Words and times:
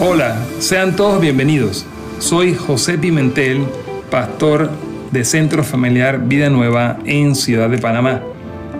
Hola, 0.00 0.46
sean 0.60 0.94
todos 0.94 1.20
bienvenidos. 1.20 1.84
Soy 2.20 2.54
José 2.54 2.98
Pimentel, 2.98 3.66
pastor 4.12 4.70
de 5.10 5.24
Centro 5.24 5.64
Familiar 5.64 6.20
Vida 6.28 6.50
Nueva 6.50 7.00
en 7.04 7.34
Ciudad 7.34 7.68
de 7.68 7.78
Panamá. 7.78 8.22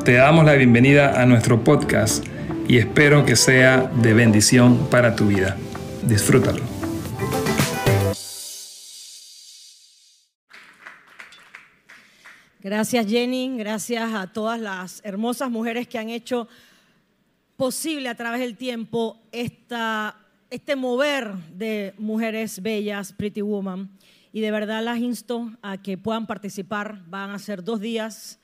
Te 0.04 0.12
damos 0.12 0.44
la 0.44 0.52
bienvenida 0.52 1.20
a 1.20 1.26
nuestro 1.26 1.64
podcast 1.64 2.24
y 2.68 2.78
espero 2.78 3.26
que 3.26 3.34
sea 3.34 3.90
de 4.00 4.14
bendición 4.14 4.88
para 4.92 5.16
tu 5.16 5.26
vida. 5.26 5.56
Disfrútalo. 6.04 6.62
Gracias 12.60 13.06
Jenny, 13.08 13.58
gracias 13.58 14.14
a 14.14 14.28
todas 14.32 14.60
las 14.60 15.00
hermosas 15.02 15.50
mujeres 15.50 15.88
que 15.88 15.98
han 15.98 16.10
hecho 16.10 16.46
posible 17.56 18.08
a 18.08 18.14
través 18.14 18.38
del 18.38 18.56
tiempo 18.56 19.18
esta 19.32 20.16
este 20.50 20.76
mover 20.76 21.34
de 21.52 21.94
mujeres 21.98 22.62
bellas, 22.62 23.12
Pretty 23.12 23.42
Woman. 23.42 23.90
Y 24.32 24.40
de 24.40 24.50
verdad 24.50 24.82
las 24.82 24.98
insto 24.98 25.50
a 25.62 25.78
que 25.78 25.98
puedan 25.98 26.26
participar. 26.26 27.02
Van 27.08 27.30
a 27.30 27.38
ser 27.38 27.62
dos 27.62 27.80
días 27.80 28.38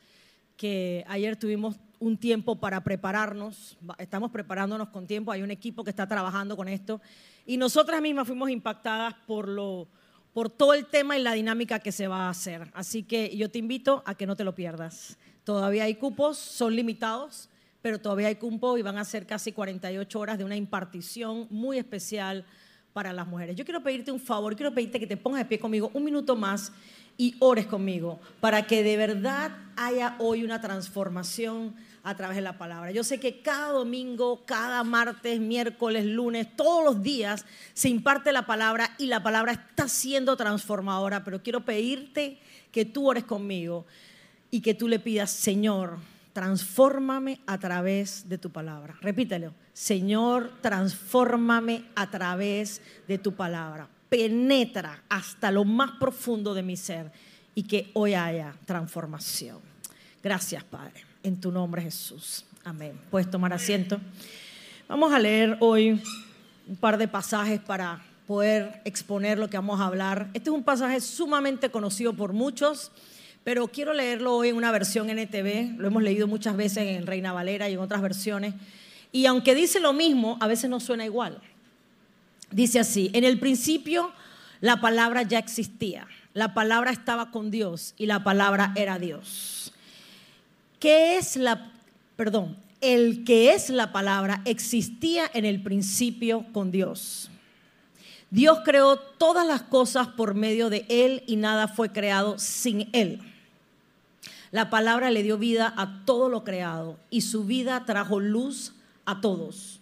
que 0.56 1.04
ayer 1.08 1.36
tuvimos 1.36 1.76
un 1.98 2.16
tiempo 2.18 2.56
para 2.56 2.82
prepararnos. 2.82 3.78
Estamos 3.98 4.30
preparándonos 4.30 4.88
con 4.88 5.06
tiempo. 5.06 5.32
Hay 5.32 5.42
un 5.42 5.50
equipo 5.50 5.84
que 5.84 5.90
está 5.90 6.06
trabajando 6.06 6.56
con 6.56 6.68
esto. 6.68 7.00
Y 7.46 7.56
nosotras 7.56 8.00
mismas 8.00 8.26
fuimos 8.26 8.50
impactadas 8.50 9.14
por, 9.26 9.48
lo, 9.48 9.88
por 10.32 10.50
todo 10.50 10.74
el 10.74 10.86
tema 10.86 11.16
y 11.16 11.22
la 11.22 11.32
dinámica 11.32 11.78
que 11.78 11.92
se 11.92 12.08
va 12.08 12.26
a 12.26 12.30
hacer. 12.30 12.70
Así 12.74 13.02
que 13.02 13.36
yo 13.36 13.50
te 13.50 13.58
invito 13.58 14.02
a 14.06 14.14
que 14.14 14.26
no 14.26 14.36
te 14.36 14.44
lo 14.44 14.54
pierdas. 14.54 15.18
Todavía 15.44 15.84
hay 15.84 15.94
cupos, 15.94 16.38
son 16.38 16.74
limitados 16.74 17.50
pero 17.84 18.00
todavía 18.00 18.28
hay 18.28 18.36
cumpo 18.36 18.78
y 18.78 18.82
van 18.82 18.96
a 18.96 19.04
ser 19.04 19.26
casi 19.26 19.52
48 19.52 20.18
horas 20.18 20.38
de 20.38 20.44
una 20.44 20.56
impartición 20.56 21.46
muy 21.50 21.76
especial 21.76 22.46
para 22.94 23.12
las 23.12 23.26
mujeres. 23.26 23.56
Yo 23.56 23.66
quiero 23.66 23.82
pedirte 23.82 24.10
un 24.10 24.20
favor, 24.20 24.56
quiero 24.56 24.72
pedirte 24.72 24.98
que 24.98 25.06
te 25.06 25.18
pongas 25.18 25.40
de 25.40 25.44
pie 25.44 25.58
conmigo 25.58 25.90
un 25.92 26.02
minuto 26.02 26.34
más 26.34 26.72
y 27.18 27.36
ores 27.40 27.66
conmigo 27.66 28.20
para 28.40 28.66
que 28.66 28.82
de 28.82 28.96
verdad 28.96 29.54
haya 29.76 30.16
hoy 30.18 30.44
una 30.44 30.62
transformación 30.62 31.74
a 32.02 32.16
través 32.16 32.36
de 32.36 32.40
la 32.40 32.56
palabra. 32.56 32.90
Yo 32.90 33.04
sé 33.04 33.20
que 33.20 33.42
cada 33.42 33.72
domingo, 33.72 34.46
cada 34.46 34.82
martes, 34.82 35.38
miércoles, 35.38 36.06
lunes, 36.06 36.56
todos 36.56 36.82
los 36.86 37.02
días 37.02 37.44
se 37.74 37.90
imparte 37.90 38.32
la 38.32 38.46
palabra 38.46 38.92
y 38.96 39.08
la 39.08 39.22
palabra 39.22 39.52
está 39.52 39.88
siendo 39.88 40.38
transformadora, 40.38 41.22
pero 41.22 41.42
quiero 41.42 41.66
pedirte 41.66 42.38
que 42.72 42.86
tú 42.86 43.10
ores 43.10 43.24
conmigo 43.24 43.84
y 44.50 44.62
que 44.62 44.72
tú 44.72 44.88
le 44.88 45.00
pidas, 45.00 45.30
Señor, 45.30 45.98
transfórmame 46.34 47.40
a 47.46 47.58
través 47.58 48.28
de 48.28 48.38
tu 48.38 48.50
palabra. 48.50 48.96
Repítelo, 49.00 49.54
Señor, 49.72 50.50
transfórmame 50.60 51.84
a 51.94 52.10
través 52.10 52.82
de 53.08 53.18
tu 53.18 53.32
palabra. 53.32 53.88
Penetra 54.08 55.04
hasta 55.08 55.50
lo 55.50 55.64
más 55.64 55.92
profundo 55.92 56.52
de 56.52 56.62
mi 56.62 56.76
ser 56.76 57.10
y 57.54 57.62
que 57.62 57.90
hoy 57.94 58.14
haya 58.14 58.54
transformación. 58.66 59.60
Gracias, 60.22 60.64
Padre. 60.64 61.04
En 61.22 61.40
tu 61.40 61.52
nombre, 61.52 61.82
Jesús. 61.82 62.44
Amén. 62.64 63.00
Puedes 63.10 63.30
tomar 63.30 63.52
asiento. 63.52 64.00
Vamos 64.88 65.12
a 65.12 65.20
leer 65.20 65.56
hoy 65.60 66.02
un 66.66 66.76
par 66.76 66.98
de 66.98 67.06
pasajes 67.06 67.60
para 67.60 68.02
poder 68.26 68.82
exponer 68.84 69.38
lo 69.38 69.48
que 69.48 69.56
vamos 69.56 69.80
a 69.80 69.86
hablar. 69.86 70.30
Este 70.34 70.50
es 70.50 70.54
un 70.56 70.64
pasaje 70.64 71.00
sumamente 71.00 71.70
conocido 71.70 72.12
por 72.14 72.32
muchos 72.32 72.90
pero 73.44 73.68
quiero 73.68 73.92
leerlo 73.92 74.34
hoy 74.34 74.48
en 74.48 74.56
una 74.56 74.72
versión 74.72 75.10
NTV, 75.10 75.78
lo 75.78 75.86
hemos 75.86 76.02
leído 76.02 76.26
muchas 76.26 76.56
veces 76.56 76.88
en 76.88 77.06
Reina 77.06 77.32
Valera 77.32 77.68
y 77.68 77.74
en 77.74 77.78
otras 77.78 78.00
versiones, 78.00 78.54
y 79.12 79.26
aunque 79.26 79.54
dice 79.54 79.78
lo 79.78 79.92
mismo, 79.92 80.38
a 80.40 80.46
veces 80.46 80.68
no 80.68 80.80
suena 80.80 81.04
igual. 81.04 81.38
Dice 82.50 82.80
así, 82.80 83.10
en 83.12 83.22
el 83.22 83.38
principio 83.38 84.10
la 84.60 84.80
palabra 84.80 85.22
ya 85.22 85.38
existía, 85.38 86.08
la 86.32 86.54
palabra 86.54 86.90
estaba 86.90 87.30
con 87.30 87.50
Dios 87.50 87.94
y 87.98 88.06
la 88.06 88.24
palabra 88.24 88.72
era 88.76 88.98
Dios. 88.98 89.72
¿Qué 90.80 91.16
es 91.16 91.36
la, 91.36 91.70
perdón, 92.16 92.56
el 92.80 93.24
que 93.24 93.52
es 93.52 93.70
la 93.70 93.92
palabra 93.92 94.42
existía 94.46 95.30
en 95.32 95.44
el 95.44 95.62
principio 95.62 96.46
con 96.52 96.70
Dios? 96.70 97.30
Dios 98.30 98.58
creó 98.64 98.96
todas 98.98 99.46
las 99.46 99.62
cosas 99.62 100.08
por 100.08 100.34
medio 100.34 100.70
de 100.70 100.86
Él 100.88 101.22
y 101.26 101.36
nada 101.36 101.68
fue 101.68 101.92
creado 101.92 102.38
sin 102.38 102.88
Él. 102.92 103.20
La 104.54 104.70
palabra 104.70 105.10
le 105.10 105.24
dio 105.24 105.36
vida 105.36 105.74
a 105.76 106.04
todo 106.04 106.28
lo 106.28 106.44
creado 106.44 106.96
y 107.10 107.22
su 107.22 107.42
vida 107.42 107.84
trajo 107.86 108.20
luz 108.20 108.72
a 109.04 109.20
todos. 109.20 109.80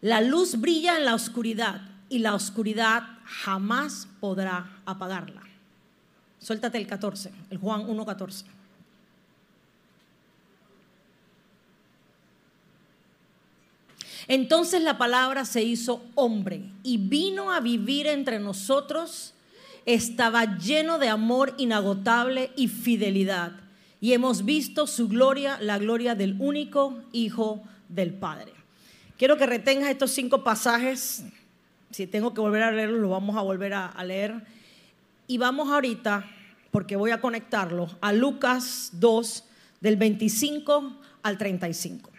La 0.00 0.20
luz 0.20 0.60
brilla 0.60 0.96
en 0.96 1.04
la 1.04 1.14
oscuridad 1.14 1.80
y 2.08 2.18
la 2.18 2.34
oscuridad 2.34 3.04
jamás 3.24 4.08
podrá 4.18 4.80
apagarla. 4.84 5.44
Suéltate 6.40 6.78
el 6.78 6.88
14, 6.88 7.30
el 7.50 7.58
Juan 7.58 7.86
1.14. 7.86 8.46
Entonces 14.26 14.82
la 14.82 14.98
palabra 14.98 15.44
se 15.44 15.62
hizo 15.62 16.02
hombre 16.16 16.68
y 16.82 16.98
vino 16.98 17.52
a 17.52 17.60
vivir 17.60 18.08
entre 18.08 18.40
nosotros 18.40 19.34
estaba 19.86 20.58
lleno 20.58 20.98
de 20.98 21.08
amor 21.08 21.54
inagotable 21.56 22.50
y 22.56 22.68
fidelidad. 22.68 23.52
Y 24.00 24.12
hemos 24.12 24.44
visto 24.44 24.86
su 24.86 25.08
gloria, 25.08 25.58
la 25.60 25.78
gloria 25.78 26.14
del 26.14 26.36
único 26.40 27.02
Hijo 27.12 27.62
del 27.88 28.12
Padre. 28.12 28.52
Quiero 29.16 29.38
que 29.38 29.46
retengas 29.46 29.88
estos 29.88 30.10
cinco 30.10 30.44
pasajes. 30.44 31.24
Si 31.90 32.06
tengo 32.06 32.34
que 32.34 32.40
volver 32.40 32.62
a 32.64 32.72
leerlos, 32.72 33.00
los 33.00 33.10
vamos 33.10 33.36
a 33.36 33.40
volver 33.40 33.72
a, 33.72 34.04
leer. 34.04 34.34
Y 35.26 35.38
vamos 35.38 35.70
ahorita, 35.70 36.28
porque 36.70 36.96
voy 36.96 37.12
a 37.12 37.20
conectarlos, 37.20 37.96
a 38.00 38.12
Lucas 38.12 38.90
2, 38.94 39.44
del 39.80 39.96
25 39.96 40.92
al 41.22 41.38
35. 41.38 42.10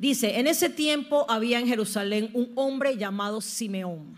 Dice, 0.00 0.38
en 0.40 0.46
ese 0.46 0.70
tiempo 0.70 1.26
había 1.28 1.60
en 1.60 1.66
Jerusalén 1.66 2.30
un 2.32 2.52
hombre 2.54 2.96
llamado 2.96 3.42
Simeón. 3.42 4.16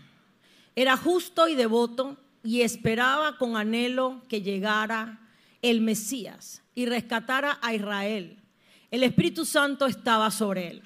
Era 0.77 0.95
justo 0.95 1.49
y 1.49 1.55
devoto 1.55 2.15
y 2.41 2.61
esperaba 2.61 3.37
con 3.37 3.57
anhelo 3.57 4.21
que 4.29 4.41
llegara 4.41 5.19
el 5.61 5.81
Mesías 5.81 6.61
y 6.73 6.85
rescatara 6.85 7.59
a 7.61 7.73
Israel. 7.73 8.37
El 8.91 9.03
Espíritu 9.03 9.43
Santo 9.43 9.85
estaba 9.85 10.31
sobre 10.31 10.69
él 10.69 10.83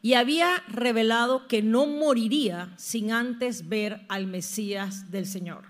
y 0.00 0.14
había 0.14 0.64
revelado 0.68 1.46
que 1.46 1.60
no 1.60 1.84
moriría 1.84 2.72
sin 2.78 3.12
antes 3.12 3.68
ver 3.68 4.00
al 4.08 4.26
Mesías 4.26 5.10
del 5.10 5.26
Señor. 5.26 5.64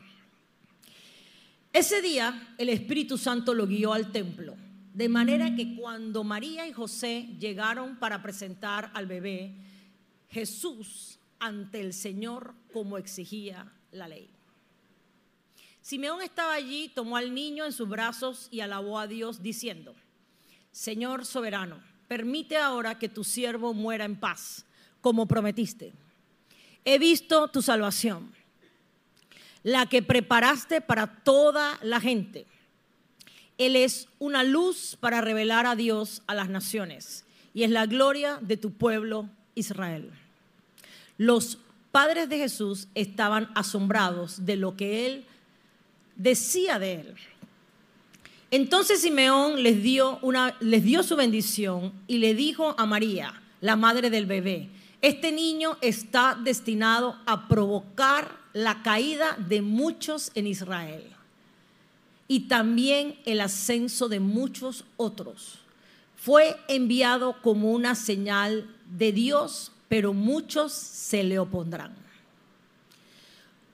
Ese 1.73 2.01
día 2.01 2.55
el 2.59 2.69
Espíritu 2.69 3.19
Santo 3.19 3.55
lo 3.55 3.67
guió 3.67 3.93
al 3.93 4.13
templo 4.13 4.55
de 4.95 5.09
manera 5.09 5.55
que 5.55 5.77
cuando 5.77 6.25
María 6.25 6.67
y 6.67 6.73
José 6.73 7.29
llegaron 7.39 7.97
para 7.97 8.23
presentar 8.23 8.91
al 8.95 9.07
bebé, 9.07 9.55
Jesús 10.29 11.19
ante 11.39 11.81
el 11.81 11.93
Señor 11.93 12.55
como 12.73 12.99
exigía 12.99 13.73
la 13.93 14.09
ley. 14.09 14.31
Simeón 15.81 16.23
estaba 16.23 16.55
allí, 16.55 16.91
tomó 16.95 17.17
al 17.17 17.35
niño 17.35 17.65
en 17.65 17.73
sus 17.73 17.89
brazos 17.89 18.49
y 18.51 18.61
alabó 18.61 18.99
a 18.99 19.07
Dios 19.07 19.43
diciendo, 19.43 19.95
Señor 20.73 21.25
soberano, 21.25 21.81
permite 22.07 22.57
ahora 22.57 22.99
que 22.99 23.09
tu 23.09 23.25
siervo 23.25 23.73
muera 23.73 24.05
en 24.05 24.19
paz, 24.19 24.67
como 25.01 25.27
prometiste. 25.27 25.93
He 26.85 26.99
visto 26.99 27.49
tu 27.49 27.63
salvación, 27.63 28.33
la 29.63 29.87
que 29.87 30.03
preparaste 30.03 30.81
para 30.81 31.23
toda 31.23 31.79
la 31.83 32.01
gente 32.01 32.47
él 33.61 33.77
es 33.77 34.09
una 34.19 34.43
luz 34.43 34.97
para 34.99 35.21
revelar 35.21 35.67
a 35.67 35.77
Dios 35.77 36.23
a 36.27 36.35
las 36.35 36.49
naciones 36.49 37.27
y 37.53 37.65
es 37.65 37.71
la 37.71 37.85
gloria 37.85 38.39
de 38.41 38.57
tu 38.57 38.73
pueblo 38.73 39.29
Israel. 39.55 40.11
Los 41.19 41.59
padres 41.93 42.31
de 42.31 42.39
Jesús 42.39 42.89
estaban 42.95 43.51
asombrados 43.55 44.47
de 44.47 44.57
lo 44.57 44.79
que 44.79 45.07
él 45.07 45.27
decía 46.17 46.79
de 46.79 47.03
él. 47.03 47.15
Entonces 48.51 49.03
Simeón 49.03 49.63
les 49.63 49.83
dio, 49.83 50.19
una, 50.23 50.57
les 50.61 50.83
dio 50.83 51.03
su 51.03 51.15
bendición 51.15 51.93
y 52.07 52.17
le 52.17 52.35
dijo 52.35 52.75
a 52.79 52.87
María, 52.87 53.43
la 53.61 53.77
madre 53.77 54.09
del 54.09 54.25
bebé, 54.25 54.71
este 55.03 55.33
niño 55.33 55.77
está 55.83 56.35
destinado 56.43 57.19
a 57.27 57.47
provocar 57.47 58.39
la 58.55 58.83
caída 58.83 59.37
de 59.37 59.61
muchos 59.61 60.33
en 60.35 60.47
Israel 60.47 61.15
y 62.31 62.47
también 62.47 63.17
el 63.25 63.41
ascenso 63.41 64.09
de 64.09 64.21
muchos 64.21 64.85
otros. 64.97 65.59
Fue 66.15 66.57
enviado 66.69 67.43
como 67.43 67.73
una 67.73 67.97
señal 67.97 68.73
de 68.97 69.11
Dios, 69.11 69.73
pero 69.89 70.15
muchos 70.15 70.71
se 70.73 71.25
le 71.25 71.41
opondrán. 71.41 71.93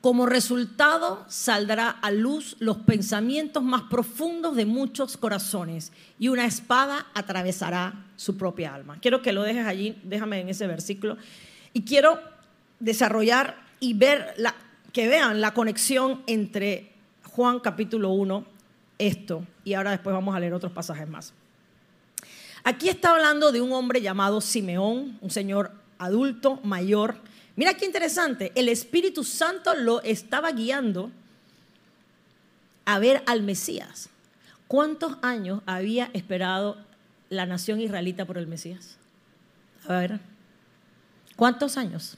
Como 0.01 0.25
resultado 0.25 1.27
saldrá 1.29 1.91
a 1.91 2.11
luz 2.11 2.57
los 2.59 2.79
pensamientos 2.79 3.63
más 3.63 3.83
profundos 3.91 4.57
de 4.57 4.65
muchos 4.65 5.19
corazones 5.19 5.93
y 6.19 6.29
una 6.29 6.47
espada 6.47 7.09
atravesará 7.13 8.07
su 8.17 8.39
propia 8.39 8.75
alma. 8.75 8.97
Quiero 9.03 9.21
que 9.21 9.35
lo 9.35 9.43
dejes 9.43 9.67
allí, 9.67 9.99
déjame 10.03 10.41
en 10.41 10.49
ese 10.49 10.67
versículo. 10.67 11.19
Y 11.75 11.83
quiero 11.83 12.19
desarrollar 12.81 13.59
y 13.81 13.93
ver 13.93 14.33
la, 14.39 14.55
que 14.95 15.09
vean 15.09 15.43
la 15.43 15.53
conexión 15.53 16.23
entre 16.27 16.96
Juan 17.37 17.61
capítulo 17.61 18.13
1, 18.13 18.47
esto, 18.97 19.47
y 19.63 19.75
ahora 19.75 19.91
después 19.91 20.15
vamos 20.15 20.35
a 20.35 20.41
leer 20.41 20.55
otros 20.55 20.73
pasajes 20.73 21.07
más. 21.07 21.35
Aquí 22.65 22.89
está 22.89 23.11
hablando 23.11 23.53
de 23.53 23.61
un 23.61 23.73
hombre 23.73 24.01
llamado 24.01 24.41
Simeón, 24.41 25.19
un 25.21 25.31
señor 25.31 25.71
adulto, 25.99 26.59
mayor. 26.65 27.17
Mira 27.55 27.75
qué 27.75 27.85
interesante, 27.85 28.53
el 28.55 28.71
Espíritu 28.71 29.23
Santo 29.23 29.75
lo 29.75 30.01
estaba 30.01 30.51
guiando 30.53 31.11
a 32.87 32.99
ver 32.99 33.23
al 33.27 33.43
Mesías. 33.43 34.09
¿Cuántos 34.67 35.19
años 35.21 35.61
había 35.67 36.09
esperado 36.15 36.79
la 37.29 37.45
nación 37.45 37.83
israelita 37.83 38.25
por 38.25 38.39
el 38.39 38.47
Mesías? 38.47 38.97
A 39.87 39.99
ver, 39.99 40.21
¿cuántos 41.37 41.77
años? 41.77 42.17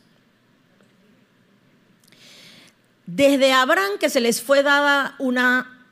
Desde 3.11 3.55
Abraham 3.55 3.93
que 3.99 4.11
se 4.11 4.21
les 4.21 4.43
fue 4.43 4.63
dada 4.63 5.15
una, 5.19 5.89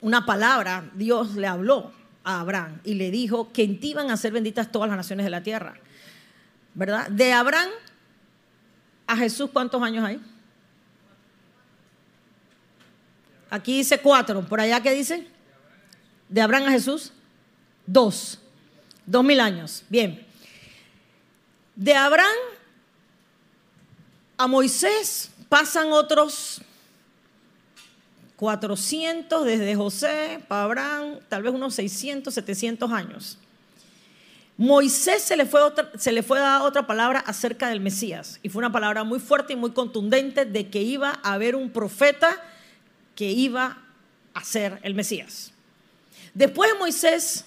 una 0.00 0.24
palabra, 0.24 0.88
Dios 0.94 1.34
le 1.34 1.48
habló 1.48 1.90
a 2.22 2.38
Abraham 2.38 2.78
y 2.84 2.94
le 2.94 3.10
dijo 3.10 3.52
que 3.52 3.64
en 3.64 3.80
ti 3.80 3.90
iban 3.90 4.08
a 4.08 4.16
ser 4.16 4.30
benditas 4.30 4.70
todas 4.70 4.88
las 4.88 4.96
naciones 4.96 5.24
de 5.24 5.30
la 5.30 5.42
tierra. 5.42 5.74
¿Verdad? 6.74 7.08
De 7.08 7.32
Abraham 7.32 7.70
a 9.04 9.16
Jesús, 9.16 9.50
¿cuántos 9.52 9.82
años 9.82 10.04
hay? 10.04 10.22
Aquí 13.50 13.78
dice 13.78 13.98
cuatro, 13.98 14.40
por 14.46 14.60
allá 14.60 14.80
¿qué 14.80 14.92
dice? 14.92 15.26
De 16.28 16.40
Abraham 16.40 16.68
a 16.68 16.70
Jesús, 16.70 17.12
dos. 17.84 18.38
Dos 19.04 19.24
mil 19.24 19.40
años. 19.40 19.82
Bien. 19.88 20.24
De 21.74 21.96
Abraham 21.96 22.30
a 24.36 24.46
Moisés, 24.46 25.30
Pasan 25.54 25.92
otros 25.92 26.62
400 28.34 29.44
desde 29.44 29.76
José 29.76 30.40
para 30.48 30.64
Abraham, 30.64 31.20
tal 31.28 31.44
vez 31.44 31.54
unos 31.54 31.76
600, 31.76 32.34
700 32.34 32.90
años. 32.90 33.38
Moisés 34.56 35.22
se 35.22 35.36
le, 35.36 35.46
fue 35.46 35.62
otra, 35.62 35.92
se 35.96 36.10
le 36.10 36.24
fue 36.24 36.40
dada 36.40 36.64
otra 36.64 36.88
palabra 36.88 37.20
acerca 37.20 37.68
del 37.68 37.78
Mesías 37.78 38.40
y 38.42 38.48
fue 38.48 38.58
una 38.58 38.72
palabra 38.72 39.04
muy 39.04 39.20
fuerte 39.20 39.52
y 39.52 39.56
muy 39.56 39.70
contundente 39.70 40.44
de 40.44 40.70
que 40.70 40.82
iba 40.82 41.20
a 41.22 41.34
haber 41.34 41.54
un 41.54 41.70
profeta 41.70 42.42
que 43.14 43.30
iba 43.30 43.78
a 44.34 44.42
ser 44.42 44.80
el 44.82 44.96
Mesías. 44.96 45.52
Después 46.34 46.72
de 46.72 46.80
Moisés 46.80 47.44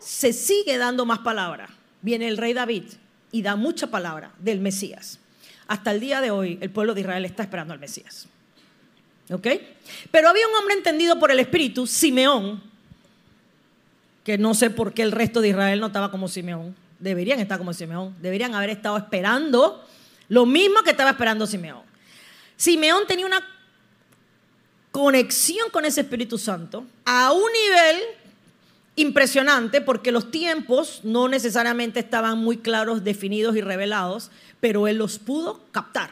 se 0.00 0.32
sigue 0.32 0.76
dando 0.76 1.06
más 1.06 1.20
palabra. 1.20 1.68
Viene 2.02 2.26
el 2.26 2.36
rey 2.36 2.52
David 2.52 2.86
y 3.30 3.42
da 3.42 3.54
mucha 3.54 3.86
palabra 3.86 4.32
del 4.40 4.58
Mesías 4.58 5.20
hasta 5.68 5.92
el 5.92 6.00
día 6.00 6.20
de 6.20 6.30
hoy 6.30 6.58
el 6.60 6.70
pueblo 6.70 6.94
de 6.94 7.02
Israel 7.02 7.24
está 7.24 7.44
esperando 7.44 7.72
al 7.72 7.78
Mesías. 7.78 8.26
¿Ok? 9.30 9.46
Pero 10.10 10.28
había 10.28 10.48
un 10.48 10.54
hombre 10.54 10.74
entendido 10.74 11.18
por 11.18 11.30
el 11.30 11.38
Espíritu, 11.38 11.86
Simeón, 11.86 12.62
que 14.24 14.38
no 14.38 14.54
sé 14.54 14.70
por 14.70 14.94
qué 14.94 15.02
el 15.02 15.12
resto 15.12 15.40
de 15.40 15.48
Israel 15.48 15.80
no 15.80 15.86
estaba 15.88 16.10
como 16.10 16.28
Simeón. 16.28 16.74
Deberían 16.98 17.38
estar 17.38 17.58
como 17.58 17.72
Simeón. 17.72 18.16
Deberían 18.20 18.54
haber 18.54 18.70
estado 18.70 18.96
esperando 18.96 19.86
lo 20.28 20.46
mismo 20.46 20.82
que 20.82 20.90
estaba 20.90 21.10
esperando 21.10 21.46
Simeón. 21.46 21.82
Simeón 22.56 23.06
tenía 23.06 23.26
una 23.26 23.46
conexión 24.90 25.70
con 25.70 25.84
ese 25.84 26.00
Espíritu 26.00 26.38
Santo 26.38 26.86
a 27.04 27.32
un 27.32 27.52
nivel 27.52 28.00
impresionante 28.98 29.80
porque 29.80 30.12
los 30.12 30.30
tiempos 30.30 31.00
no 31.04 31.28
necesariamente 31.28 32.00
estaban 32.00 32.38
muy 32.38 32.58
claros, 32.58 33.04
definidos 33.04 33.56
y 33.56 33.60
revelados, 33.60 34.30
pero 34.60 34.88
él 34.88 34.98
los 34.98 35.18
pudo 35.18 35.64
captar. 35.70 36.10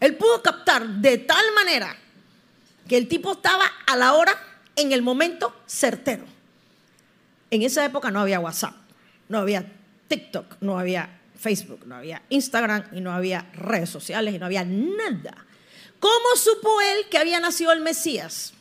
Él 0.00 0.16
pudo 0.16 0.42
captar 0.42 0.86
de 0.86 1.18
tal 1.18 1.44
manera 1.54 1.96
que 2.88 2.96
el 2.96 3.08
tipo 3.08 3.32
estaba 3.32 3.64
a 3.86 3.96
la 3.96 4.14
hora, 4.14 4.36
en 4.76 4.92
el 4.92 5.02
momento 5.02 5.54
certero. 5.66 6.24
En 7.50 7.62
esa 7.62 7.84
época 7.84 8.10
no 8.10 8.20
había 8.20 8.40
WhatsApp, 8.40 8.74
no 9.28 9.38
había 9.38 9.64
TikTok, 10.08 10.56
no 10.60 10.78
había 10.78 11.20
Facebook, 11.38 11.86
no 11.86 11.94
había 11.94 12.22
Instagram 12.28 12.84
y 12.92 13.00
no 13.00 13.12
había 13.12 13.48
redes 13.54 13.90
sociales 13.90 14.34
y 14.34 14.38
no 14.38 14.46
había 14.46 14.64
nada. 14.64 15.36
¿Cómo 16.00 16.36
supo 16.36 16.80
él 16.80 17.08
que 17.08 17.18
había 17.18 17.38
nacido 17.38 17.70
el 17.70 17.80
Mesías? 17.80 18.52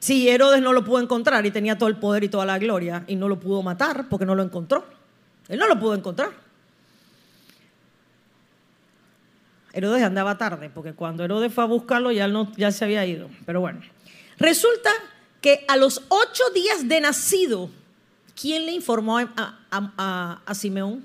Si 0.00 0.30
Herodes 0.30 0.62
no 0.62 0.72
lo 0.72 0.82
pudo 0.82 1.00
encontrar 1.00 1.44
y 1.44 1.50
tenía 1.50 1.76
todo 1.76 1.90
el 1.90 1.96
poder 1.96 2.24
y 2.24 2.30
toda 2.30 2.46
la 2.46 2.58
gloria 2.58 3.04
y 3.06 3.16
no 3.16 3.28
lo 3.28 3.38
pudo 3.38 3.62
matar 3.62 4.08
porque 4.08 4.24
no 4.24 4.34
lo 4.34 4.42
encontró. 4.42 4.86
Él 5.46 5.58
no 5.58 5.68
lo 5.68 5.78
pudo 5.78 5.94
encontrar. 5.94 6.30
Herodes 9.74 10.02
andaba 10.02 10.38
tarde, 10.38 10.70
porque 10.70 10.94
cuando 10.94 11.22
Herodes 11.22 11.52
fue 11.52 11.64
a 11.64 11.66
buscarlo 11.66 12.10
ya, 12.10 12.26
no, 12.28 12.50
ya 12.56 12.72
se 12.72 12.84
había 12.86 13.04
ido. 13.04 13.28
Pero 13.44 13.60
bueno, 13.60 13.82
resulta 14.38 14.90
que 15.42 15.66
a 15.68 15.76
los 15.76 16.02
ocho 16.08 16.44
días 16.54 16.88
de 16.88 17.00
nacido, 17.02 17.70
¿quién 18.40 18.64
le 18.64 18.72
informó 18.72 19.18
a, 19.18 20.40
a 20.46 20.54
Simeón? 20.54 21.04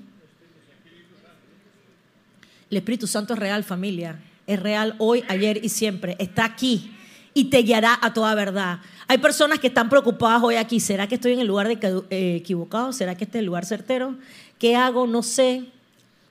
El 2.70 2.78
Espíritu 2.78 3.06
Santo 3.06 3.34
es 3.34 3.38
real, 3.38 3.62
familia. 3.62 4.20
Es 4.46 4.58
real 4.58 4.94
hoy, 4.98 5.22
ayer 5.28 5.62
y 5.62 5.68
siempre. 5.68 6.16
Está 6.18 6.46
aquí 6.46 6.95
y 7.36 7.44
te 7.44 7.58
guiará 7.58 7.98
a 8.00 8.14
toda 8.14 8.34
verdad. 8.34 8.78
Hay 9.08 9.18
personas 9.18 9.58
que 9.58 9.66
están 9.66 9.90
preocupadas 9.90 10.42
hoy 10.42 10.54
aquí. 10.54 10.80
¿Será 10.80 11.06
que 11.06 11.16
estoy 11.16 11.34
en 11.34 11.40
el 11.40 11.46
lugar 11.46 11.70
eh, 11.70 12.36
equivocado? 12.36 12.94
¿Será 12.94 13.14
que 13.14 13.24
este 13.24 13.36
es 13.36 13.40
el 13.40 13.46
lugar 13.46 13.66
certero? 13.66 14.14
¿Qué 14.58 14.74
hago? 14.74 15.06
No 15.06 15.22
sé. 15.22 15.66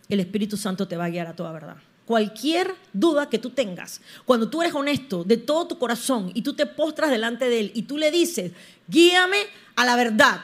El 0.09 0.19
Espíritu 0.19 0.57
Santo 0.57 0.87
te 0.87 0.97
va 0.97 1.05
a 1.05 1.09
guiar 1.09 1.27
a 1.27 1.35
toda 1.35 1.51
verdad. 1.51 1.75
Cualquier 2.07 2.73
duda 2.91 3.29
que 3.29 3.37
tú 3.37 3.51
tengas, 3.51 4.01
cuando 4.25 4.49
tú 4.49 4.63
eres 4.63 4.73
honesto 4.73 5.23
de 5.23 5.37
todo 5.37 5.67
tu 5.67 5.77
corazón 5.77 6.31
y 6.33 6.41
tú 6.41 6.53
te 6.55 6.65
postras 6.65 7.11
delante 7.11 7.49
de 7.49 7.59
Él 7.59 7.71
y 7.75 7.83
tú 7.83 7.99
le 7.99 8.09
dices, 8.09 8.51
guíame 8.87 9.37
a 9.75 9.85
la 9.85 9.95
verdad, 9.95 10.41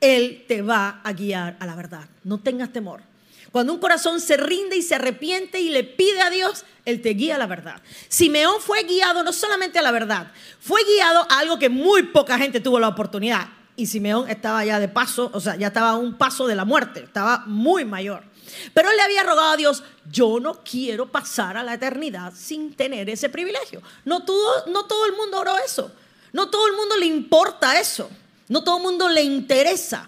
Él 0.00 0.44
te 0.48 0.60
va 0.60 1.00
a 1.04 1.12
guiar 1.12 1.56
a 1.60 1.66
la 1.66 1.76
verdad. 1.76 2.08
No 2.24 2.38
tengas 2.38 2.72
temor. 2.72 3.09
Cuando 3.52 3.72
un 3.72 3.80
corazón 3.80 4.20
se 4.20 4.36
rinde 4.36 4.76
y 4.76 4.82
se 4.82 4.94
arrepiente 4.94 5.60
y 5.60 5.70
le 5.70 5.82
pide 5.82 6.20
a 6.20 6.30
Dios, 6.30 6.64
Él 6.84 7.02
te 7.02 7.10
guía 7.10 7.34
a 7.34 7.38
la 7.38 7.46
verdad. 7.46 7.82
Simeón 8.08 8.60
fue 8.60 8.84
guiado 8.84 9.24
no 9.24 9.32
solamente 9.32 9.78
a 9.78 9.82
la 9.82 9.90
verdad, 9.90 10.30
fue 10.60 10.80
guiado 10.84 11.26
a 11.28 11.38
algo 11.40 11.58
que 11.58 11.68
muy 11.68 12.04
poca 12.04 12.38
gente 12.38 12.60
tuvo 12.60 12.78
la 12.78 12.88
oportunidad. 12.88 13.48
Y 13.74 13.86
Simeón 13.86 14.28
estaba 14.28 14.64
ya 14.64 14.78
de 14.78 14.88
paso, 14.88 15.30
o 15.32 15.40
sea, 15.40 15.56
ya 15.56 15.68
estaba 15.68 15.90
a 15.90 15.96
un 15.96 16.16
paso 16.16 16.46
de 16.46 16.54
la 16.54 16.64
muerte, 16.64 17.00
estaba 17.00 17.44
muy 17.46 17.84
mayor. 17.84 18.22
Pero 18.74 18.90
él 18.90 18.96
le 18.96 19.02
había 19.02 19.22
rogado 19.22 19.50
a 19.50 19.56
Dios, 19.56 19.82
yo 20.10 20.38
no 20.40 20.62
quiero 20.62 21.10
pasar 21.10 21.56
a 21.56 21.62
la 21.62 21.74
eternidad 21.74 22.32
sin 22.36 22.74
tener 22.74 23.08
ese 23.08 23.28
privilegio. 23.28 23.82
No 24.04 24.24
todo, 24.24 24.66
no 24.66 24.86
todo 24.86 25.06
el 25.06 25.12
mundo 25.14 25.40
oró 25.40 25.56
eso. 25.58 25.92
No 26.32 26.50
todo 26.50 26.66
el 26.68 26.74
mundo 26.74 26.96
le 26.96 27.06
importa 27.06 27.80
eso. 27.80 28.10
No 28.48 28.62
todo 28.62 28.76
el 28.78 28.82
mundo 28.82 29.08
le 29.08 29.22
interesa. 29.22 30.06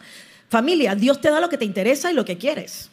Familia, 0.49 0.95
Dios 0.95 1.21
te 1.21 1.31
da 1.31 1.41
lo 1.41 1.49
que 1.49 1.59
te 1.59 1.65
interesa 1.65 2.11
y 2.11 2.15
lo 2.15 2.25
que 2.25 2.39
quieres. 2.39 2.91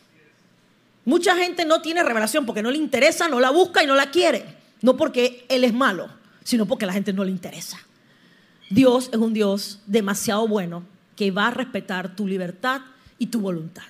Mucha 1.09 1.35
gente 1.35 1.65
no 1.65 1.81
tiene 1.81 2.03
revelación 2.03 2.45
porque 2.45 2.61
no 2.61 2.69
le 2.69 2.77
interesa, 2.77 3.27
no 3.27 3.39
la 3.39 3.49
busca 3.49 3.81
y 3.81 3.87
no 3.87 3.95
la 3.95 4.11
quiere. 4.11 4.45
No 4.83 4.95
porque 4.95 5.43
Él 5.49 5.63
es 5.63 5.73
malo, 5.73 6.07
sino 6.43 6.67
porque 6.67 6.85
la 6.85 6.93
gente 6.93 7.13
no 7.13 7.23
le 7.23 7.31
interesa. 7.31 7.79
Dios 8.69 9.09
es 9.11 9.17
un 9.17 9.33
Dios 9.33 9.79
demasiado 9.87 10.47
bueno 10.47 10.83
que 11.15 11.31
va 11.31 11.47
a 11.47 11.51
respetar 11.51 12.15
tu 12.15 12.27
libertad 12.27 12.81
y 13.17 13.25
tu 13.25 13.41
voluntad. 13.41 13.81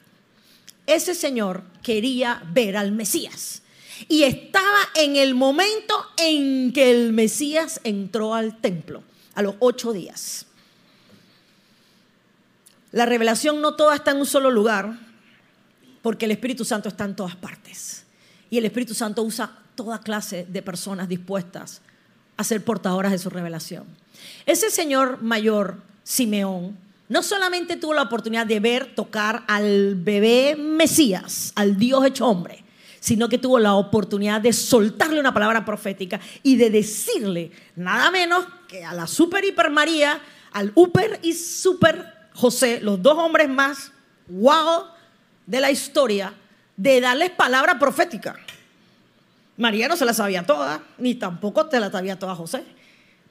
Ese 0.87 1.13
Señor 1.13 1.63
quería 1.83 2.41
ver 2.53 2.77
al 2.77 2.93
Mesías 2.93 3.63
y 4.07 4.23
estaba 4.23 4.79
en 4.95 5.17
el 5.17 5.35
momento 5.35 5.93
en 6.15 6.71
que 6.71 6.89
el 6.89 7.11
Mesías 7.11 7.81
entró 7.83 8.33
al 8.33 8.61
templo, 8.61 9.03
a 9.35 9.41
los 9.41 9.55
ocho 9.59 9.91
días. 9.91 10.45
La 12.93 13.05
revelación 13.05 13.59
no 13.59 13.75
toda 13.75 13.95
está 13.95 14.11
en 14.11 14.19
un 14.19 14.25
solo 14.25 14.51
lugar, 14.51 15.08
porque 16.01 16.25
el 16.25 16.31
Espíritu 16.31 16.65
Santo 16.65 16.89
está 16.89 17.05
en 17.05 17.15
todas 17.15 17.35
partes. 17.35 18.05
Y 18.49 18.57
el 18.57 18.65
Espíritu 18.65 18.93
Santo 18.93 19.21
usa 19.23 19.51
toda 19.75 19.99
clase 19.99 20.45
de 20.49 20.61
personas 20.61 21.07
dispuestas 21.07 21.81
a 22.37 22.43
ser 22.43 22.63
portadoras 22.63 23.11
de 23.11 23.17
su 23.17 23.29
revelación. 23.29 23.85
Ese 24.45 24.69
señor 24.69 25.21
mayor, 25.21 25.77
Simeón, 26.03 26.77
no 27.09 27.23
solamente 27.23 27.75
tuvo 27.75 27.93
la 27.93 28.03
oportunidad 28.03 28.45
de 28.45 28.59
ver, 28.59 28.95
tocar 28.95 29.43
al 29.47 29.95
bebé 29.95 30.55
Mesías, 30.55 31.51
al 31.55 31.77
Dios 31.77 32.05
hecho 32.05 32.27
hombre, 32.27 32.63
sino 32.99 33.29
que 33.29 33.37
tuvo 33.37 33.57
la 33.59 33.73
oportunidad 33.73 34.41
de 34.41 34.53
soltarle 34.53 35.19
una 35.19 35.33
palabra 35.33 35.65
profética 35.65 36.19
y 36.43 36.55
de 36.55 36.69
decirle 36.69 37.51
nada 37.75 38.11
menos 38.11 38.45
que 38.67 38.85
a 38.85 38.93
la 38.93 39.07
super 39.07 39.43
hiper 39.43 39.71
María, 39.71 40.21
al 40.51 40.73
super 40.73 41.19
y 41.23 41.33
super 41.33 42.29
José, 42.33 42.79
los 42.81 43.01
dos 43.01 43.17
hombres 43.17 43.49
más 43.49 43.91
wow 44.27 44.85
de 45.49 45.59
la 45.59 45.71
historia 45.71 46.31
de 46.77 47.01
darles 47.01 47.31
palabra 47.31 47.79
profética. 47.79 48.35
María 49.57 49.87
no 49.87 49.97
se 49.97 50.05
la 50.05 50.13
sabía 50.13 50.45
toda, 50.45 50.83
ni 50.99 51.15
tampoco 51.15 51.65
te 51.65 51.79
la 51.79 51.91
sabía 51.91 52.19
toda 52.19 52.35
José, 52.35 52.63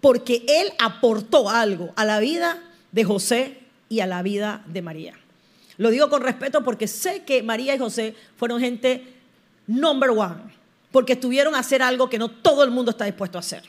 porque 0.00 0.44
él 0.48 0.72
aportó 0.80 1.48
algo 1.48 1.92
a 1.94 2.04
la 2.04 2.18
vida 2.18 2.60
de 2.90 3.04
José 3.04 3.60
y 3.88 4.00
a 4.00 4.06
la 4.08 4.22
vida 4.22 4.62
de 4.66 4.82
María. 4.82 5.14
Lo 5.76 5.90
digo 5.90 6.10
con 6.10 6.22
respeto 6.22 6.64
porque 6.64 6.88
sé 6.88 7.22
que 7.22 7.44
María 7.44 7.76
y 7.76 7.78
José 7.78 8.16
fueron 8.36 8.58
gente 8.60 9.14
number 9.68 10.10
one, 10.10 10.52
porque 10.90 11.12
estuvieron 11.12 11.54
a 11.54 11.60
hacer 11.60 11.82
algo 11.82 12.10
que 12.10 12.18
no 12.18 12.28
todo 12.28 12.64
el 12.64 12.72
mundo 12.72 12.90
está 12.90 13.04
dispuesto 13.04 13.38
a 13.38 13.40
hacer, 13.40 13.62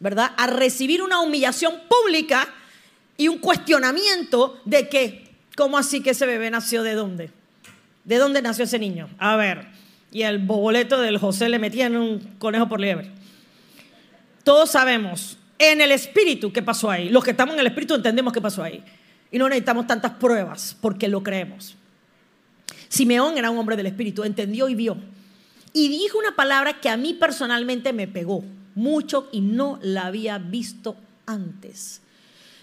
¿verdad? 0.00 0.32
A 0.36 0.48
recibir 0.48 1.02
una 1.02 1.22
humillación 1.22 1.80
pública 1.88 2.46
y 3.16 3.28
un 3.28 3.38
cuestionamiento 3.38 4.60
de 4.66 4.86
que, 4.90 5.34
¿cómo 5.56 5.78
así 5.78 6.02
que 6.02 6.10
ese 6.10 6.26
bebé 6.26 6.50
nació 6.50 6.82
de 6.82 6.92
dónde? 6.92 7.30
¿De 8.06 8.16
dónde 8.16 8.40
nació 8.40 8.64
ese 8.64 8.78
niño? 8.78 9.10
A 9.18 9.36
ver, 9.36 9.66
y 10.12 10.22
el 10.22 10.38
boboleto 10.38 11.00
del 11.00 11.18
José 11.18 11.48
le 11.48 11.58
metían 11.58 11.96
un 11.96 12.20
conejo 12.38 12.68
por 12.68 12.80
liebre. 12.80 13.10
Todos 14.44 14.70
sabemos 14.70 15.36
en 15.58 15.80
el 15.80 15.90
espíritu 15.90 16.52
qué 16.52 16.62
pasó 16.62 16.88
ahí. 16.88 17.08
Los 17.08 17.24
que 17.24 17.32
estamos 17.32 17.54
en 17.54 17.60
el 17.60 17.66
espíritu 17.66 17.94
entendemos 17.94 18.32
qué 18.32 18.40
pasó 18.40 18.62
ahí. 18.62 18.82
Y 19.32 19.38
no 19.38 19.48
necesitamos 19.48 19.88
tantas 19.88 20.12
pruebas 20.12 20.76
porque 20.80 21.08
lo 21.08 21.24
creemos. 21.24 21.74
Simeón 22.88 23.38
era 23.38 23.50
un 23.50 23.58
hombre 23.58 23.76
del 23.76 23.86
espíritu, 23.86 24.22
entendió 24.22 24.68
y 24.68 24.76
vio. 24.76 24.96
Y 25.72 25.88
dijo 25.88 26.16
una 26.16 26.36
palabra 26.36 26.80
que 26.80 26.88
a 26.88 26.96
mí 26.96 27.12
personalmente 27.12 27.92
me 27.92 28.06
pegó 28.06 28.44
mucho 28.76 29.28
y 29.32 29.40
no 29.40 29.80
la 29.82 30.06
había 30.06 30.38
visto 30.38 30.96
antes. 31.26 32.02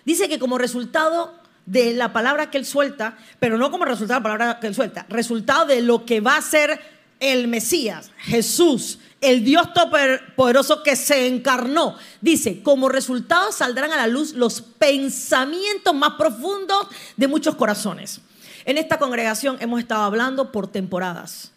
Dice 0.05 0.29
que 0.29 0.39
como 0.39 0.57
resultado 0.57 1.42
de 1.65 1.93
la 1.93 2.11
palabra 2.11 2.49
que 2.49 2.57
él 2.57 2.65
suelta, 2.65 3.17
pero 3.39 3.57
no 3.57 3.71
como 3.71 3.85
resultado 3.85 4.19
de 4.19 4.29
la 4.29 4.37
palabra 4.37 4.59
que 4.59 4.67
él 4.67 4.75
suelta, 4.75 5.05
resultado 5.09 5.65
de 5.65 5.81
lo 5.81 6.05
que 6.05 6.19
va 6.19 6.37
a 6.37 6.41
ser 6.41 6.79
el 7.19 7.47
Mesías, 7.47 8.11
Jesús, 8.17 8.99
el 9.21 9.45
Dios 9.45 9.69
poderoso 10.35 10.83
que 10.83 10.97
se 10.97 11.27
encarnó. 11.27 11.97
Dice, 12.19 12.61
como 12.61 12.89
resultado 12.89 13.51
saldrán 13.53 13.93
a 13.93 13.97
la 13.97 14.07
luz 14.07 14.33
los 14.33 14.61
pensamientos 14.61 15.95
más 15.95 16.15
profundos 16.17 16.87
de 17.15 17.27
muchos 17.29 17.55
corazones. 17.55 18.19
En 18.65 18.77
esta 18.77 18.97
congregación 18.97 19.57
hemos 19.61 19.79
estado 19.79 20.03
hablando 20.03 20.51
por 20.51 20.67
temporadas 20.67 21.51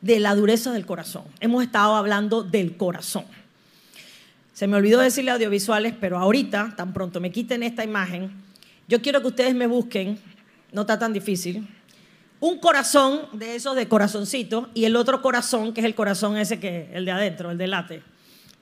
de 0.00 0.18
la 0.18 0.34
dureza 0.34 0.72
del 0.72 0.86
corazón. 0.86 1.24
Hemos 1.40 1.62
estado 1.62 1.94
hablando 1.94 2.42
del 2.42 2.76
corazón. 2.76 3.24
Se 4.54 4.66
me 4.66 4.76
olvidó 4.76 5.00
decirle 5.00 5.30
audiovisuales, 5.30 5.94
pero 5.98 6.18
ahorita, 6.18 6.74
tan 6.76 6.92
pronto 6.92 7.20
me 7.20 7.32
quiten 7.32 7.62
esta 7.62 7.84
imagen, 7.84 8.32
yo 8.88 9.02
quiero 9.02 9.20
que 9.20 9.28
ustedes 9.28 9.54
me 9.54 9.66
busquen, 9.66 10.18
no 10.72 10.82
está 10.82 10.98
tan 10.98 11.12
difícil, 11.12 11.66
un 12.40 12.58
corazón 12.58 13.28
de 13.32 13.54
esos 13.54 13.76
de 13.76 13.86
corazoncito 13.86 14.68
y 14.74 14.84
el 14.84 14.96
otro 14.96 15.22
corazón, 15.22 15.72
que 15.72 15.80
es 15.80 15.86
el 15.86 15.94
corazón 15.94 16.36
ese 16.36 16.58
que, 16.58 16.90
el 16.92 17.04
de 17.04 17.12
adentro, 17.12 17.50
el 17.52 17.58
de 17.58 17.66
late, 17.68 18.02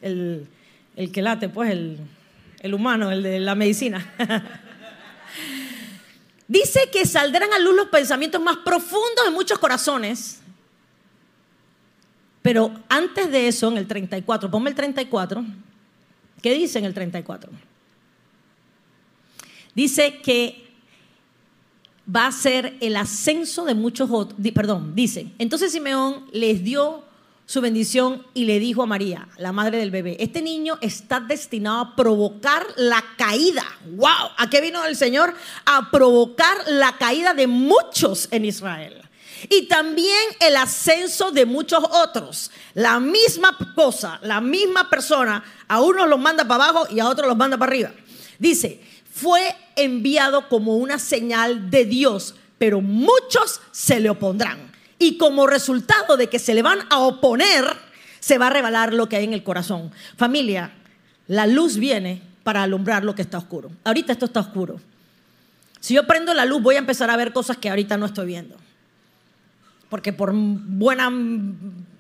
el, 0.03 0.47
que 1.13 1.23
late, 1.23 1.49
pues 1.49 1.71
el, 1.71 1.99
el 2.61 2.75
humano, 2.75 3.11
el 3.11 3.23
de 3.23 3.41
la 3.41 3.55
medicina. 3.55 4.13
Dice 6.47 6.91
que 6.93 7.07
saldrán 7.07 7.53
a 7.53 7.59
luz 7.59 7.77
los 7.77 7.89
pensamientos 7.89 8.43
más 8.43 8.57
profundos 8.59 9.25
de 9.25 9.31
muchos 9.31 9.59
corazones. 9.59 10.41
Pero 12.43 12.73
antes 12.89 13.31
de 13.31 13.49
eso, 13.49 13.69
en 13.69 13.79
el 13.79 13.87
34, 13.87 14.51
ponme 14.51 14.71
el 14.71 14.77
34, 14.77 15.45
¿qué 16.43 16.53
dice 16.55 16.81
en 16.81 16.87
el 16.87 16.93
34? 16.93 17.53
Dice 19.75 20.21
que 20.23 20.67
va 22.15 22.27
a 22.27 22.33
ser 22.33 22.77
el 22.81 22.97
ascenso 22.97 23.65
de 23.65 23.75
muchos 23.75 24.11
otros, 24.11 24.39
perdón, 24.53 24.95
dice, 24.95 25.33
entonces 25.39 25.73
Simeón 25.73 26.27
les 26.33 26.65
dio 26.65 27.05
su 27.51 27.61
bendición 27.61 28.25
y 28.33 28.45
le 28.45 28.61
dijo 28.61 28.83
a 28.83 28.87
María, 28.87 29.29
la 29.37 29.51
madre 29.51 29.79
del 29.79 29.91
bebé, 29.91 30.17
este 30.21 30.41
niño 30.41 30.79
está 30.81 31.19
destinado 31.19 31.81
a 31.81 31.97
provocar 31.97 32.65
la 32.77 33.05
caída. 33.17 33.65
¡Wow! 33.97 34.31
¿A 34.37 34.49
qué 34.49 34.61
vino 34.61 34.85
el 34.85 34.95
Señor? 34.95 35.35
A 35.67 35.91
provocar 35.91 36.57
la 36.69 36.97
caída 36.97 37.35
de 37.35 37.49
muchos 37.49 38.29
en 38.31 38.45
Israel. 38.45 39.03
Y 39.49 39.63
también 39.67 40.29
el 40.39 40.55
ascenso 40.55 41.33
de 41.33 41.45
muchos 41.45 41.83
otros. 41.91 42.53
La 42.75 43.01
misma 43.01 43.57
cosa, 43.75 44.21
la 44.23 44.41
misma 44.41 44.89
persona, 44.89 45.43
a 45.67 45.81
unos 45.81 46.09
los 46.09 46.21
manda 46.21 46.47
para 46.47 46.67
abajo 46.67 46.87
y 46.89 47.01
a 47.01 47.09
otros 47.09 47.27
los 47.27 47.37
manda 47.37 47.59
para 47.59 47.73
arriba. 47.73 47.91
Dice, 48.39 48.81
fue 49.11 49.55
enviado 49.77 50.49
como 50.49 50.77
una 50.77 50.99
señal 50.99 51.71
de 51.71 51.85
Dios, 51.85 52.37
pero 52.59 52.81
muchos 52.81 53.61
se 53.73 54.01
le 54.01 54.11
opondrán. 54.11 54.71
Y 54.99 55.19
como 55.19 55.47
resultado 55.47 56.17
de 56.17 56.29
que 56.29 56.39
se 56.39 56.55
le 56.55 56.63
van 56.63 56.81
a 56.91 56.99
oponer, 57.01 57.65
se 58.21 58.39
va 58.39 58.49
a 58.49 58.51
revelar 58.51 58.93
lo 58.95 59.09
que 59.09 59.17
hay 59.17 59.25
en 59.25 59.33
el 59.33 59.43
corazón. 59.43 59.91
Familia, 60.17 60.73
la 61.27 61.47
luz 61.47 61.77
viene 61.77 62.23
para 62.45 62.63
alumbrar 62.63 63.05
lo 63.05 63.15
que 63.15 63.23
está 63.23 63.39
oscuro. 63.39 63.71
Ahorita 63.85 64.13
esto 64.13 64.27
está 64.27 64.41
oscuro. 64.41 64.81
Si 65.81 65.95
yo 65.95 66.07
prendo 66.07 66.35
la 66.35 66.45
luz, 66.45 66.63
voy 66.63 66.77
a 66.77 66.81
empezar 66.81 67.11
a 67.11 67.17
ver 67.17 67.33
cosas 67.33 67.57
que 67.57 67.71
ahorita 67.71 67.97
no 67.97 68.07
estoy 68.07 68.27
viendo. 68.27 68.57
Porque 69.89 70.13
por 70.13 70.33
buena 70.35 71.11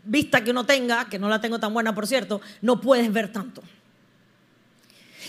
vista 0.04 0.44
que 0.44 0.50
uno 0.50 0.64
tenga, 0.64 1.06
que 1.08 1.18
no 1.18 1.28
la 1.28 1.40
tengo 1.40 1.58
tan 1.58 1.72
buena 1.72 1.94
por 1.94 2.06
cierto, 2.06 2.40
no 2.60 2.80
puedes 2.80 3.12
ver 3.12 3.32
tanto. 3.32 3.62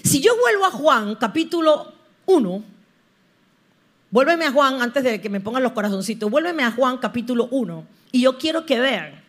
Si 0.03 0.21
yo 0.21 0.37
vuelvo 0.37 0.65
a 0.65 0.71
Juan, 0.71 1.15
capítulo 1.15 1.93
1, 2.25 2.63
vuélveme 4.09 4.45
a 4.45 4.51
Juan, 4.51 4.81
antes 4.81 5.03
de 5.03 5.21
que 5.21 5.29
me 5.29 5.41
pongan 5.41 5.63
los 5.63 5.73
corazoncitos, 5.73 6.29
vuélveme 6.29 6.63
a 6.63 6.71
Juan, 6.71 6.97
capítulo 6.97 7.47
1, 7.51 7.85
y 8.11 8.21
yo 8.21 8.37
quiero 8.37 8.65
que 8.65 8.79
vean 8.79 9.21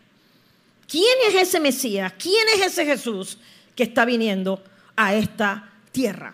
quién 0.87 1.17
es 1.27 1.35
ese 1.35 1.59
Mesías, 1.59 2.13
quién 2.17 2.47
es 2.55 2.61
ese 2.65 2.85
Jesús 2.85 3.37
que 3.75 3.83
está 3.83 4.05
viniendo 4.05 4.63
a 4.95 5.13
esta 5.15 5.71
tierra. 5.91 6.33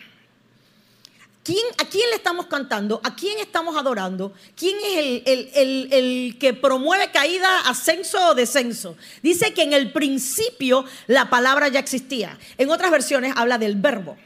¿A 1.77 1.85
quién 1.85 2.09
le 2.09 2.15
estamos 2.15 2.45
cantando? 2.45 3.01
¿A 3.03 3.15
quién 3.15 3.39
estamos 3.39 3.75
adorando? 3.75 4.33
¿Quién 4.55 4.77
es 4.77 5.23
el, 5.25 5.89
el, 5.91 6.37
que 6.39 6.53
promueve 6.53 7.09
caída, 7.11 7.61
ascenso 7.61 8.29
o 8.29 8.35
descenso? 8.35 8.95
Dice 9.23 9.53
que 9.53 9.63
en 9.63 9.73
el 9.73 9.91
principio 9.91 10.85
la 11.07 11.29
palabra 11.29 11.67
ya 11.69 11.79
existía. 11.79 12.37
En 12.57 12.69
otras 12.69 12.91
versiones 12.91 13.33
habla 13.35 13.57
del 13.57 13.75
verbo. 13.75 14.17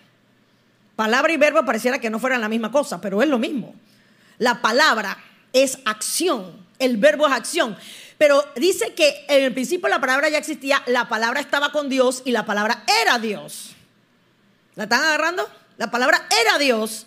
Palabra 0.95 1.31
y 1.31 1.37
verbo 1.37 1.63
pareciera 1.65 1.99
que 1.99 2.09
no 2.09 2.19
fueran 2.19 2.41
la 2.41 2.49
misma 2.49 2.71
cosa, 2.71 2.99
pero 2.99 3.21
es 3.21 3.29
lo 3.29 3.39
mismo. 3.39 3.73
La 4.37 4.61
palabra 4.61 5.17
es 5.53 5.79
acción, 5.85 6.65
el 6.79 6.97
verbo 6.97 7.27
es 7.27 7.33
acción. 7.33 7.77
Pero 8.17 8.43
dice 8.55 8.93
que 8.93 9.25
en 9.27 9.43
el 9.43 9.53
principio 9.53 9.87
la 9.87 10.01
palabra 10.01 10.29
ya 10.29 10.37
existía, 10.37 10.83
la 10.87 11.07
palabra 11.07 11.39
estaba 11.39 11.71
con 11.71 11.89
Dios 11.89 12.21
y 12.25 12.31
la 12.31 12.45
palabra 12.45 12.83
era 13.01 13.17
Dios. 13.17 13.75
¿La 14.75 14.83
están 14.83 15.03
agarrando? 15.03 15.47
La 15.77 15.89
palabra 15.89 16.27
era 16.41 16.57
Dios. 16.57 17.05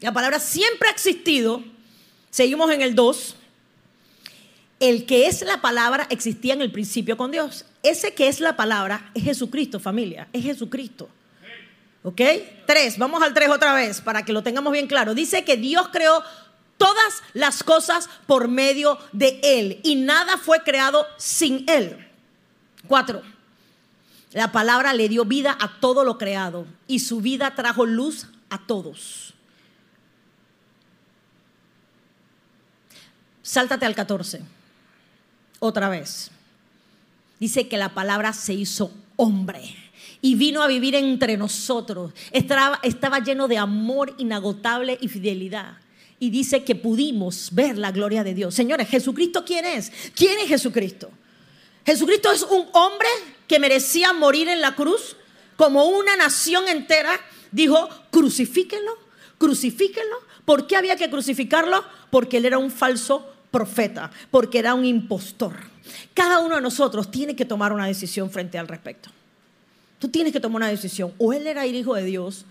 La 0.00 0.12
palabra 0.12 0.40
siempre 0.40 0.88
ha 0.88 0.92
existido. 0.92 1.62
Seguimos 2.30 2.70
en 2.70 2.82
el 2.82 2.94
2. 2.94 3.36
El 4.80 5.04
que 5.04 5.26
es 5.26 5.42
la 5.42 5.60
palabra 5.60 6.06
existía 6.08 6.54
en 6.54 6.62
el 6.62 6.72
principio 6.72 7.16
con 7.16 7.30
Dios. 7.30 7.66
Ese 7.82 8.14
que 8.14 8.28
es 8.28 8.40
la 8.40 8.56
palabra 8.56 9.10
es 9.14 9.24
Jesucristo, 9.24 9.78
familia. 9.78 10.28
Es 10.32 10.42
Jesucristo. 10.42 11.08
¿Ok? 12.02 12.20
Tres, 12.66 12.96
vamos 12.96 13.22
al 13.22 13.34
tres 13.34 13.50
otra 13.50 13.74
vez 13.74 14.00
para 14.00 14.24
que 14.24 14.32
lo 14.32 14.42
tengamos 14.42 14.72
bien 14.72 14.86
claro. 14.86 15.14
Dice 15.14 15.44
que 15.44 15.58
Dios 15.58 15.88
creó 15.92 16.22
todas 16.78 17.22
las 17.34 17.62
cosas 17.62 18.08
por 18.26 18.48
medio 18.48 18.98
de 19.12 19.38
Él 19.42 19.80
y 19.82 19.96
nada 19.96 20.38
fue 20.38 20.62
creado 20.62 21.06
sin 21.18 21.68
Él. 21.68 22.08
Cuatro, 22.88 23.20
la 24.32 24.50
palabra 24.50 24.94
le 24.94 25.10
dio 25.10 25.26
vida 25.26 25.58
a 25.60 25.78
todo 25.78 26.04
lo 26.04 26.16
creado 26.16 26.66
y 26.86 27.00
su 27.00 27.20
vida 27.20 27.54
trajo 27.54 27.84
luz 27.84 28.28
a 28.48 28.66
todos. 28.66 29.29
Sáltate 33.50 33.84
al 33.84 33.96
14, 33.96 34.42
otra 35.58 35.88
vez. 35.88 36.30
Dice 37.40 37.66
que 37.66 37.78
la 37.78 37.94
palabra 37.94 38.32
se 38.32 38.54
hizo 38.54 38.92
hombre 39.16 39.74
y 40.22 40.36
vino 40.36 40.62
a 40.62 40.68
vivir 40.68 40.94
entre 40.94 41.36
nosotros. 41.36 42.12
Estaba, 42.30 42.78
estaba 42.84 43.18
lleno 43.18 43.48
de 43.48 43.58
amor 43.58 44.14
inagotable 44.18 44.98
y 45.00 45.08
fidelidad. 45.08 45.78
Y 46.20 46.30
dice 46.30 46.62
que 46.62 46.76
pudimos 46.76 47.48
ver 47.50 47.76
la 47.76 47.90
gloria 47.90 48.22
de 48.22 48.34
Dios. 48.34 48.54
Señores, 48.54 48.88
¿Jesucristo 48.88 49.44
quién 49.44 49.64
es? 49.64 49.90
¿Quién 50.14 50.38
es 50.38 50.46
Jesucristo? 50.46 51.10
Jesucristo 51.84 52.30
es 52.30 52.44
un 52.44 52.68
hombre 52.72 53.08
que 53.48 53.58
merecía 53.58 54.12
morir 54.12 54.46
en 54.46 54.60
la 54.60 54.76
cruz, 54.76 55.16
como 55.56 55.86
una 55.86 56.14
nación 56.14 56.68
entera 56.68 57.18
dijo, 57.50 57.88
crucifíquenlo, 58.12 58.96
crucifíquenlo. 59.38 60.18
¿Por 60.44 60.68
qué 60.68 60.76
había 60.76 60.94
que 60.94 61.10
crucificarlo? 61.10 61.84
Porque 62.12 62.36
él 62.36 62.44
era 62.44 62.58
un 62.58 62.70
falso 62.70 63.26
profeta, 63.50 64.10
porque 64.30 64.58
era 64.58 64.74
un 64.74 64.84
impostor. 64.84 65.54
Cada 66.14 66.40
uno 66.40 66.56
de 66.56 66.62
nosotros 66.62 67.10
tiene 67.10 67.36
que 67.36 67.44
tomar 67.44 67.72
una 67.72 67.86
decisión 67.86 68.30
frente 68.30 68.58
al 68.58 68.68
respecto. 68.68 69.10
Tú 69.98 70.08
tienes 70.08 70.32
que 70.32 70.40
tomar 70.40 70.56
una 70.56 70.68
decisión. 70.68 71.12
O 71.18 71.32
él 71.32 71.46
era 71.46 71.64
el 71.64 71.74
hijo 71.74 71.94
de 71.94 72.04
Dios, 72.04 72.46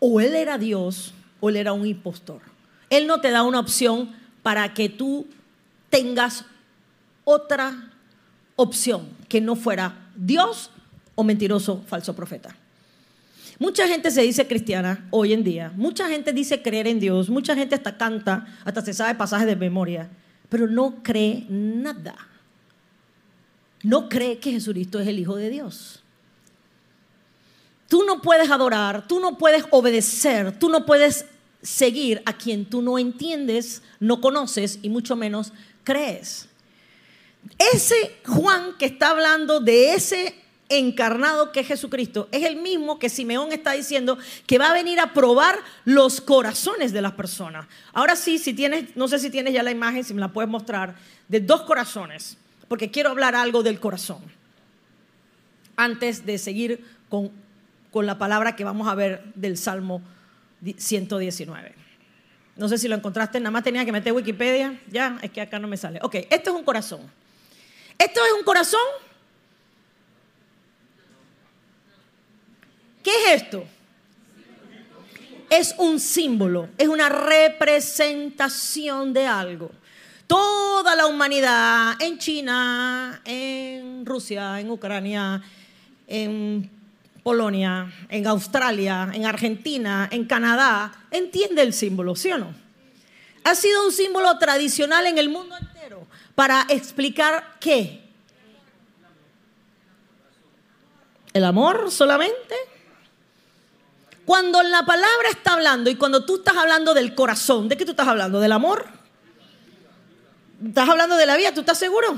o 0.00 0.20
él 0.20 0.34
era 0.34 0.58
Dios, 0.58 1.12
o 1.40 1.50
él 1.50 1.56
era 1.56 1.72
un 1.72 1.86
impostor. 1.86 2.40
Él 2.90 3.06
no 3.06 3.20
te 3.20 3.30
da 3.30 3.42
una 3.42 3.60
opción 3.60 4.14
para 4.42 4.72
que 4.74 4.88
tú 4.88 5.26
tengas 5.90 6.44
otra 7.24 7.92
opción 8.56 9.08
que 9.28 9.40
no 9.40 9.54
fuera 9.56 10.08
Dios 10.16 10.70
o 11.14 11.24
mentiroso 11.24 11.82
falso 11.86 12.14
profeta. 12.16 12.56
Mucha 13.58 13.88
gente 13.88 14.10
se 14.10 14.22
dice 14.22 14.46
cristiana 14.46 15.08
hoy 15.10 15.32
en 15.32 15.42
día, 15.42 15.72
mucha 15.74 16.08
gente 16.08 16.32
dice 16.32 16.62
creer 16.62 16.86
en 16.86 17.00
Dios, 17.00 17.28
mucha 17.28 17.56
gente 17.56 17.74
hasta 17.74 17.96
canta, 17.96 18.46
hasta 18.64 18.82
se 18.82 18.94
sabe 18.94 19.16
pasajes 19.16 19.46
de 19.46 19.56
memoria, 19.56 20.08
pero 20.48 20.68
no 20.68 21.02
cree 21.02 21.44
nada. 21.48 22.14
No 23.82 24.08
cree 24.08 24.38
que 24.38 24.52
Jesucristo 24.52 25.00
es 25.00 25.08
el 25.08 25.18
Hijo 25.18 25.36
de 25.36 25.50
Dios. 25.50 26.02
Tú 27.88 28.04
no 28.04 28.20
puedes 28.22 28.50
adorar, 28.50 29.08
tú 29.08 29.18
no 29.18 29.38
puedes 29.38 29.64
obedecer, 29.70 30.56
tú 30.58 30.68
no 30.68 30.84
puedes 30.84 31.24
seguir 31.62 32.22
a 32.26 32.36
quien 32.36 32.64
tú 32.64 32.82
no 32.82 32.98
entiendes, 32.98 33.82
no 33.98 34.20
conoces 34.20 34.78
y 34.82 34.88
mucho 34.88 35.16
menos 35.16 35.52
crees. 35.84 36.48
Ese 37.72 38.18
Juan 38.26 38.76
que 38.78 38.86
está 38.86 39.10
hablando 39.10 39.60
de 39.60 39.94
ese 39.94 40.34
encarnado 40.68 41.52
que 41.52 41.60
es 41.60 41.66
Jesucristo, 41.66 42.28
es 42.30 42.44
el 42.44 42.56
mismo 42.56 42.98
que 42.98 43.08
Simeón 43.08 43.52
está 43.52 43.72
diciendo 43.72 44.18
que 44.46 44.58
va 44.58 44.70
a 44.70 44.74
venir 44.74 45.00
a 45.00 45.12
probar 45.14 45.58
los 45.84 46.20
corazones 46.20 46.92
de 46.92 47.00
las 47.00 47.12
personas. 47.12 47.66
Ahora 47.92 48.16
sí, 48.16 48.38
si 48.38 48.52
tienes, 48.52 48.96
no 48.96 49.08
sé 49.08 49.18
si 49.18 49.30
tienes 49.30 49.54
ya 49.54 49.62
la 49.62 49.70
imagen, 49.70 50.04
si 50.04 50.14
me 50.14 50.20
la 50.20 50.28
puedes 50.28 50.50
mostrar, 50.50 50.94
de 51.28 51.40
dos 51.40 51.62
corazones, 51.62 52.36
porque 52.68 52.90
quiero 52.90 53.10
hablar 53.10 53.34
algo 53.34 53.62
del 53.62 53.80
corazón. 53.80 54.20
Antes 55.76 56.26
de 56.26 56.38
seguir 56.38 56.84
con, 57.08 57.30
con 57.90 58.06
la 58.06 58.18
palabra 58.18 58.56
que 58.56 58.64
vamos 58.64 58.88
a 58.88 58.94
ver 58.94 59.22
del 59.34 59.56
Salmo 59.56 60.02
119. 60.76 61.74
No 62.56 62.68
sé 62.68 62.76
si 62.76 62.88
lo 62.88 62.96
encontraste, 62.96 63.38
nada 63.38 63.52
más 63.52 63.62
tenía 63.62 63.84
que 63.84 63.92
meter 63.92 64.12
Wikipedia, 64.12 64.80
ya, 64.90 65.18
es 65.22 65.30
que 65.30 65.40
acá 65.40 65.60
no 65.60 65.68
me 65.68 65.76
sale. 65.76 66.00
Ok, 66.02 66.16
esto 66.28 66.50
es 66.50 66.56
un 66.56 66.64
corazón. 66.64 67.00
Esto 67.96 68.20
es 68.24 68.32
un 68.32 68.44
corazón 68.44 68.80
¿Qué 73.08 73.24
es 73.24 73.42
esto? 73.42 73.64
Es 75.48 75.74
un 75.78 75.98
símbolo, 75.98 76.68
es 76.76 76.88
una 76.88 77.08
representación 77.08 79.14
de 79.14 79.26
algo. 79.26 79.70
Toda 80.26 80.94
la 80.94 81.06
humanidad 81.06 81.94
en 82.02 82.18
China, 82.18 83.22
en 83.24 84.04
Rusia, 84.04 84.60
en 84.60 84.70
Ucrania, 84.70 85.42
en 86.06 86.70
Polonia, 87.22 87.90
en 88.10 88.26
Australia, 88.26 89.10
en 89.10 89.24
Argentina, 89.24 90.10
en 90.12 90.26
Canadá, 90.26 91.06
entiende 91.10 91.62
el 91.62 91.72
símbolo, 91.72 92.14
¿sí 92.14 92.30
o 92.30 92.36
no? 92.36 92.54
Ha 93.42 93.54
sido 93.54 93.86
un 93.86 93.92
símbolo 93.92 94.36
tradicional 94.36 95.06
en 95.06 95.16
el 95.16 95.30
mundo 95.30 95.56
entero 95.56 96.06
para 96.34 96.66
explicar 96.68 97.56
qué. 97.58 98.02
¿El 101.32 101.46
amor 101.46 101.90
solamente? 101.90 102.54
Cuando 104.28 104.62
la 104.62 104.82
palabra 104.82 105.30
está 105.30 105.54
hablando 105.54 105.88
y 105.88 105.94
cuando 105.94 106.26
tú 106.26 106.36
estás 106.36 106.54
hablando 106.54 106.92
del 106.92 107.14
corazón, 107.14 107.66
¿de 107.66 107.78
qué 107.78 107.86
tú 107.86 107.92
estás 107.92 108.08
hablando? 108.08 108.40
¿Del 108.40 108.52
amor? 108.52 108.86
¿Estás 110.62 110.86
hablando 110.86 111.16
de 111.16 111.24
la 111.24 111.34
vida? 111.34 111.54
¿Tú 111.54 111.60
estás 111.60 111.78
seguro? 111.78 112.12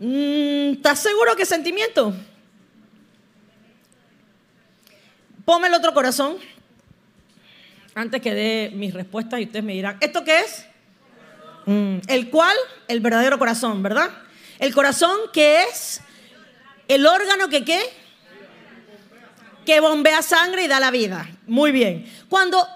Mm, 0.00 0.72
¿Estás 0.72 0.98
seguro 0.98 1.36
que 1.36 1.46
sentimiento? 1.46 2.12
Ponme 5.44 5.68
el 5.68 5.74
otro 5.74 5.94
corazón. 5.94 6.38
Antes 7.94 8.20
que 8.20 8.34
dé 8.34 8.72
mis 8.74 8.92
respuestas 8.92 9.38
y 9.38 9.44
ustedes 9.44 9.64
me 9.64 9.74
dirán, 9.74 9.96
¿esto 10.00 10.24
qué 10.24 10.40
es? 10.40 10.66
Mm, 11.66 11.98
el 12.08 12.30
cual, 12.30 12.56
el 12.88 12.98
verdadero 12.98 13.38
corazón, 13.38 13.80
¿verdad? 13.80 14.10
El 14.58 14.74
corazón 14.74 15.18
que 15.32 15.62
es 15.62 16.00
el 16.88 17.06
órgano 17.06 17.48
que 17.48 17.64
qué? 17.64 18.01
Que 19.64 19.80
bombea 19.80 20.22
sangre 20.22 20.64
y 20.64 20.68
da 20.68 20.80
la 20.80 20.90
vida. 20.90 21.28
Muy 21.46 21.72
bien. 21.72 22.10
Cuando, 22.28 22.66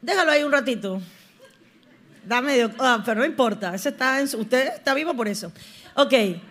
déjalo 0.00 0.32
ahí 0.32 0.42
un 0.42 0.52
ratito. 0.52 1.00
Da 2.24 2.40
medio, 2.42 2.70
ah, 2.78 3.02
pero 3.04 3.20
no 3.20 3.26
importa, 3.26 3.74
ese 3.74 3.88
está 3.88 4.20
en, 4.20 4.24
usted 4.24 4.74
está 4.74 4.92
vivo 4.94 5.14
por 5.14 5.28
eso. 5.28 5.50
Ok. 5.94 6.12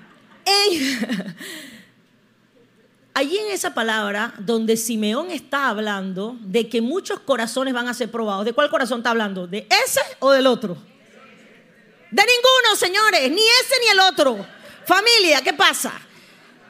allí 3.17 3.36
en 3.36 3.52
esa 3.52 3.73
palabra 3.73 4.34
donde 4.38 4.78
Simeón 4.78 5.32
está 5.32 5.69
hablando 5.69 6.38
de 6.41 6.69
que 6.69 6.82
muchos 6.82 7.19
corazones 7.19 7.73
van 7.73 7.88
a 7.88 7.93
ser 7.93 8.12
probados. 8.12 8.45
¿De 8.45 8.54
cuál 8.54 8.69
corazón 8.69 9.00
está 9.00 9.10
hablando? 9.10 9.47
¿De 9.47 9.67
ese 9.86 10.02
o 10.19 10.32
del 10.32 10.45
otro? 10.45 10.78
De 12.12 12.23
ninguno, 12.23 12.76
señores, 12.76 13.32
ni 13.32 13.41
ese 13.41 13.76
ni 13.82 13.88
el 13.91 14.00
otro. 14.00 14.45
Familia, 14.86 15.41
¿qué 15.41 15.54
pasa? 15.54 15.93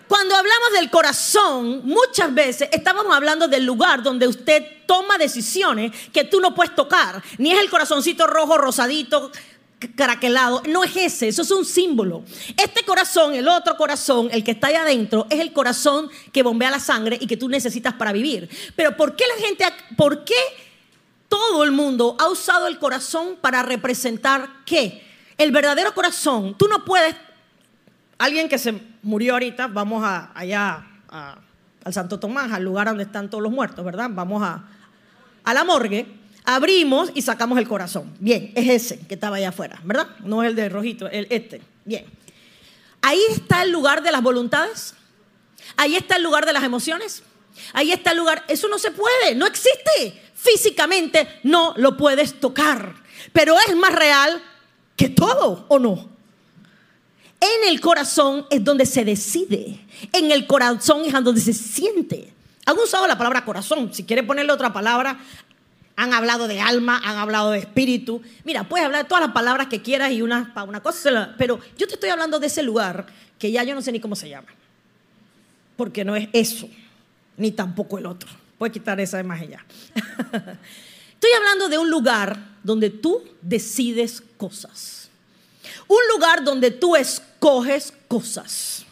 Cuando 0.07 0.35
hablamos 0.35 0.71
del 0.73 0.89
corazón, 0.89 1.81
muchas 1.83 2.33
veces 2.33 2.69
estamos 2.71 3.05
hablando 3.11 3.47
del 3.47 3.65
lugar 3.65 4.01
donde 4.01 4.27
usted 4.27 4.63
toma 4.85 5.17
decisiones 5.17 5.91
que 6.13 6.23
tú 6.23 6.39
no 6.39 6.55
puedes 6.55 6.73
tocar. 6.75 7.21
Ni 7.37 7.51
es 7.51 7.59
el 7.59 7.69
corazoncito 7.69 8.25
rojo, 8.25 8.57
rosadito, 8.57 9.31
caraquelado. 9.95 10.63
No 10.67 10.83
es 10.83 10.95
ese, 10.95 11.27
eso 11.27 11.41
es 11.41 11.51
un 11.51 11.65
símbolo. 11.65 12.23
Este 12.55 12.83
corazón, 12.85 13.33
el 13.33 13.47
otro 13.47 13.75
corazón, 13.75 14.29
el 14.31 14.43
que 14.43 14.51
está 14.51 14.67
ahí 14.67 14.75
adentro, 14.75 15.27
es 15.29 15.39
el 15.39 15.51
corazón 15.51 16.09
que 16.31 16.43
bombea 16.43 16.71
la 16.71 16.79
sangre 16.79 17.17
y 17.19 17.27
que 17.27 17.37
tú 17.37 17.49
necesitas 17.49 17.93
para 17.93 18.13
vivir. 18.13 18.49
Pero 18.75 18.95
¿por 18.95 19.15
qué 19.15 19.25
la 19.27 19.45
gente, 19.45 19.65
por 19.97 20.23
qué 20.23 20.35
todo 21.27 21.63
el 21.63 21.71
mundo 21.71 22.15
ha 22.19 22.29
usado 22.29 22.67
el 22.67 22.79
corazón 22.79 23.37
para 23.41 23.61
representar 23.61 24.49
qué? 24.65 25.05
El 25.37 25.51
verdadero 25.51 25.93
corazón, 25.93 26.55
tú 26.57 26.67
no 26.67 26.83
puedes 26.83 27.15
alguien 28.17 28.49
que 28.49 28.57
se 28.57 28.79
murió 29.03 29.33
ahorita, 29.33 29.67
vamos 29.67 30.03
a, 30.03 30.31
allá 30.33 30.85
al 31.83 31.93
Santo 31.93 32.19
Tomás, 32.19 32.51
al 32.51 32.63
lugar 32.63 32.87
donde 32.87 33.03
están 33.03 33.29
todos 33.29 33.43
los 33.43 33.51
muertos, 33.51 33.83
¿verdad? 33.83 34.09
Vamos 34.11 34.43
a, 34.43 34.63
a 35.43 35.53
la 35.53 35.63
morgue, 35.63 36.05
abrimos 36.43 37.11
y 37.13 37.21
sacamos 37.21 37.57
el 37.59 37.67
corazón. 37.67 38.13
Bien, 38.19 38.51
es 38.55 38.69
ese 38.69 39.07
que 39.07 39.13
estaba 39.13 39.37
allá 39.37 39.49
afuera, 39.49 39.79
¿verdad? 39.83 40.07
No 40.19 40.43
es 40.43 40.49
el 40.49 40.55
de 40.55 40.69
rojito, 40.69 41.07
el 41.09 41.27
este. 41.29 41.61
Bien. 41.85 42.05
Ahí 43.01 43.21
está 43.29 43.61
el 43.63 43.71
lugar 43.71 44.03
de 44.03 44.11
las 44.11 44.21
voluntades. 44.21 44.95
Ahí 45.75 45.95
está 45.95 46.15
el 46.15 46.23
lugar 46.23 46.45
de 46.45 46.53
las 46.53 46.63
emociones. 46.63 47.23
Ahí 47.73 47.91
está 47.91 48.11
el 48.11 48.17
lugar. 48.17 48.43
Eso 48.47 48.67
no 48.67 48.79
se 48.79 48.91
puede, 48.91 49.35
no 49.35 49.45
existe. 49.45 50.21
Físicamente 50.35 51.27
no 51.43 51.73
lo 51.77 51.97
puedes 51.97 52.39
tocar. 52.39 52.95
Pero 53.33 53.55
es 53.67 53.75
más 53.75 53.93
real 53.93 54.41
que 54.95 55.09
todo, 55.09 55.65
¿o 55.69 55.79
no? 55.79 56.16
En 57.39 57.69
el 57.69 57.79
corazón 57.79 58.45
es 58.49 58.63
donde 58.63 58.85
se 58.85 59.05
decide. 59.05 59.79
En 60.11 60.31
el 60.31 60.47
corazón 60.47 61.03
es 61.05 61.13
donde 61.13 61.41
se 61.41 61.53
siente. 61.53 62.33
Han 62.65 62.77
usado 62.77 63.07
la 63.07 63.17
palabra 63.17 63.45
corazón. 63.45 63.93
Si 63.93 64.03
quiere 64.03 64.23
ponerle 64.23 64.51
otra 64.51 64.73
palabra, 64.73 65.19
han 65.95 66.13
hablado 66.13 66.47
de 66.47 66.59
alma, 66.59 67.01
han 67.03 67.17
hablado 67.17 67.51
de 67.51 67.59
espíritu. 67.59 68.21
Mira, 68.43 68.67
puedes 68.67 68.85
hablar 68.85 69.03
de 69.03 69.09
todas 69.09 69.23
las 69.23 69.33
palabras 69.33 69.67
que 69.67 69.81
quieras 69.81 70.11
y 70.11 70.21
una 70.21 70.53
para 70.53 70.67
una 70.67 70.81
cosa, 70.81 71.33
pero 71.37 71.59
yo 71.77 71.87
te 71.87 71.95
estoy 71.95 72.09
hablando 72.09 72.39
de 72.39 72.47
ese 72.47 72.61
lugar 72.63 73.07
que 73.39 73.51
ya 73.51 73.63
yo 73.63 73.73
no 73.73 73.81
sé 73.81 73.91
ni 73.91 73.99
cómo 73.99 74.15
se 74.15 74.29
llama. 74.29 74.47
Porque 75.75 76.05
no 76.05 76.15
es 76.15 76.29
eso, 76.33 76.69
ni 77.35 77.51
tampoco 77.51 77.97
el 77.97 78.05
otro. 78.05 78.29
Puedes 78.57 78.73
quitar 78.73 78.99
esa 78.99 79.19
imagen 79.19 79.51
ya. 79.51 79.65
Estoy 81.13 81.31
hablando 81.35 81.67
de 81.67 81.77
un 81.79 81.89
lugar 81.89 82.37
donde 82.63 82.91
tú 82.91 83.23
decides 83.41 84.21
cosas. 84.37 85.06
Un 85.87 85.99
lugar 86.13 86.43
donde 86.43 86.71
tú 86.71 86.95
escoges 86.95 87.93
cosas. 88.07 88.85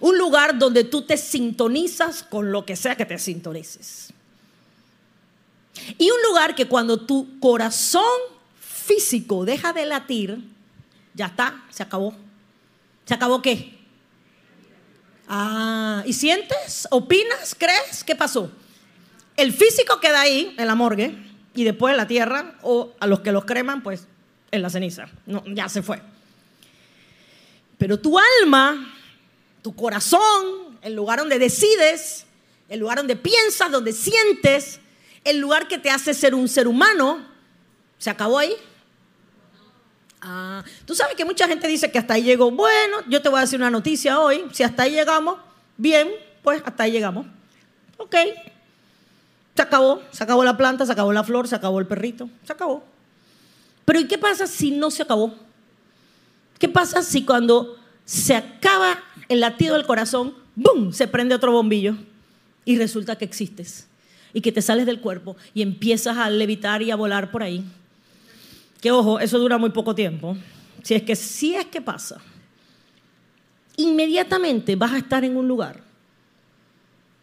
Un 0.00 0.18
lugar 0.18 0.58
donde 0.58 0.84
tú 0.84 1.02
te 1.02 1.16
sintonizas 1.16 2.22
con 2.22 2.52
lo 2.52 2.66
que 2.66 2.76
sea 2.76 2.96
que 2.96 3.06
te 3.06 3.18
sintonices. 3.18 4.12
Y 5.98 6.10
un 6.10 6.22
lugar 6.28 6.54
que 6.54 6.66
cuando 6.66 7.00
tu 7.00 7.38
corazón 7.40 8.04
físico 8.60 9.44
deja 9.44 9.72
de 9.72 9.86
latir, 9.86 10.38
ya 11.14 11.26
está, 11.26 11.64
se 11.70 11.82
acabó. 11.82 12.14
¿Se 13.04 13.14
acabó 13.14 13.40
qué? 13.40 13.78
Ah, 15.28 16.02
¿y 16.06 16.12
sientes? 16.12 16.86
¿Opinas? 16.90 17.54
¿Crees? 17.58 18.04
¿Qué 18.04 18.14
pasó? 18.14 18.50
El 19.36 19.52
físico 19.52 20.00
queda 20.00 20.20
ahí, 20.20 20.54
en 20.56 20.66
la 20.66 20.74
morgue, 20.74 21.16
y 21.54 21.64
después 21.64 21.92
en 21.92 21.96
la 21.98 22.06
tierra, 22.06 22.54
o 22.62 22.92
a 23.00 23.06
los 23.06 23.20
que 23.20 23.32
los 23.32 23.44
creman, 23.44 23.82
pues 23.82 24.06
en 24.50 24.62
la 24.62 24.70
ceniza. 24.70 25.06
No, 25.26 25.42
ya 25.46 25.68
se 25.68 25.82
fue. 25.82 26.00
Pero 27.78 27.98
tu 27.98 28.18
alma, 28.18 28.94
tu 29.62 29.74
corazón, 29.74 30.78
el 30.82 30.94
lugar 30.94 31.18
donde 31.18 31.38
decides, 31.38 32.26
el 32.68 32.80
lugar 32.80 32.98
donde 32.98 33.16
piensas, 33.16 33.70
donde 33.70 33.92
sientes, 33.92 34.80
el 35.24 35.38
lugar 35.38 35.68
que 35.68 35.78
te 35.78 35.90
hace 35.90 36.14
ser 36.14 36.34
un 36.34 36.48
ser 36.48 36.68
humano, 36.68 37.26
¿se 37.98 38.10
acabó 38.10 38.38
ahí? 38.38 38.54
Ah, 40.20 40.64
tú 40.84 40.94
sabes 40.94 41.14
que 41.14 41.24
mucha 41.24 41.46
gente 41.46 41.68
dice 41.68 41.90
que 41.90 41.98
hasta 41.98 42.14
ahí 42.14 42.22
llegó. 42.22 42.50
Bueno, 42.50 42.98
yo 43.08 43.22
te 43.22 43.28
voy 43.28 43.38
a 43.38 43.42
decir 43.42 43.60
una 43.60 43.70
noticia 43.70 44.18
hoy. 44.18 44.46
Si 44.52 44.62
hasta 44.62 44.84
ahí 44.84 44.92
llegamos, 44.92 45.38
bien, 45.76 46.10
pues 46.42 46.62
hasta 46.64 46.84
ahí 46.84 46.92
llegamos. 46.92 47.26
Ok. 47.98 48.16
Se 49.54 49.62
acabó. 49.62 50.02
Se 50.10 50.24
acabó 50.24 50.42
la 50.44 50.56
planta, 50.56 50.84
se 50.86 50.92
acabó 50.92 51.12
la 51.12 51.22
flor, 51.22 51.46
se 51.46 51.54
acabó 51.54 51.78
el 51.78 51.86
perrito. 51.86 52.28
Se 52.44 52.52
acabó. 52.52 52.84
Pero 53.86 54.00
¿y 54.00 54.06
qué 54.06 54.18
pasa 54.18 54.46
si 54.46 54.72
no 54.72 54.90
se 54.90 55.04
acabó? 55.04 55.34
¿Qué 56.58 56.68
pasa 56.68 57.02
si 57.02 57.24
cuando 57.24 57.78
se 58.04 58.34
acaba 58.34 58.98
el 59.28 59.40
latido 59.40 59.74
del 59.74 59.86
corazón, 59.86 60.34
¡boom! 60.54 60.92
Se 60.92 61.08
prende 61.08 61.34
otro 61.34 61.52
bombillo 61.52 61.96
y 62.64 62.76
resulta 62.76 63.16
que 63.16 63.24
existes 63.24 63.86
y 64.34 64.40
que 64.40 64.52
te 64.52 64.60
sales 64.60 64.86
del 64.86 65.00
cuerpo 65.00 65.36
y 65.54 65.62
empiezas 65.62 66.18
a 66.18 66.28
levitar 66.28 66.82
y 66.82 66.90
a 66.90 66.96
volar 66.96 67.30
por 67.30 67.42
ahí. 67.42 67.64
Que 68.80 68.90
ojo, 68.90 69.20
eso 69.20 69.38
dura 69.38 69.56
muy 69.56 69.70
poco 69.70 69.94
tiempo. 69.94 70.36
Si 70.82 70.94
es 70.94 71.02
que 71.02 71.16
si 71.16 71.54
es 71.54 71.66
que 71.66 71.80
pasa. 71.80 72.20
Inmediatamente 73.76 74.74
vas 74.76 74.92
a 74.92 74.98
estar 74.98 75.24
en 75.24 75.36
un 75.36 75.46
lugar. 75.46 75.80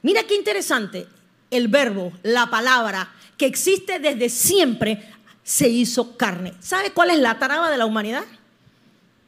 Mira 0.01 0.23
qué 0.23 0.35
interesante. 0.35 1.07
El 1.51 1.67
verbo, 1.67 2.13
la 2.23 2.49
palabra 2.49 3.11
que 3.37 3.45
existe 3.45 3.99
desde 3.99 4.29
siempre 4.29 5.12
se 5.43 5.69
hizo 5.69 6.17
carne. 6.17 6.53
¿Sabe 6.59 6.91
cuál 6.91 7.11
es 7.11 7.19
la 7.19 7.37
traba 7.37 7.69
de 7.69 7.77
la 7.77 7.85
humanidad? 7.85 8.23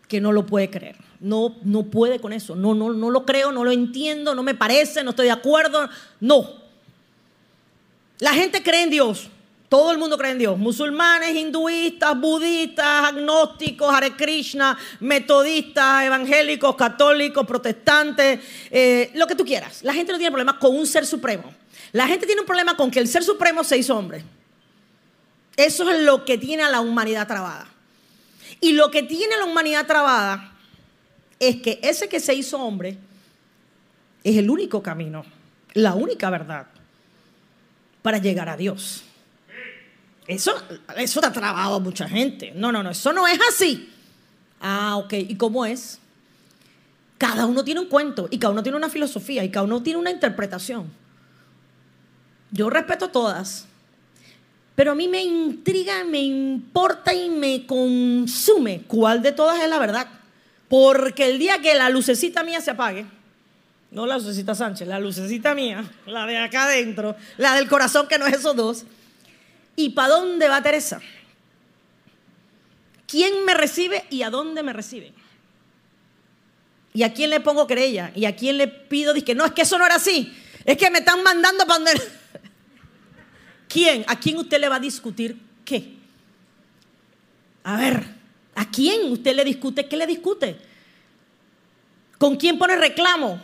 Que 0.08 0.22
no 0.22 0.32
lo 0.32 0.46
puede 0.46 0.70
creer. 0.70 0.96
No, 1.20 1.56
no 1.64 1.84
puede 1.84 2.20
con 2.20 2.34
eso. 2.34 2.56
No, 2.56 2.74
no, 2.74 2.94
no 2.94 3.10
lo 3.10 3.26
creo, 3.26 3.52
no 3.52 3.64
lo 3.64 3.72
entiendo, 3.72 4.36
no 4.36 4.44
me 4.44 4.56
parece, 4.56 5.04
no 5.04 5.12
estoy 5.12 5.26
de 5.26 5.32
acuerdo. 5.32 5.90
No. 6.20 6.66
La 8.20 8.34
gente 8.34 8.64
cree 8.64 8.84
en 8.84 8.90
Dios. 8.90 9.30
Todo 9.68 9.92
el 9.92 9.98
mundo 9.98 10.18
cree 10.18 10.32
en 10.32 10.38
Dios. 10.38 10.58
Musulmanes, 10.58 11.36
hinduistas, 11.36 12.20
budistas, 12.20 13.10
agnósticos, 13.10 13.94
Hare 13.94 14.16
Krishna, 14.16 14.78
metodistas, 15.00 16.06
evangélicos, 16.06 16.76
católicos, 16.76 17.46
protestantes, 17.46 18.40
eh, 18.70 19.12
lo 19.16 19.26
que 19.28 19.36
tú 19.36 19.44
quieras. 19.44 19.84
La 19.84 19.94
gente 19.94 20.12
no 20.12 20.18
tiene 20.18 20.32
problema 20.32 20.60
con 20.60 20.76
un 20.76 20.86
ser 20.86 21.06
supremo. 21.06 21.54
La 21.92 22.08
gente 22.08 22.26
tiene 22.26 22.42
un 22.42 22.48
problema 22.48 22.78
con 22.78 22.92
que 22.92 23.00
el 23.00 23.08
ser 23.08 23.24
supremo 23.24 23.64
se 23.64 23.78
hizo 23.78 23.98
hombre. 23.98 24.24
Eso 25.58 25.90
es 25.90 26.02
lo 26.02 26.26
que 26.26 26.38
tiene 26.38 26.64
a 26.64 26.70
la 26.70 26.82
humanidad 26.82 27.28
trabada. 27.28 27.68
Y 28.62 28.74
lo 28.74 28.92
que 28.92 29.04
tiene 29.04 29.38
la 29.38 29.46
humanidad 29.46 29.86
trabada 29.86 30.54
es 31.40 31.58
que 31.58 31.80
ese 31.84 32.10
que 32.10 32.20
se 32.20 32.34
hizo 32.34 32.60
hombre 32.60 32.98
es 34.24 34.38
el 34.38 34.50
único 34.50 34.82
camino, 34.82 35.24
la 35.74 35.94
única 35.94 36.30
verdad 36.30 36.68
para 38.02 38.18
llegar 38.20 38.50
a 38.50 38.58
Dios. 38.58 39.04
Eso, 40.28 40.54
eso 40.98 41.26
ha 41.26 41.32
trabado 41.32 41.76
a 41.76 41.80
mucha 41.80 42.08
gente. 42.08 42.52
No, 42.56 42.72
no, 42.72 42.82
no, 42.84 42.92
eso 42.92 43.14
no 43.14 43.28
es 43.28 43.40
así. 43.50 43.92
Ah, 44.62 44.98
ok. 44.98 45.14
¿Y 45.14 45.36
cómo 45.36 45.66
es? 45.66 46.00
Cada 47.18 47.46
uno 47.46 47.64
tiene 47.64 47.80
un 47.80 47.88
cuento 47.88 48.28
y 48.30 48.40
cada 48.40 48.52
uno 48.52 48.64
tiene 48.64 48.78
una 48.78 48.90
filosofía 48.90 49.44
y 49.44 49.50
cada 49.50 49.66
uno 49.66 49.82
tiene 49.82 50.00
una 50.00 50.12
interpretación. 50.12 50.92
Yo 52.52 52.70
respeto 52.70 53.10
todas, 53.10 53.68
pero 54.76 54.92
a 54.92 54.96
mí 54.96 55.08
me 55.08 55.24
intriga, 55.24 56.04
me 56.04 56.22
importa 56.22 57.14
y 57.14 57.30
me 57.30 57.66
consume 57.66 58.82
cuál 58.88 59.22
de 59.22 59.32
todas 59.32 59.62
es 59.62 59.70
la 59.70 59.80
verdad. 59.80 60.08
Porque 60.68 61.30
el 61.30 61.40
día 61.40 61.62
que 61.62 61.74
la 61.76 61.90
lucecita 61.90 62.44
mía 62.44 62.60
se 62.60 62.72
apague, 62.72 63.06
no 63.92 64.06
la 64.06 64.18
lucecita 64.18 64.54
Sánchez, 64.54 64.88
la 64.88 65.00
lucecita 65.00 65.56
mía, 65.56 65.90
la 66.06 66.26
de 66.26 66.38
acá 66.38 66.66
adentro, 66.66 67.16
la 67.38 67.56
del 67.56 67.70
corazón 67.70 68.08
que 68.08 68.20
no 68.20 68.28
es 68.28 68.34
esos 68.34 68.56
dos, 68.56 68.84
¿y 69.78 69.92
para 69.92 70.10
dónde 70.10 70.50
va 70.50 70.62
Teresa? 70.62 71.00
¿Quién 73.08 73.46
me 73.46 73.54
recibe 73.54 74.04
y 74.10 74.24
a 74.24 74.30
dónde 74.30 74.64
me 74.64 74.74
recibe? 74.74 75.14
¿Y 76.94 77.04
a 77.04 77.14
quién 77.14 77.30
le 77.30 77.40
pongo 77.40 77.68
querella? 77.68 78.12
¿Y 78.16 78.26
a 78.26 78.36
quién 78.36 78.58
le 78.58 78.68
pido? 78.68 79.14
Dice, 79.14 79.36
no, 79.36 79.46
es 79.46 79.52
que 79.52 79.62
eso 79.62 79.78
no 79.78 79.86
era 79.86 79.96
así. 79.96 80.36
Es 80.66 80.78
que 80.78 80.90
me 80.90 81.00
están 81.00 81.24
mandando 81.24 81.66
para 81.66 81.80
donde... 81.80 82.25
¿Quién? 83.76 84.06
¿A 84.08 84.18
quién 84.18 84.38
usted 84.38 84.58
le 84.58 84.70
va 84.70 84.78
a 84.78 84.80
discutir 84.80 85.38
qué? 85.66 85.98
A 87.66 87.76
ver, 87.76 88.06
¿a 88.56 88.72
quién 88.72 89.12
usted 89.12 89.36
le 89.36 89.44
discute 89.44 89.86
qué 89.86 89.98
le 89.98 90.08
discute? 90.08 90.56
¿Con 92.18 92.38
quién 92.38 92.58
pone 92.58 92.78
reclamo? 92.78 93.38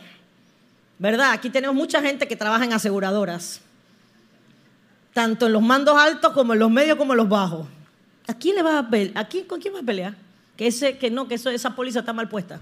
¿Verdad? 0.98 1.32
Aquí 1.32 1.50
tenemos 1.50 1.76
mucha 1.76 2.00
gente 2.00 2.26
que 2.26 2.34
trabaja 2.34 2.64
en 2.64 2.72
aseguradoras, 2.72 3.60
tanto 5.12 5.48
en 5.48 5.52
los 5.52 5.60
mandos 5.60 5.98
altos 5.98 6.32
como 6.32 6.54
en 6.54 6.60
los 6.60 6.70
medios 6.70 6.96
como 6.96 7.12
en 7.12 7.18
los 7.18 7.28
bajos. 7.28 7.66
¿A 8.26 8.32
quién 8.32 8.56
le 8.56 8.62
va 8.62 8.78
a 8.78 8.88
pelear? 8.88 9.28
¿Con 9.46 9.60
quién 9.60 9.74
va 9.74 9.80
a 9.80 9.82
pelear? 9.82 10.16
Que, 10.56 10.68
ese, 10.68 10.96
que 10.96 11.10
no, 11.10 11.28
que 11.28 11.34
eso, 11.34 11.50
esa 11.50 11.76
póliza 11.76 11.98
está 11.98 12.14
mal 12.14 12.30
puesta 12.30 12.58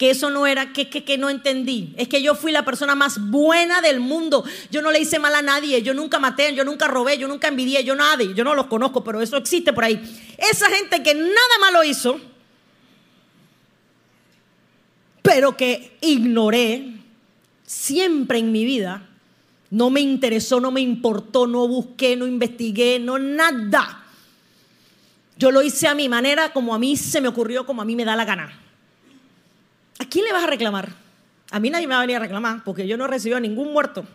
que 0.00 0.08
eso 0.08 0.30
no 0.30 0.46
era, 0.46 0.72
que, 0.72 0.88
que, 0.88 1.04
que, 1.04 1.18
no 1.18 1.28
entendí. 1.28 1.92
Es 1.98 2.08
que 2.08 2.22
yo 2.22 2.34
fui 2.34 2.52
la 2.52 2.64
persona 2.64 2.94
más 2.94 3.20
buena 3.28 3.82
del 3.82 4.00
mundo. 4.00 4.42
Yo 4.70 4.80
no 4.80 4.92
le 4.92 5.00
hice 5.00 5.18
mal 5.18 5.34
a 5.34 5.42
nadie, 5.42 5.82
yo 5.82 5.92
nunca 5.92 6.18
maté, 6.18 6.54
yo 6.54 6.64
nunca 6.64 6.88
robé, 6.88 7.18
yo 7.18 7.28
nunca 7.28 7.48
envidié, 7.48 7.84
yo 7.84 7.94
nadie, 7.94 8.32
yo 8.32 8.42
no 8.42 8.54
los 8.54 8.68
conozco, 8.68 9.04
pero 9.04 9.20
eso 9.20 9.36
existe 9.36 9.74
por 9.74 9.84
ahí. 9.84 10.00
Esa 10.38 10.70
gente 10.70 11.02
que 11.02 11.14
nada 11.14 11.58
malo 11.60 11.84
hizo, 11.84 12.18
pero 15.20 15.54
que 15.54 15.98
ignoré 16.00 16.94
siempre 17.66 18.38
en 18.38 18.52
mi 18.52 18.64
vida, 18.64 19.06
no 19.68 19.90
me 19.90 20.00
interesó, 20.00 20.60
no 20.60 20.70
me 20.70 20.80
importó, 20.80 21.46
no 21.46 21.68
busqué, 21.68 22.16
no 22.16 22.26
investigué, 22.26 22.98
no 23.00 23.18
nada. 23.18 24.02
Yo 25.36 25.50
lo 25.50 25.60
hice 25.60 25.88
a 25.88 25.94
mi 25.94 26.08
manera, 26.08 26.54
como 26.54 26.74
a 26.74 26.78
mí 26.78 26.96
se 26.96 27.20
me 27.20 27.28
ocurrió, 27.28 27.66
como 27.66 27.82
a 27.82 27.84
mí 27.84 27.96
me 27.96 28.06
da 28.06 28.16
la 28.16 28.24
gana. 28.24 28.69
¿A 30.00 30.06
quién 30.06 30.24
le 30.24 30.32
vas 30.32 30.44
a 30.44 30.46
reclamar? 30.46 30.88
A 31.50 31.60
mí 31.60 31.68
nadie 31.68 31.86
me 31.86 31.92
va 31.92 31.98
a 31.98 32.00
venir 32.00 32.16
a 32.16 32.20
reclamar 32.20 32.64
porque 32.64 32.86
yo 32.86 32.96
no 32.96 33.04
he 33.04 33.08
recibido 33.08 33.36
a 33.36 33.40
ningún 33.40 33.70
muerto, 33.70 34.06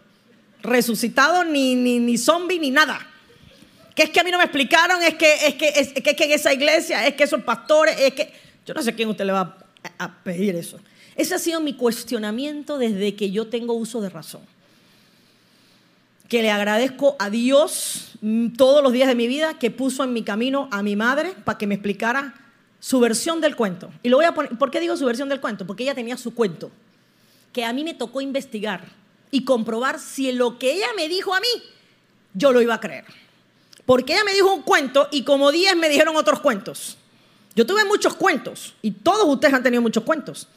resucitado, 0.63 1.43
ni, 1.43 1.75
ni, 1.75 1.99
ni 1.99 2.17
zombie, 2.17 2.59
ni 2.59 2.71
nada. 2.71 2.99
Que 3.93 4.03
es 4.03 4.09
que 4.09 4.19
a 4.19 4.23
mí 4.23 4.31
no 4.31 4.39
me 4.39 4.45
explicaron, 4.45 5.03
es 5.03 5.13
que, 5.13 5.31
es 5.45 5.53
que, 5.53 5.67
es, 5.69 5.93
que, 5.93 6.23
en 6.23 6.31
esa 6.31 6.51
iglesia, 6.51 7.05
es 7.05 7.13
que 7.13 7.23
esos 7.23 7.43
pastores, 7.43 7.99
es 7.99 8.13
que... 8.13 8.33
Yo 8.65 8.73
no 8.73 8.81
sé 8.81 8.89
a 8.89 8.95
quién 8.95 9.09
usted 9.09 9.25
le 9.25 9.31
va 9.31 9.57
a, 9.99 10.05
a 10.05 10.23
pedir 10.23 10.55
eso. 10.55 10.79
Ese 11.15 11.35
ha 11.35 11.39
sido 11.39 11.61
mi 11.61 11.75
cuestionamiento 11.75 12.79
desde 12.79 13.15
que 13.15 13.29
yo 13.29 13.47
tengo 13.47 13.73
uso 13.73 14.01
de 14.01 14.09
razón. 14.09 14.41
Que 16.27 16.41
le 16.41 16.49
agradezco 16.49 17.15
a 17.19 17.29
Dios 17.29 18.13
mm, 18.21 18.53
todos 18.53 18.81
los 18.81 18.91
días 18.91 19.07
de 19.07 19.13
mi 19.13 19.27
vida 19.27 19.59
que 19.59 19.69
puso 19.69 20.03
en 20.03 20.13
mi 20.13 20.23
camino 20.23 20.67
a 20.71 20.81
mi 20.81 20.95
madre 20.95 21.35
para 21.43 21.59
que 21.59 21.67
me 21.67 21.75
explicara 21.75 22.33
su 22.79 22.99
versión 22.99 23.41
del 23.41 23.55
cuento. 23.55 23.91
Y 24.03 24.09
lo 24.09 24.17
voy 24.17 24.25
a 24.25 24.33
poner, 24.33 24.57
¿por 24.57 24.71
qué 24.71 24.79
digo 24.79 24.95
su 24.97 25.05
versión 25.05 25.29
del 25.29 25.39
cuento? 25.39 25.65
Porque 25.65 25.83
ella 25.83 25.95
tenía 25.95 26.17
su 26.17 26.33
cuento, 26.33 26.71
que 27.51 27.65
a 27.65 27.73
mí 27.73 27.83
me 27.83 27.93
tocó 27.93 28.21
investigar 28.21 28.85
y 29.31 29.43
comprobar 29.43 29.99
si 29.99 30.31
lo 30.31 30.59
que 30.59 30.73
ella 30.73 30.87
me 30.95 31.07
dijo 31.07 31.33
a 31.33 31.39
mí, 31.39 31.47
yo 32.33 32.51
lo 32.51 32.61
iba 32.61 32.75
a 32.75 32.79
creer. 32.79 33.05
Porque 33.85 34.13
ella 34.13 34.23
me 34.23 34.33
dijo 34.33 34.53
un 34.53 34.61
cuento 34.63 35.07
y 35.11 35.23
como 35.23 35.51
10 35.51 35.75
me 35.77 35.89
dijeron 35.89 36.15
otros 36.15 36.39
cuentos. 36.39 36.97
Yo 37.55 37.65
tuve 37.65 37.85
muchos 37.85 38.15
cuentos 38.15 38.73
y 38.81 38.91
todos 38.91 39.25
ustedes 39.27 39.53
han 39.53 39.63
tenido 39.63 39.81
muchos 39.81 40.03
cuentos. 40.03 40.47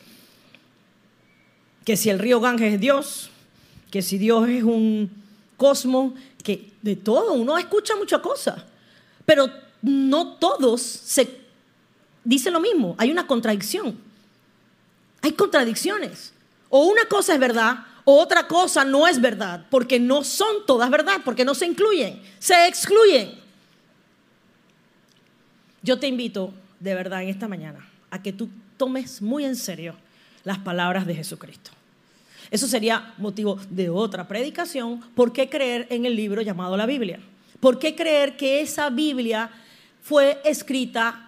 Que 1.84 1.96
si 1.96 2.10
el 2.10 2.18
río 2.18 2.40
Ganges 2.40 2.74
es 2.74 2.80
Dios, 2.80 3.30
que 3.90 4.02
si 4.02 4.18
Dios 4.18 4.48
es 4.48 4.62
un 4.62 5.10
cosmos, 5.56 6.12
que 6.42 6.72
de 6.82 6.96
todo, 6.96 7.34
uno 7.34 7.58
escucha 7.58 7.96
muchas 7.96 8.20
cosas, 8.20 8.62
pero 9.24 9.50
no 9.82 10.36
todos 10.36 10.80
se 10.80 11.47
dice 12.28 12.50
lo 12.50 12.60
mismo, 12.60 12.94
hay 12.98 13.10
una 13.10 13.26
contradicción. 13.26 13.96
Hay 15.22 15.32
contradicciones. 15.32 16.34
O 16.68 16.84
una 16.84 17.06
cosa 17.06 17.32
es 17.32 17.40
verdad 17.40 17.78
o 18.04 18.20
otra 18.20 18.46
cosa 18.46 18.84
no 18.84 19.06
es 19.06 19.20
verdad, 19.20 19.66
porque 19.70 19.98
no 19.98 20.24
son 20.24 20.66
todas 20.66 20.90
verdad, 20.90 21.20
porque 21.24 21.44
no 21.44 21.54
se 21.54 21.66
incluyen, 21.66 22.22
se 22.38 22.66
excluyen. 22.66 23.32
Yo 25.82 25.98
te 25.98 26.06
invito 26.06 26.52
de 26.80 26.94
verdad 26.94 27.22
en 27.22 27.28
esta 27.28 27.48
mañana 27.48 27.86
a 28.10 28.22
que 28.22 28.32
tú 28.32 28.48
tomes 28.76 29.20
muy 29.20 29.44
en 29.44 29.56
serio 29.56 29.94
las 30.44 30.58
palabras 30.58 31.06
de 31.06 31.14
Jesucristo. 31.14 31.70
Eso 32.50 32.66
sería 32.66 33.14
motivo 33.18 33.58
de 33.68 33.90
otra 33.90 34.26
predicación. 34.26 35.00
¿Por 35.14 35.32
qué 35.32 35.50
creer 35.50 35.86
en 35.90 36.06
el 36.06 36.16
libro 36.16 36.40
llamado 36.40 36.76
la 36.76 36.86
Biblia? 36.86 37.20
¿Por 37.60 37.78
qué 37.78 37.94
creer 37.94 38.36
que 38.36 38.62
esa 38.62 38.88
Biblia 38.88 39.50
fue 40.02 40.40
escrita 40.44 41.27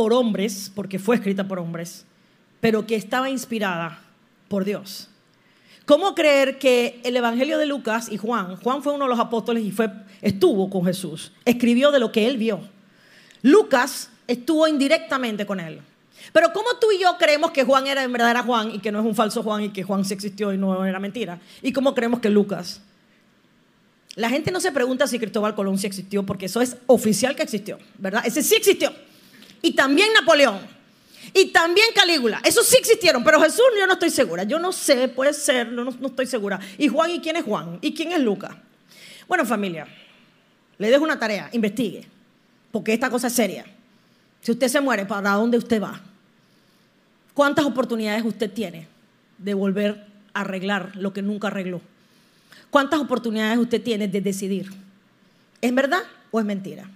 por 0.00 0.14
hombres, 0.14 0.72
porque 0.74 0.98
fue 0.98 1.16
escrita 1.16 1.46
por 1.46 1.58
hombres, 1.58 2.06
pero 2.58 2.86
que 2.86 2.94
estaba 2.94 3.28
inspirada 3.28 4.00
por 4.48 4.64
Dios. 4.64 5.08
¿Cómo 5.84 6.14
creer 6.14 6.58
que 6.58 7.02
el 7.04 7.14
Evangelio 7.16 7.58
de 7.58 7.66
Lucas 7.66 8.08
y 8.10 8.16
Juan, 8.16 8.56
Juan 8.56 8.82
fue 8.82 8.94
uno 8.94 9.04
de 9.04 9.10
los 9.10 9.20
apóstoles 9.20 9.62
y 9.62 9.70
fue, 9.70 9.90
estuvo 10.22 10.70
con 10.70 10.86
Jesús, 10.86 11.32
escribió 11.44 11.90
de 11.90 11.98
lo 11.98 12.12
que 12.12 12.26
él 12.26 12.38
vio. 12.38 12.60
Lucas 13.42 14.08
estuvo 14.26 14.66
indirectamente 14.66 15.44
con 15.44 15.60
él. 15.60 15.82
Pero 16.32 16.50
¿cómo 16.54 16.70
tú 16.80 16.86
y 16.92 17.02
yo 17.02 17.18
creemos 17.18 17.50
que 17.50 17.64
Juan 17.64 17.86
era 17.86 18.02
en 18.02 18.10
verdad 18.10 18.30
era 18.30 18.42
Juan 18.42 18.70
y 18.70 18.78
que 18.78 18.90
no 18.90 19.00
es 19.00 19.04
un 19.04 19.14
falso 19.14 19.42
Juan 19.42 19.64
y 19.64 19.68
que 19.68 19.82
Juan 19.82 20.06
sí 20.06 20.14
existió 20.14 20.50
y 20.54 20.56
no 20.56 20.82
era 20.86 20.98
mentira? 20.98 21.40
¿Y 21.60 21.74
cómo 21.74 21.94
creemos 21.94 22.20
que 22.20 22.30
Lucas? 22.30 22.80
La 24.14 24.30
gente 24.30 24.50
no 24.50 24.60
se 24.60 24.72
pregunta 24.72 25.06
si 25.06 25.18
Cristóbal 25.18 25.54
Colón 25.54 25.76
sí 25.76 25.86
existió 25.86 26.24
porque 26.24 26.46
eso 26.46 26.62
es 26.62 26.78
oficial 26.86 27.36
que 27.36 27.42
existió, 27.42 27.78
¿verdad? 27.98 28.22
Ese 28.24 28.42
sí 28.42 28.54
existió 28.54 28.94
y 29.62 29.72
también 29.72 30.12
Napoleón 30.12 30.60
y 31.34 31.46
también 31.46 31.88
Calígula. 31.94 32.40
Esos 32.44 32.66
sí 32.66 32.76
existieron, 32.78 33.22
pero 33.22 33.40
Jesús 33.40 33.64
yo 33.78 33.86
no 33.86 33.94
estoy 33.94 34.10
segura. 34.10 34.44
Yo 34.44 34.58
no 34.58 34.72
sé, 34.72 35.08
puede 35.08 35.32
ser, 35.32 35.70
no, 35.70 35.84
no, 35.84 36.06
estoy 36.08 36.26
segura. 36.26 36.58
¿Y 36.78 36.88
Juan 36.88 37.10
y 37.10 37.20
quién 37.20 37.36
es 37.36 37.44
Juan? 37.44 37.78
¿Y 37.80 37.94
quién 37.94 38.12
es 38.12 38.20
Lucas? 38.20 38.52
Bueno, 39.28 39.44
familia, 39.44 39.86
le 40.78 40.90
dejo 40.90 41.04
una 41.04 41.18
tarea, 41.18 41.48
investigue, 41.52 42.06
porque 42.72 42.92
esta 42.92 43.10
cosa 43.10 43.28
es 43.28 43.32
seria. 43.32 43.64
Si 44.40 44.50
usted 44.50 44.68
se 44.68 44.80
muere, 44.80 45.06
¿para 45.06 45.32
dónde 45.32 45.58
usted 45.58 45.80
va? 45.80 46.00
¿Cuántas 47.34 47.64
oportunidades 47.64 48.24
usted 48.24 48.50
tiene 48.50 48.88
de 49.38 49.54
volver 49.54 50.06
a 50.34 50.40
arreglar 50.40 50.96
lo 50.96 51.12
que 51.12 51.22
nunca 51.22 51.48
arregló? 51.48 51.80
¿Cuántas 52.70 53.00
oportunidades 53.00 53.58
usted 53.58 53.82
tiene 53.82 54.08
de 54.08 54.20
decidir? 54.20 54.70
¿Es 55.60 55.74
verdad 55.74 56.02
o 56.30 56.40
es 56.40 56.46
mentira? 56.46 56.88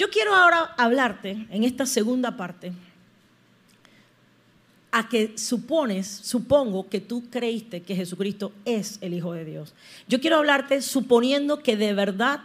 Yo 0.00 0.08
quiero 0.08 0.34
ahora 0.34 0.72
hablarte 0.78 1.46
en 1.50 1.62
esta 1.62 1.84
segunda 1.84 2.34
parte 2.34 2.72
a 4.90 5.06
que 5.10 5.36
supones, 5.36 6.06
supongo 6.22 6.88
que 6.88 7.02
tú 7.02 7.28
creíste 7.28 7.82
que 7.82 7.94
Jesucristo 7.94 8.50
es 8.64 8.96
el 9.02 9.12
Hijo 9.12 9.34
de 9.34 9.44
Dios. 9.44 9.74
Yo 10.08 10.18
quiero 10.18 10.38
hablarte 10.38 10.80
suponiendo 10.80 11.62
que 11.62 11.76
de 11.76 11.92
verdad 11.92 12.40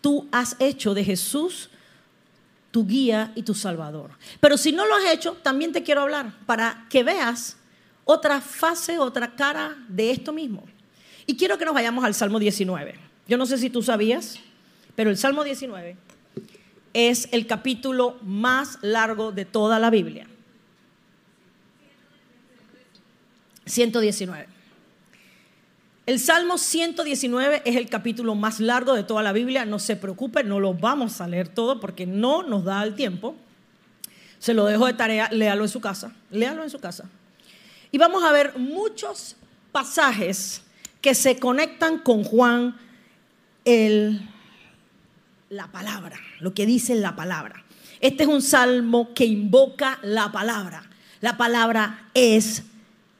tú 0.00 0.26
has 0.32 0.56
hecho 0.60 0.94
de 0.94 1.04
Jesús 1.04 1.68
tu 2.70 2.86
guía 2.86 3.32
y 3.34 3.42
tu 3.42 3.52
salvador. 3.52 4.12
Pero 4.40 4.56
si 4.56 4.72
no 4.72 4.86
lo 4.86 4.94
has 4.96 5.12
hecho, 5.12 5.34
también 5.42 5.72
te 5.72 5.82
quiero 5.82 6.00
hablar 6.00 6.32
para 6.46 6.86
que 6.88 7.02
veas 7.02 7.58
otra 8.06 8.40
fase, 8.40 8.98
otra 8.98 9.34
cara 9.36 9.76
de 9.88 10.10
esto 10.10 10.32
mismo. 10.32 10.64
Y 11.26 11.36
quiero 11.36 11.58
que 11.58 11.66
nos 11.66 11.74
vayamos 11.74 12.02
al 12.02 12.14
Salmo 12.14 12.38
19. 12.38 12.94
Yo 13.28 13.36
no 13.36 13.44
sé 13.44 13.58
si 13.58 13.68
tú 13.68 13.82
sabías, 13.82 14.40
pero 14.96 15.10
el 15.10 15.18
Salmo 15.18 15.44
19 15.44 16.03
es 16.94 17.28
el 17.32 17.46
capítulo 17.46 18.16
más 18.22 18.78
largo 18.80 19.32
de 19.32 19.44
toda 19.44 19.78
la 19.78 19.90
Biblia. 19.90 20.26
119. 23.66 24.46
El 26.06 26.20
Salmo 26.20 26.58
119 26.58 27.62
es 27.64 27.76
el 27.76 27.88
capítulo 27.88 28.34
más 28.34 28.60
largo 28.60 28.94
de 28.94 29.04
toda 29.04 29.22
la 29.22 29.32
Biblia. 29.32 29.64
No 29.64 29.78
se 29.78 29.96
preocupe, 29.96 30.44
no 30.44 30.60
lo 30.60 30.74
vamos 30.74 31.20
a 31.20 31.28
leer 31.28 31.48
todo 31.48 31.80
porque 31.80 32.06
no 32.06 32.42
nos 32.42 32.64
da 32.64 32.82
el 32.82 32.94
tiempo. 32.94 33.34
Se 34.38 34.52
lo 34.52 34.66
dejo 34.66 34.86
de 34.86 34.92
tarea, 34.92 35.28
léalo 35.32 35.64
en 35.64 35.70
su 35.70 35.80
casa, 35.80 36.12
léalo 36.30 36.62
en 36.62 36.70
su 36.70 36.78
casa. 36.78 37.08
Y 37.90 37.98
vamos 37.98 38.22
a 38.22 38.32
ver 38.32 38.58
muchos 38.58 39.36
pasajes 39.72 40.62
que 41.00 41.14
se 41.14 41.38
conectan 41.38 41.98
con 41.98 42.22
Juan, 42.22 42.76
el, 43.64 44.20
la 45.54 45.68
palabra, 45.68 46.18
lo 46.40 46.52
que 46.52 46.66
dice 46.66 46.94
la 46.96 47.14
palabra. 47.14 47.64
Este 48.00 48.24
es 48.24 48.28
un 48.28 48.42
salmo 48.42 49.14
que 49.14 49.24
invoca 49.24 49.98
la 50.02 50.32
palabra. 50.32 50.84
La 51.20 51.36
palabra 51.36 52.08
es 52.12 52.64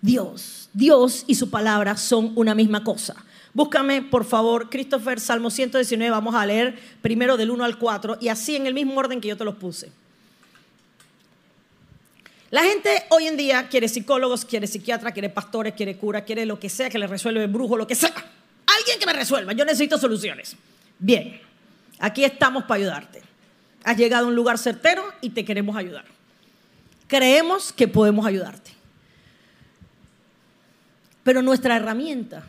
Dios. 0.03 0.69
Dios 0.73 1.25
y 1.27 1.37
su 1.37 1.49
palabra 1.49 1.97
son 1.97 2.33
una 2.35 2.55
misma 2.55 2.83
cosa. 2.83 3.15
Búscame, 3.53 4.03
por 4.03 4.25
favor, 4.25 4.69
Christopher, 4.69 5.21
Salmo 5.21 5.49
119, 5.49 6.11
vamos 6.11 6.35
a 6.35 6.45
leer 6.45 6.77
primero 7.01 7.37
del 7.37 7.53
1 7.53 7.65
al 7.65 7.79
4 7.79 8.19
y 8.21 8.29
así 8.29 8.57
en 8.57 8.67
el 8.67 8.75
mismo 8.75 8.99
orden 8.99 9.21
que 9.21 9.29
yo 9.29 9.37
te 9.37 9.45
los 9.45 9.55
puse. 9.55 9.93
La 12.51 12.65
gente 12.65 13.05
hoy 13.11 13.29
en 13.29 13.37
día 13.37 13.69
quiere 13.69 13.89
psicólogos, 13.89 14.45
quiere 14.45 14.67
psiquiatra, 14.67 15.13
quiere 15.13 15.29
pastores, 15.29 15.75
quiere 15.75 15.97
cura, 15.97 16.25
quiere 16.25 16.47
lo 16.47 16.59
que 16.59 16.69
sea 16.69 16.91
que 16.91 16.99
le 16.99 17.07
resuelva 17.07 17.43
el 17.43 17.49
brujo, 17.49 17.77
lo 17.77 17.87
que 17.87 17.95
sea. 17.95 18.13
Alguien 18.77 18.99
que 18.99 19.07
me 19.07 19.13
resuelva, 19.13 19.53
yo 19.53 19.65
necesito 19.65 19.99
soluciones. 19.99 20.57
Bien, 20.99 21.41
aquí 21.99 22.25
estamos 22.25 22.65
para 22.65 22.81
ayudarte. 22.81 23.23
Has 23.85 23.97
llegado 23.97 24.27
a 24.27 24.29
un 24.29 24.35
lugar 24.35 24.59
certero 24.59 25.05
y 25.21 25.31
te 25.31 25.45
queremos 25.45 25.77
ayudar. 25.77 26.05
Creemos 27.07 27.73
que 27.73 27.87
podemos 27.87 28.27
ayudarte. 28.27 28.73
Pero 31.23 31.43
nuestra 31.43 31.77
herramienta 31.77 32.45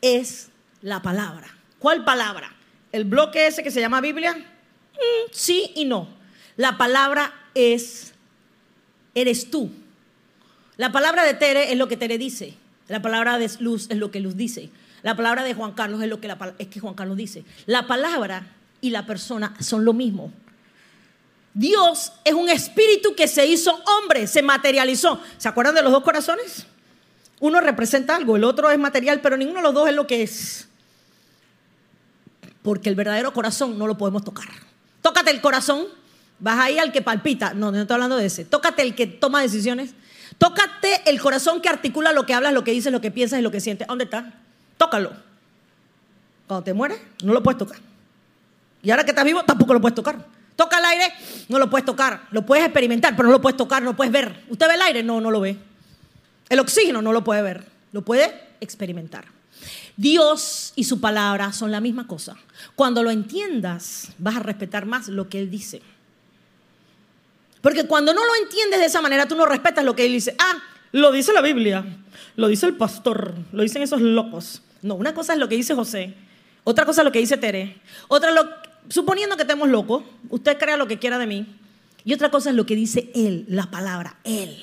es 0.00 0.48
la 0.82 1.02
palabra. 1.02 1.48
¿Cuál 1.78 2.04
palabra? 2.04 2.52
¿El 2.92 3.04
bloque 3.04 3.46
ese 3.46 3.62
que 3.62 3.70
se 3.70 3.80
llama 3.80 4.00
Biblia? 4.00 4.34
Mm, 4.34 5.30
sí 5.32 5.72
y 5.74 5.84
no. 5.84 6.08
La 6.56 6.78
palabra 6.78 7.32
es, 7.54 8.14
eres 9.14 9.50
tú. 9.50 9.70
La 10.76 10.92
palabra 10.92 11.24
de 11.24 11.34
Tere 11.34 11.72
es 11.72 11.78
lo 11.78 11.88
que 11.88 11.96
Tere 11.96 12.18
dice. 12.18 12.54
La 12.88 13.02
palabra 13.02 13.38
de 13.38 13.50
Luz 13.60 13.86
es 13.90 13.96
lo 13.96 14.10
que 14.10 14.20
Luz 14.20 14.36
dice. 14.36 14.70
La 15.06 15.14
palabra 15.14 15.44
de 15.44 15.54
Juan 15.54 15.70
Carlos 15.70 16.02
es 16.02 16.08
lo 16.08 16.20
que, 16.20 16.36
es 16.58 16.66
que 16.66 16.80
Juan 16.80 16.94
Carlos 16.94 17.16
dice. 17.16 17.44
La 17.66 17.86
palabra 17.86 18.44
y 18.80 18.90
la 18.90 19.06
persona 19.06 19.54
son 19.60 19.84
lo 19.84 19.92
mismo. 19.92 20.32
Dios 21.54 22.12
es 22.24 22.34
un 22.34 22.48
espíritu 22.48 23.14
que 23.14 23.28
se 23.28 23.46
hizo 23.46 23.80
hombre, 23.86 24.26
se 24.26 24.42
materializó. 24.42 25.20
¿Se 25.38 25.46
acuerdan 25.46 25.76
de 25.76 25.82
los 25.82 25.92
dos 25.92 26.02
corazones? 26.02 26.66
Uno 27.38 27.60
representa 27.60 28.16
algo, 28.16 28.34
el 28.34 28.42
otro 28.42 28.68
es 28.68 28.80
material, 28.80 29.20
pero 29.20 29.36
ninguno 29.36 29.60
de 29.60 29.62
los 29.62 29.74
dos 29.74 29.88
es 29.88 29.94
lo 29.94 30.08
que 30.08 30.24
es. 30.24 30.66
Porque 32.62 32.88
el 32.88 32.96
verdadero 32.96 33.32
corazón 33.32 33.78
no 33.78 33.86
lo 33.86 33.96
podemos 33.96 34.24
tocar. 34.24 34.48
Tócate 35.02 35.30
el 35.30 35.40
corazón, 35.40 35.86
vas 36.40 36.58
ahí 36.58 36.80
al 36.80 36.90
que 36.90 37.00
palpita. 37.00 37.54
No, 37.54 37.70
no 37.70 37.80
estoy 37.80 37.94
hablando 37.94 38.16
de 38.16 38.26
ese. 38.26 38.44
Tócate 38.44 38.82
el 38.82 38.96
que 38.96 39.06
toma 39.06 39.40
decisiones. 39.40 39.92
Tócate 40.36 41.08
el 41.08 41.20
corazón 41.20 41.60
que 41.60 41.68
articula 41.68 42.12
lo 42.12 42.26
que 42.26 42.34
hablas, 42.34 42.52
lo 42.52 42.64
que 42.64 42.72
dices, 42.72 42.90
lo 42.90 43.00
que 43.00 43.12
piensas 43.12 43.38
y 43.38 43.42
lo 43.42 43.52
que 43.52 43.60
sientes. 43.60 43.86
¿Dónde 43.86 44.02
está? 44.02 44.42
Tócalo. 44.76 45.12
Cuando 46.46 46.64
te 46.64 46.74
mueres, 46.74 46.98
no 47.22 47.32
lo 47.32 47.42
puedes 47.42 47.58
tocar. 47.58 47.78
Y 48.82 48.90
ahora 48.90 49.04
que 49.04 49.10
estás 49.10 49.24
vivo, 49.24 49.42
tampoco 49.44 49.74
lo 49.74 49.80
puedes 49.80 49.94
tocar. 49.94 50.24
Toca 50.54 50.78
el 50.78 50.84
aire, 50.84 51.12
no 51.48 51.58
lo 51.58 51.68
puedes 51.68 51.84
tocar. 51.84 52.28
Lo 52.30 52.46
puedes 52.46 52.64
experimentar, 52.64 53.14
pero 53.16 53.28
no 53.28 53.32
lo 53.32 53.40
puedes 53.40 53.56
tocar, 53.56 53.82
no 53.82 53.90
lo 53.90 53.96
puedes 53.96 54.12
ver. 54.12 54.44
¿Usted 54.48 54.68
ve 54.68 54.74
el 54.74 54.82
aire? 54.82 55.02
No, 55.02 55.20
no 55.20 55.30
lo 55.30 55.40
ve. 55.40 55.56
El 56.48 56.60
oxígeno 56.60 57.02
no 57.02 57.12
lo 57.12 57.24
puede 57.24 57.42
ver, 57.42 57.66
lo 57.92 58.02
puede 58.02 58.32
experimentar. 58.60 59.24
Dios 59.96 60.72
y 60.76 60.84
su 60.84 61.00
palabra 61.00 61.52
son 61.52 61.72
la 61.72 61.80
misma 61.80 62.06
cosa. 62.06 62.36
Cuando 62.74 63.02
lo 63.02 63.10
entiendas, 63.10 64.12
vas 64.18 64.36
a 64.36 64.40
respetar 64.40 64.86
más 64.86 65.08
lo 65.08 65.28
que 65.28 65.40
Él 65.40 65.50
dice. 65.50 65.82
Porque 67.60 67.86
cuando 67.86 68.14
no 68.14 68.24
lo 68.24 68.34
entiendes 68.36 68.78
de 68.78 68.86
esa 68.86 69.00
manera, 69.00 69.26
tú 69.26 69.34
no 69.34 69.46
respetas 69.46 69.84
lo 69.84 69.96
que 69.96 70.06
Él 70.06 70.12
dice. 70.12 70.36
Ah, 70.38 70.62
lo 70.92 71.10
dice 71.10 71.32
la 71.32 71.40
Biblia, 71.40 71.84
lo 72.36 72.48
dice 72.48 72.66
el 72.66 72.74
pastor, 72.74 73.34
lo 73.52 73.62
dicen 73.62 73.82
esos 73.82 74.00
locos. 74.00 74.62
No, 74.86 74.94
una 74.94 75.14
cosa 75.14 75.32
es 75.32 75.40
lo 75.40 75.48
que 75.48 75.56
dice 75.56 75.74
José, 75.74 76.14
otra 76.62 76.86
cosa 76.86 77.00
es 77.00 77.04
lo 77.04 77.10
que 77.10 77.18
dice 77.18 77.36
Tere, 77.36 77.76
otra 78.06 78.30
lo, 78.30 78.48
suponiendo 78.88 79.36
que 79.36 79.42
estemos 79.42 79.68
locos, 79.68 80.04
usted 80.30 80.56
crea 80.58 80.76
lo 80.76 80.86
que 80.86 81.00
quiera 81.00 81.18
de 81.18 81.26
mí, 81.26 81.44
y 82.04 82.14
otra 82.14 82.30
cosa 82.30 82.50
es 82.50 82.56
lo 82.56 82.66
que 82.66 82.76
dice 82.76 83.10
Él, 83.14 83.46
la 83.48 83.68
palabra, 83.68 84.16
Él. 84.22 84.56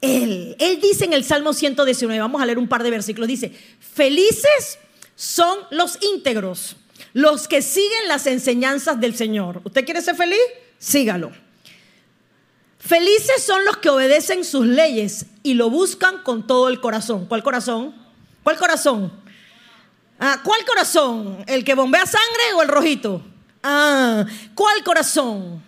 Él. 0.00 0.54
Él 0.60 0.80
dice 0.80 1.04
en 1.04 1.12
el 1.12 1.24
Salmo 1.24 1.52
119, 1.52 2.20
vamos 2.20 2.40
a 2.40 2.46
leer 2.46 2.58
un 2.58 2.68
par 2.68 2.84
de 2.84 2.90
versículos, 2.90 3.26
dice, 3.26 3.52
felices 3.80 4.78
son 5.16 5.58
los 5.72 5.98
íntegros, 6.00 6.76
los 7.12 7.48
que 7.48 7.60
siguen 7.60 8.06
las 8.06 8.28
enseñanzas 8.28 9.00
del 9.00 9.16
Señor. 9.16 9.62
¿Usted 9.64 9.84
quiere 9.84 10.00
ser 10.00 10.14
feliz? 10.14 10.38
Sígalo. 10.78 11.32
Felices 12.78 13.42
son 13.42 13.64
los 13.64 13.78
que 13.78 13.90
obedecen 13.90 14.44
sus 14.44 14.64
leyes 14.64 15.26
y 15.42 15.54
lo 15.54 15.70
buscan 15.70 16.22
con 16.22 16.46
todo 16.46 16.68
el 16.68 16.80
corazón. 16.80 17.26
¿Cuál 17.26 17.42
corazón? 17.42 17.94
¿Cuál 18.42 18.56
corazón? 18.56 19.19
Ah, 20.22 20.40
¿Cuál 20.44 20.66
corazón? 20.66 21.42
¿El 21.46 21.64
que 21.64 21.74
bombea 21.74 22.04
sangre 22.04 22.52
o 22.54 22.62
el 22.62 22.68
rojito? 22.68 23.22
Ah, 23.62 24.26
¿cuál 24.54 24.84
corazón? 24.84 25.62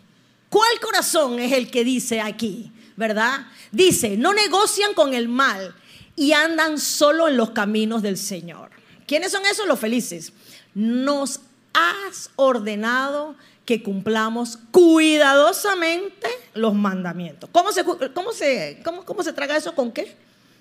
¿Cuál 0.50 0.78
corazón 0.78 1.40
es 1.40 1.52
el 1.52 1.70
que 1.70 1.84
dice 1.84 2.20
aquí? 2.20 2.70
¿Verdad? 2.94 3.46
Dice, 3.70 4.18
no 4.18 4.34
negocian 4.34 4.92
con 4.92 5.14
el 5.14 5.26
mal 5.26 5.74
y 6.14 6.32
andan 6.32 6.78
solo 6.78 7.28
en 7.28 7.38
los 7.38 7.50
caminos 7.50 8.02
del 8.02 8.18
Señor. 8.18 8.70
¿Quiénes 9.06 9.32
son 9.32 9.46
esos 9.46 9.66
los 9.66 9.80
felices? 9.80 10.34
Nos 10.74 11.40
has 11.72 12.30
ordenado 12.36 13.34
que 13.64 13.82
cumplamos 13.82 14.58
cuidadosamente 14.70 16.28
los 16.52 16.74
mandamientos. 16.74 17.48
¿Cómo 17.52 17.72
se, 17.72 17.84
cómo 17.84 19.04
cómo 19.06 19.22
se 19.22 19.32
traga 19.32 19.56
eso? 19.56 19.74
¿Con 19.74 19.92
qué? 19.92 20.14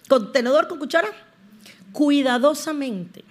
¿Con 0.07 0.31
tenedor, 0.31 0.69
con 0.69 0.79
cuchara? 0.79 1.09
Cuidadosamente, 1.91 3.25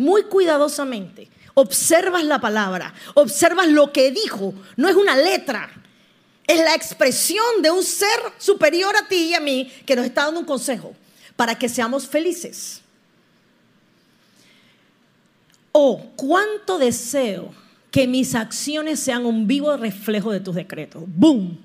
muy 0.00 0.22
cuidadosamente. 0.24 1.28
Observas 1.52 2.24
la 2.24 2.40
palabra, 2.40 2.94
observas 3.14 3.68
lo 3.68 3.92
que 3.92 4.10
dijo, 4.10 4.54
no 4.76 4.88
es 4.88 4.96
una 4.96 5.14
letra, 5.14 5.70
es 6.46 6.58
la 6.58 6.74
expresión 6.74 7.60
de 7.60 7.70
un 7.70 7.82
ser 7.82 8.08
superior 8.38 8.96
a 8.96 9.06
ti 9.06 9.28
y 9.28 9.34
a 9.34 9.40
mí 9.40 9.70
que 9.84 9.94
nos 9.94 10.06
está 10.06 10.24
dando 10.24 10.40
un 10.40 10.46
consejo 10.46 10.94
para 11.36 11.58
que 11.58 11.68
seamos 11.68 12.08
felices. 12.08 12.80
Oh, 15.72 16.02
cuánto 16.16 16.78
deseo 16.78 17.52
que 17.90 18.06
mis 18.06 18.34
acciones 18.34 19.00
sean 19.00 19.26
un 19.26 19.46
vivo 19.46 19.76
reflejo 19.76 20.32
de 20.32 20.40
tus 20.40 20.54
decretos. 20.54 21.02
¡Boom! 21.06 21.58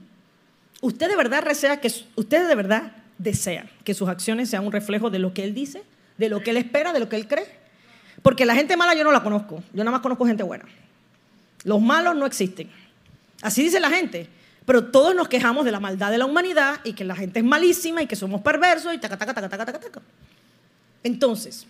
¿Usted 0.82 1.08
de 1.08 1.16
verdad 1.16 1.44
desea 1.44 1.80
que 1.80 1.92
usted 2.16 2.48
de 2.48 2.56
verdad 2.56 2.92
desea 3.18 3.66
que 3.86 3.94
sus 3.94 4.10
acciones 4.10 4.50
sean 4.50 4.66
un 4.66 4.74
reflejo 4.74 5.10
de 5.10 5.20
lo 5.20 5.34
que 5.34 5.46
él 5.46 5.54
dice, 5.54 5.84
de 6.18 6.28
lo 6.28 6.42
que 6.42 6.52
él 6.52 6.58
espera, 6.58 6.92
de 6.92 7.00
lo 7.00 7.08
que 7.08 7.16
él 7.16 7.28
cree? 7.30 7.65
Porque 8.26 8.44
la 8.44 8.56
gente 8.56 8.76
mala 8.76 8.96
yo 8.96 9.04
no 9.04 9.12
la 9.12 9.22
conozco, 9.22 9.62
yo 9.72 9.84
nada 9.84 9.92
más 9.92 10.02
conozco 10.02 10.26
gente 10.26 10.42
buena. 10.42 10.66
Los 11.64 11.80
malos 11.80 12.16
no 12.16 12.26
existen. 12.26 12.72
Así 13.44 13.62
dice 13.62 13.80
la 13.80 13.92
gente. 13.92 14.28
Pero 14.66 14.86
todos 14.86 15.14
nos 15.14 15.28
quejamos 15.28 15.64
de 15.64 15.72
la 15.72 15.80
maldad 15.80 16.10
de 16.10 16.18
la 16.18 16.26
humanidad 16.26 16.80
y 16.84 16.94
que 16.94 17.04
la 17.04 17.16
gente 17.16 17.38
es 17.38 17.46
malísima 17.46 18.02
y 18.02 18.08
que 18.08 18.16
somos 18.16 18.42
perversos 18.42 18.96
y 18.96 18.98
taca, 18.98 19.16
taca, 19.16 19.36
taca, 19.36 19.48
taca, 19.48 19.66
taca, 19.68 19.80
taca. 19.80 20.02
Entonces, 21.04 21.68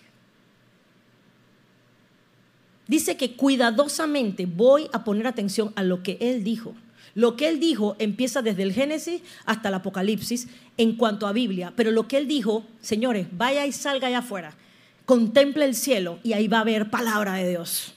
dice 2.88 3.18
que 3.18 3.36
cuidadosamente 3.36 4.46
voy 4.46 4.88
a 4.94 5.04
poner 5.04 5.28
atención 5.28 5.74
a 5.76 5.84
lo 5.84 6.04
que 6.04 6.18
él 6.22 6.46
dijo. 6.46 6.74
Lo 7.15 7.36
que 7.36 7.50
él 7.50 7.60
dijo 7.60 7.98
empieza 8.00 8.41
desde 8.41 8.63
el 8.63 8.72
Génesis 8.72 9.22
hasta 9.44 9.68
el 9.68 9.76
Apocalipsis 9.76 10.48
en 10.78 10.96
cuanto 10.96 11.28
a 11.28 11.34
Biblia. 11.34 11.74
Pero 11.76 11.91
lo 11.91 12.08
que 12.08 12.15
él 12.18 12.30
dijo, 12.30 12.63
señores, 12.80 13.28
vaya 13.34 13.65
y 13.65 13.74
salga 13.74 14.08
allá 14.08 14.20
afuera, 14.20 14.56
contemple 15.06 15.65
el 15.65 15.76
cielo 15.76 16.20
y 16.24 16.34
ahí 16.34 16.48
va 16.48 16.58
a 16.58 16.62
haber 16.62 16.89
palabra 16.89 17.34
de 17.34 17.50
Dios. 17.50 17.94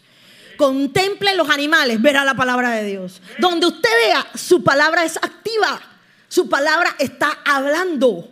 Contemple 0.56 1.34
los 1.34 1.48
animales, 1.50 2.02
verá 2.02 2.24
la 2.24 2.34
palabra 2.34 2.70
de 2.70 2.84
Dios. 2.84 3.22
Donde 3.38 3.66
usted 3.66 3.88
vea, 4.06 4.26
su 4.34 4.64
palabra 4.64 5.04
es 5.04 5.16
activa. 5.16 5.80
Su 6.28 6.48
palabra 6.48 6.94
está 6.98 7.38
hablando. 7.44 8.28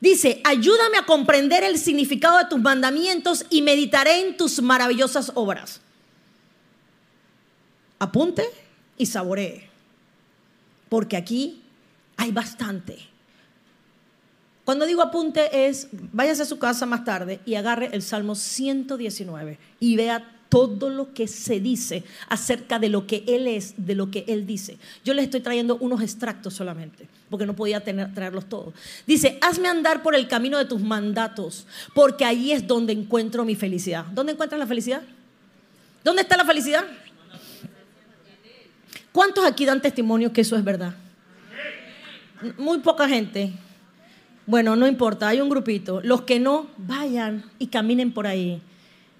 Dice, 0.00 0.40
ayúdame 0.44 0.96
a 0.96 1.04
comprender 1.04 1.62
el 1.62 1.78
significado 1.78 2.38
de 2.38 2.46
tus 2.46 2.60
mandamientos 2.60 3.44
y 3.50 3.60
meditaré 3.60 4.20
en 4.26 4.36
tus 4.36 4.62
maravillosas 4.62 5.32
obras. 5.34 5.80
Apunte 7.98 8.44
y 8.96 9.04
saboree, 9.04 9.68
porque 10.88 11.18
aquí 11.18 11.62
hay 12.16 12.32
bastante. 12.32 12.98
Cuando 14.70 14.86
digo 14.86 15.02
apunte 15.02 15.66
es, 15.66 15.88
váyase 15.90 16.42
a 16.42 16.46
su 16.46 16.60
casa 16.60 16.86
más 16.86 17.04
tarde 17.04 17.40
y 17.44 17.56
agarre 17.56 17.90
el 17.92 18.02
Salmo 18.02 18.36
119 18.36 19.58
y 19.80 19.96
vea 19.96 20.24
todo 20.48 20.90
lo 20.90 21.12
que 21.12 21.26
se 21.26 21.58
dice 21.58 22.04
acerca 22.28 22.78
de 22.78 22.88
lo 22.88 23.04
que 23.04 23.24
Él 23.26 23.48
es, 23.48 23.74
de 23.76 23.96
lo 23.96 24.12
que 24.12 24.24
Él 24.28 24.46
dice. 24.46 24.78
Yo 25.04 25.12
les 25.12 25.24
estoy 25.24 25.40
trayendo 25.40 25.76
unos 25.78 26.00
extractos 26.02 26.54
solamente, 26.54 27.08
porque 27.28 27.46
no 27.46 27.56
podía 27.56 27.82
tener, 27.82 28.14
traerlos 28.14 28.48
todos. 28.48 28.72
Dice, 29.08 29.38
hazme 29.40 29.66
andar 29.66 30.04
por 30.04 30.14
el 30.14 30.28
camino 30.28 30.56
de 30.56 30.66
tus 30.66 30.80
mandatos, 30.80 31.66
porque 31.92 32.24
ahí 32.24 32.52
es 32.52 32.64
donde 32.64 32.92
encuentro 32.92 33.44
mi 33.44 33.56
felicidad. 33.56 34.04
¿Dónde 34.12 34.34
encuentras 34.34 34.60
la 34.60 34.68
felicidad? 34.68 35.02
¿Dónde 36.04 36.22
está 36.22 36.36
la 36.36 36.44
felicidad? 36.44 36.84
¿Cuántos 39.10 39.44
aquí 39.44 39.64
dan 39.64 39.82
testimonio 39.82 40.32
que 40.32 40.42
eso 40.42 40.54
es 40.54 40.62
verdad? 40.62 40.94
Muy 42.56 42.78
poca 42.78 43.08
gente. 43.08 43.52
Bueno, 44.46 44.76
no 44.76 44.86
importa, 44.86 45.28
hay 45.28 45.40
un 45.40 45.48
grupito. 45.48 46.00
Los 46.02 46.22
que 46.22 46.40
no, 46.40 46.66
vayan 46.76 47.44
y 47.58 47.68
caminen 47.68 48.12
por 48.12 48.26
ahí 48.26 48.60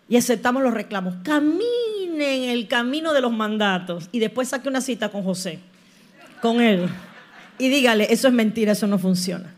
y 0.08 0.16
aceptamos 0.16 0.62
los 0.62 0.74
reclamos. 0.74 1.14
Caminen 1.22 2.50
el 2.50 2.66
camino 2.68 3.12
de 3.12 3.20
los 3.20 3.32
mandatos 3.32 4.08
y 4.12 4.18
después 4.18 4.48
saque 4.48 4.68
una 4.68 4.80
cita 4.80 5.10
con 5.10 5.22
José, 5.22 5.60
con 6.42 6.60
él, 6.60 6.88
y 7.60 7.68
dígale, 7.68 8.06
eso 8.10 8.26
es 8.26 8.34
mentira, 8.34 8.72
eso 8.72 8.86
no 8.86 8.98
funciona. 8.98 9.54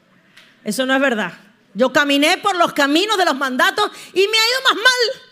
Eso 0.64 0.84
no 0.84 0.94
es 0.94 1.00
verdad. 1.00 1.32
Yo 1.72 1.92
caminé 1.92 2.36
por 2.38 2.56
los 2.56 2.72
caminos 2.72 3.16
de 3.16 3.24
los 3.24 3.36
mandatos 3.36 3.90
y 4.12 4.18
me 4.18 4.38
ha 4.38 4.50
ido 4.50 4.62
más 4.64 4.74
mal. 4.74 5.22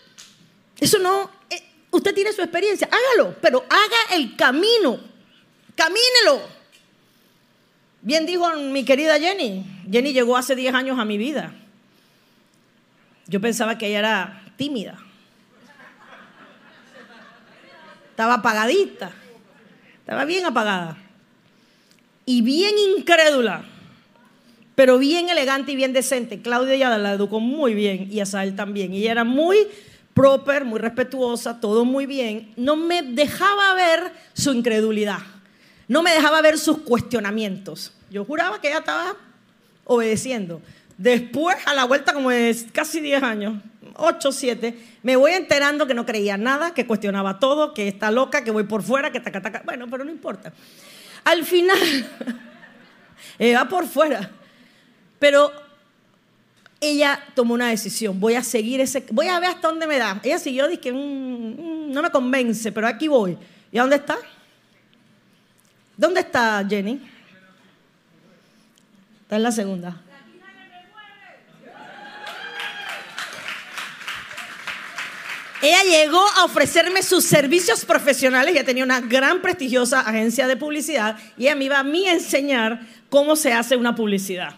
Eso 0.79 0.97
no, 0.97 1.29
eh, 1.49 1.61
usted 1.91 2.15
tiene 2.15 2.31
su 2.33 2.41
experiencia, 2.41 2.89
hágalo, 2.89 3.35
pero 3.41 3.65
haga 3.69 4.15
el 4.15 4.35
camino, 4.35 4.99
camínelo. 5.75 6.41
Bien 8.01 8.25
dijo 8.25 8.49
mi 8.55 8.83
querida 8.83 9.19
Jenny, 9.19 9.80
Jenny 9.91 10.13
llegó 10.13 10.37
hace 10.37 10.55
10 10.55 10.73
años 10.73 10.99
a 10.99 11.05
mi 11.05 11.17
vida. 11.17 11.53
Yo 13.27 13.41
pensaba 13.41 13.77
que 13.77 13.87
ella 13.87 13.99
era 13.99 14.43
tímida. 14.55 14.97
Estaba 18.09 18.35
apagadita. 18.35 19.11
Estaba 19.99 20.25
bien 20.25 20.45
apagada. 20.45 20.97
Y 22.25 22.41
bien 22.41 22.75
incrédula. 22.97 23.65
Pero 24.75 24.97
bien 24.97 25.29
elegante 25.29 25.73
y 25.73 25.75
bien 25.75 25.91
decente. 25.91 26.41
Claudia 26.41 26.75
ya 26.75 26.97
la 26.97 27.13
educó 27.13 27.39
muy 27.39 27.73
bien 27.73 28.07
y 28.11 28.19
Asael 28.21 28.55
también. 28.55 28.93
Y 28.93 28.99
ella 28.99 29.11
era 29.11 29.23
muy 29.23 29.57
proper, 30.13 30.65
muy 30.65 30.79
respetuosa, 30.79 31.59
todo 31.59 31.83
muy 31.83 32.05
bien. 32.05 32.53
No 32.55 32.75
me 32.75 33.01
dejaba 33.01 33.73
ver 33.73 34.11
su 34.33 34.53
incredulidad. 34.53 35.19
No 35.87 36.01
me 36.03 36.11
dejaba 36.11 36.41
ver 36.41 36.57
sus 36.57 36.79
cuestionamientos. 36.79 37.93
Yo 38.09 38.23
juraba 38.23 38.61
que 38.61 38.69
ella 38.69 38.79
estaba 38.79 39.15
obedeciendo. 39.85 40.61
Después, 40.97 41.57
a 41.65 41.73
la 41.73 41.85
vuelta 41.85 42.13
como 42.13 42.29
de 42.29 42.55
casi 42.71 42.99
10 42.99 43.23
años, 43.23 43.61
8, 43.95 44.31
7, 44.31 44.77
me 45.03 45.15
voy 45.15 45.31
enterando 45.31 45.87
que 45.87 45.93
no 45.93 46.05
creía 46.05 46.37
nada, 46.37 46.73
que 46.73 46.85
cuestionaba 46.85 47.39
todo, 47.39 47.73
que 47.73 47.87
está 47.87 48.11
loca, 48.11 48.43
que 48.43 48.51
voy 48.51 48.63
por 48.63 48.83
fuera, 48.83 49.11
que 49.11 49.19
taca, 49.19 49.41
taca. 49.41 49.63
Bueno, 49.65 49.87
pero 49.89 50.03
no 50.03 50.11
importa. 50.11 50.53
Al 51.23 51.43
final, 51.43 51.77
va 53.55 53.67
por 53.67 53.87
fuera. 53.87 54.29
Pero 55.19 55.51
ella 56.79 57.19
tomó 57.35 57.53
una 57.53 57.69
decisión. 57.69 58.19
Voy 58.19 58.33
a 58.33 58.43
seguir 58.43 58.81
ese. 58.81 59.05
Voy 59.11 59.27
a 59.27 59.39
ver 59.39 59.51
hasta 59.51 59.67
dónde 59.67 59.85
me 59.85 59.97
da. 59.97 60.19
Ella 60.23 60.39
siguió, 60.39 60.67
dice 60.67 60.81
que 60.81 60.91
mm, 60.91 60.97
mm, 60.97 61.91
no 61.91 62.01
me 62.01 62.09
convence, 62.09 62.71
pero 62.71 62.87
aquí 62.87 63.07
voy. 63.07 63.37
¿Y 63.71 63.77
a 63.77 63.81
dónde 63.81 63.97
está? 63.97 64.17
¿Dónde 65.95 66.21
está 66.21 66.65
Jenny? 66.67 66.99
Está 69.31 69.37
en 69.37 69.43
la 69.43 69.51
segunda. 69.53 70.01
Ella 75.61 75.83
llegó 75.85 76.19
a 76.19 76.43
ofrecerme 76.43 77.01
sus 77.01 77.23
servicios 77.23 77.85
profesionales. 77.85 78.53
Ella 78.53 78.65
tenía 78.65 78.83
una 78.83 78.99
gran 78.99 79.41
prestigiosa 79.41 80.01
agencia 80.01 80.47
de 80.47 80.57
publicidad 80.57 81.17
y 81.37 81.43
ella 81.43 81.55
me 81.55 81.63
iba 81.63 81.79
a 81.79 81.83
mí 81.85 82.09
enseñar 82.09 82.81
cómo 83.09 83.37
se 83.37 83.53
hace 83.53 83.77
una 83.77 83.95
publicidad. 83.95 84.55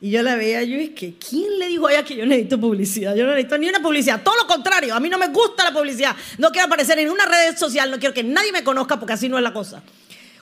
Y 0.00 0.10
yo 0.10 0.24
la 0.24 0.34
veía, 0.34 0.64
yo 0.64 0.76
es 0.76 0.90
que, 0.90 1.14
¿quién 1.18 1.60
le 1.60 1.68
dijo 1.68 1.86
a 1.86 1.92
ella 1.92 2.04
que 2.04 2.16
yo 2.16 2.26
necesito 2.26 2.58
publicidad? 2.58 3.14
Yo 3.14 3.26
no 3.26 3.30
necesito 3.30 3.58
ni 3.58 3.68
una 3.68 3.78
publicidad, 3.78 4.24
todo 4.24 4.34
lo 4.38 4.48
contrario, 4.48 4.92
a 4.96 4.98
mí 4.98 5.08
no 5.08 5.18
me 5.18 5.28
gusta 5.28 5.62
la 5.62 5.72
publicidad. 5.72 6.16
No 6.38 6.50
quiero 6.50 6.66
aparecer 6.66 6.98
en 6.98 7.10
una 7.10 7.26
red 7.26 7.56
social, 7.56 7.92
no 7.92 8.00
quiero 8.00 8.12
que 8.12 8.24
nadie 8.24 8.50
me 8.50 8.64
conozca 8.64 8.98
porque 8.98 9.12
así 9.12 9.28
no 9.28 9.36
es 9.36 9.44
la 9.44 9.52
cosa. 9.52 9.84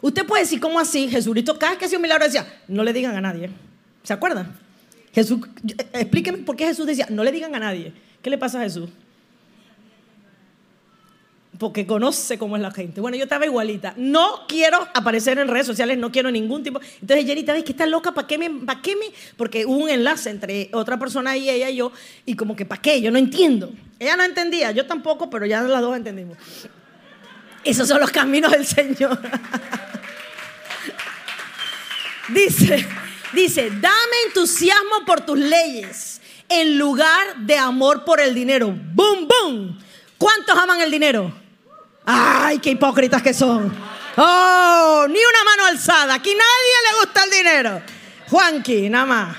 Usted 0.01 0.25
puede 0.25 0.44
decir, 0.44 0.59
¿cómo 0.59 0.81
así? 0.81 1.07
Jesucristo, 1.11 1.59
cada 1.59 1.73
vez 1.73 1.81
que 1.81 1.85
hacía 1.85 1.99
un 1.99 2.03
milagro 2.03 2.25
decía, 2.25 2.47
no 2.66 2.83
le 2.83 2.94
digan 2.94 3.14
a 3.14 3.20
nadie. 3.20 3.51
¿Se 4.05 4.12
acuerdan? 4.12 4.57
Jesús, 5.12 5.40
eh, 5.67 5.87
explíqueme 5.95 6.38
por 6.38 6.55
qué 6.55 6.67
Jesús 6.67 6.87
decía, 6.87 7.09
no 7.11 7.25
le 7.25 7.33
digan 7.33 7.53
a 7.57 7.59
nadie. 7.59 7.93
¿Qué 8.23 8.31
le 8.31 8.38
pasa 8.38 8.61
a 8.61 8.62
Jesús? 8.62 8.88
porque 11.59 11.87
conoce 11.87 12.37
cómo 12.37 12.57
es 12.57 12.62
la 12.62 12.71
gente. 12.71 13.01
Bueno, 13.01 13.17
yo 13.17 13.25
estaba 13.25 13.47
igualita. 13.47 13.95
No 13.97 14.47
quiero 14.49 14.87
aparecer 14.93 15.38
en 15.38 15.49
redes 15.49 15.67
sociales, 15.67 15.99
no 15.99 16.11
quiero 16.11 16.31
ningún 16.31 16.62
tipo. 16.62 16.81
Entonces 17.01 17.27
Jenny, 17.27 17.47
¿sabes 17.47 17.64
que 17.64 17.73
está 17.73 17.87
loca? 17.87 18.12
¿Para 18.12 18.27
qué 18.27 18.38
me? 18.38 18.51
¿Para 18.51 18.83
qué 18.83 18.97
me? 18.97 19.07
Porque 19.37 19.64
hubo 19.64 19.85
un 19.85 19.88
enlace 19.88 20.31
entre 20.31 20.69
otra 20.73 20.99
persona 20.99 21.37
y 21.37 21.49
ella 21.49 21.71
y 21.71 21.77
yo, 21.77 21.93
y 22.27 22.35
como 22.35 22.57
que 22.57 22.64
¿para 22.64 22.83
qué? 22.83 23.01
Yo 23.01 23.11
no 23.11 23.19
entiendo. 23.19 23.73
Ella 23.99 24.17
no 24.17 24.25
entendía, 24.25 24.73
yo 24.73 24.87
tampoco, 24.87 25.31
pero 25.31 25.47
ya 25.47 25.62
las 25.62 25.81
dos 25.81 25.97
entendimos. 25.97 26.37
Esos 27.62 27.88
son 27.88 28.01
los 28.01 28.11
caminos 28.11 28.51
del 28.51 28.67
Señor. 28.67 29.19
dice, 32.35 32.85
dice, 33.35 33.70
dame 33.70 34.16
entusiasmo 34.27 35.05
por 35.07 35.20
tus 35.23 35.38
leyes 35.38 36.20
en 36.49 36.79
lugar 36.79 37.37
de 37.38 37.57
amor 37.57 38.05
por 38.05 38.20
el 38.20 38.35
dinero. 38.35 38.68
¡Bum, 38.68 39.29
bum! 39.29 39.79
¿Cuántos 40.18 40.57
aman 40.57 40.81
el 40.81 40.90
dinero? 40.90 41.33
Ay, 42.05 42.59
qué 42.59 42.70
hipócritas 42.70 43.23
que 43.23 43.35
son. 43.35 43.75
Oh, 44.16 45.07
ni 45.09 45.18
una 45.18 45.44
mano 45.44 45.66
alzada. 45.66 46.14
Aquí 46.14 46.31
nadie 46.31 46.92
le 46.92 46.99
gusta 47.01 47.25
el 47.25 47.31
dinero. 47.31 47.83
Juanqui, 48.29 48.88
nada 48.88 49.07
más. 49.07 49.37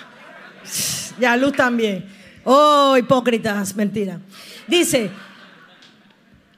Ya, 1.20 1.38
Luz 1.38 1.54
también. 1.54 2.08
Oh, 2.44 2.98
hipócritas, 2.98 3.76
mentira. 3.76 4.20
Dice, 4.68 5.10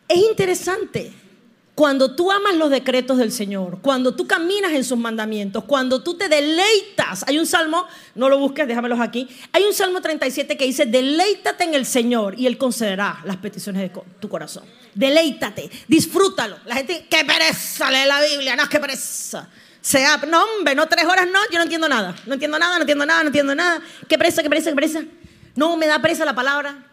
es 0.08 0.18
interesante 0.18 1.14
cuando 1.78 2.16
tú 2.16 2.32
amas 2.32 2.56
los 2.56 2.72
decretos 2.72 3.20
del 3.20 3.32
Señor, 3.32 3.78
cuando 3.84 4.16
tú 4.16 4.26
caminas 4.26 4.72
en 4.72 4.84
sus 4.84 4.98
mandamientos, 4.98 5.64
cuando 5.66 6.02
tú 6.02 6.16
te 6.16 6.28
deleitas. 6.28 7.24
Hay 7.28 7.38
un 7.38 7.46
salmo, 7.46 7.86
no 8.16 8.30
lo 8.30 8.40
busques, 8.40 8.68
déjamelos 8.68 9.00
aquí. 9.00 9.30
Hay 9.52 9.64
un 9.64 9.76
salmo 9.76 10.02
37 10.02 10.58
que 10.58 10.66
dice, 10.66 10.88
deleítate 10.88 11.66
en 11.66 11.76
el 11.76 11.86
Señor 11.86 12.34
y 12.36 12.48
Él 12.48 12.58
concederá 12.58 13.22
las 13.26 13.38
peticiones 13.38 13.80
de 13.84 14.02
tu 14.20 14.28
corazón. 14.28 14.64
Deleítate, 14.96 15.70
disfrútalo. 15.88 16.58
La 16.66 16.78
gente, 16.78 17.06
qué 17.08 17.24
pereza 17.24 17.92
lee 17.92 18.08
la 18.08 18.22
Biblia, 18.24 18.56
no, 18.56 18.68
qué 18.68 18.80
pereza. 18.80 19.48
Sea, 19.80 20.18
no, 20.28 20.46
hombre, 20.46 20.74
no 20.74 20.88
tres 20.88 21.06
horas, 21.06 21.28
no, 21.32 21.40
yo 21.52 21.60
no 21.60 21.64
entiendo 21.66 21.88
nada. 21.88 22.16
No 22.26 22.34
entiendo 22.34 22.58
nada, 22.58 22.78
no 22.78 22.82
entiendo 22.82 23.06
nada, 23.06 23.22
no 23.22 23.28
entiendo 23.28 23.54
nada. 23.54 23.84
Qué 24.10 24.18
pereza, 24.18 24.42
qué 24.42 24.50
pereza, 24.50 24.72
qué 24.72 24.76
pereza. 24.76 25.04
No, 25.56 25.78
me 25.78 25.86
da 25.86 26.02
pereza 26.02 26.26
la 26.26 26.34
palabra. 26.34 26.88